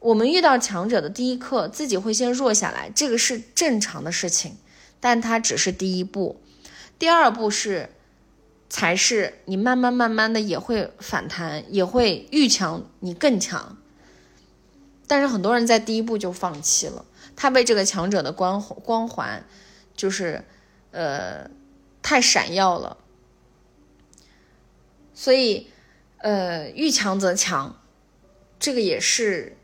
[0.00, 4.56] 我们遇到强者的第一刻，自己会先弱下来，这个是正常的事情。
[5.00, 6.40] 但它只是第一步，
[6.98, 7.90] 第二步是，
[8.68, 13.76] 才是你慢慢慢慢的也会反弹，也会遇强，你更强。
[15.06, 17.04] 但是很多人在第一步就放弃了，
[17.36, 19.44] 他被这个强者的光光环，
[19.94, 20.44] 就是，
[20.90, 21.48] 呃，
[22.02, 22.96] 太闪耀了。
[25.14, 25.68] 所以，
[26.18, 27.80] 呃，遇强则强，
[28.58, 29.56] 这个也是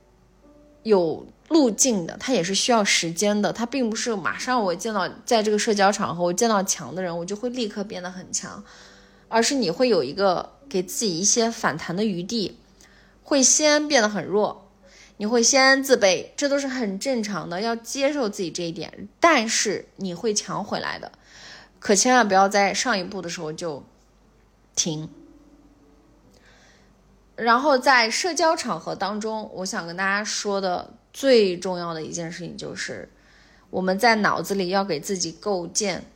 [0.82, 1.26] 有。
[1.48, 8.64] 路径的，它也是需要时间的，它并不是马上我见到在这个社交场合我见到强的人，我就会立刻变得很强，
[9.28, 12.59] 而是你会有一个给自己一些反弹的余地，
[13.22, 14.70] 会先变得很弱，
[15.18, 21.12] 你会先自卑，这都是很正常的，要接受自己这一点，但是你会强回来的，
[21.78, 23.84] 可千万不要在上一步的时候就
[24.74, 25.10] 停。
[27.36, 30.94] 然后在社交场合当中，我想跟大家说的。
[31.14, 33.06] 最重要的一件事情就是，
[33.68, 36.06] 我们在脑子里要给自己构建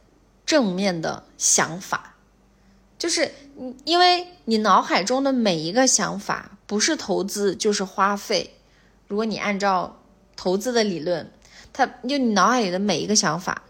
[0.46, 2.14] 正面的想法，
[2.98, 3.30] 就是
[3.84, 8.54] 因为你脑海中的每一个想法不是投资就是花费。
[9.06, 10.00] 如果你按照
[10.34, 11.30] 投资的理论，
[11.74, 13.64] 它就你脑海里的每一个想法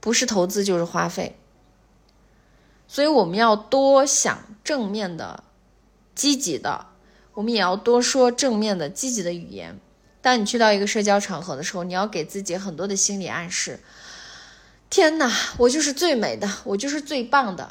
[0.00, 1.36] 不是投资就是花费，
[2.88, 5.44] 所以我们要多想正面的、
[6.20, 6.88] 积极的，
[7.32, 9.80] 我们也要多说正面的、积极的语言。
[10.20, 13.80] 当你去到一个社交场合的时候，你要给自己很多的心理暗示。
[14.90, 17.70] 天哪，我就是最美的，我就是最棒的，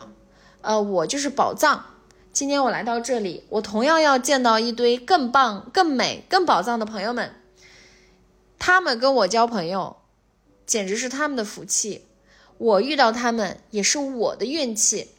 [0.61, 1.85] 呃，我就是宝藏。
[2.34, 7.35] 今天我来到这里，我同样要见到一堆更棒、更美、更宝藏的朋友们。
[8.57, 9.97] 他们跟我交朋友，
[10.65, 12.07] 简直是他们的福气。
[12.57, 15.11] 我遇到他们也是我的运气。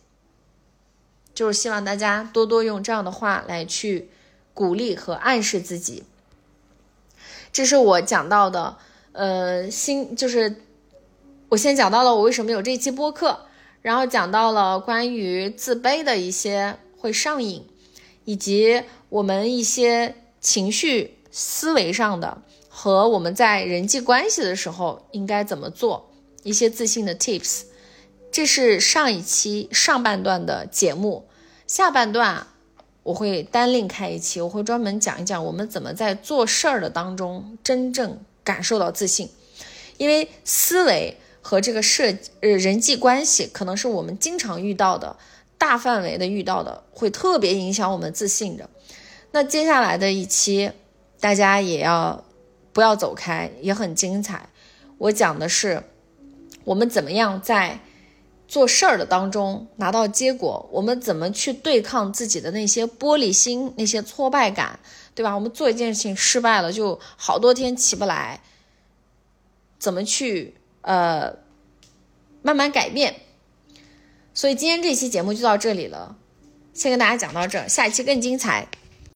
[1.40, 4.10] 就是希望大家多多用这样的话来去
[4.52, 6.02] 鼓励和暗示自己。
[7.50, 8.76] 这是我讲到的，
[9.12, 10.56] 呃，新就是
[11.48, 13.46] 我先讲到了我为什么有这期播客，
[13.80, 17.66] 然后讲到了关于自卑的一些会上瘾，
[18.26, 26.10] 以及我们一些情绪思维上的和我们在人际关系的时候应该怎么做
[26.42, 27.62] 一些自信的 tips。
[28.30, 31.26] 这是上一期上半段的节目，
[31.70, 32.48] 下半段。
[33.04, 39.30] 我会单另开一期，我会专门讲一讲我们怎么在做事儿的当中真正感受到自信，
[39.96, 45.16] 因为思维和这个社呃人际关系可能是我们经常遇到的
[45.56, 48.68] 大范围的遇到的，会特别影响我们自信的。
[49.30, 50.72] 那接下来的一期，
[51.20, 52.24] 大家也要
[52.72, 54.48] 不要走开，也很精彩。
[54.98, 55.84] 我讲的是
[56.64, 57.78] 我们怎么样在。
[58.50, 64.80] 做事儿的当中拿到结果，我们怎么去对抗自己的那些玻璃心、那些挫败感，
[65.14, 65.32] 对吧？
[65.32, 68.40] 我们做一件事情失败了，就好多天起不来，
[69.78, 71.32] 怎么去呃
[72.42, 73.14] 慢慢改变？
[74.34, 76.16] 所以今天这期节目就到这里了，
[76.74, 78.66] 先跟大家讲到这，下一期更精彩。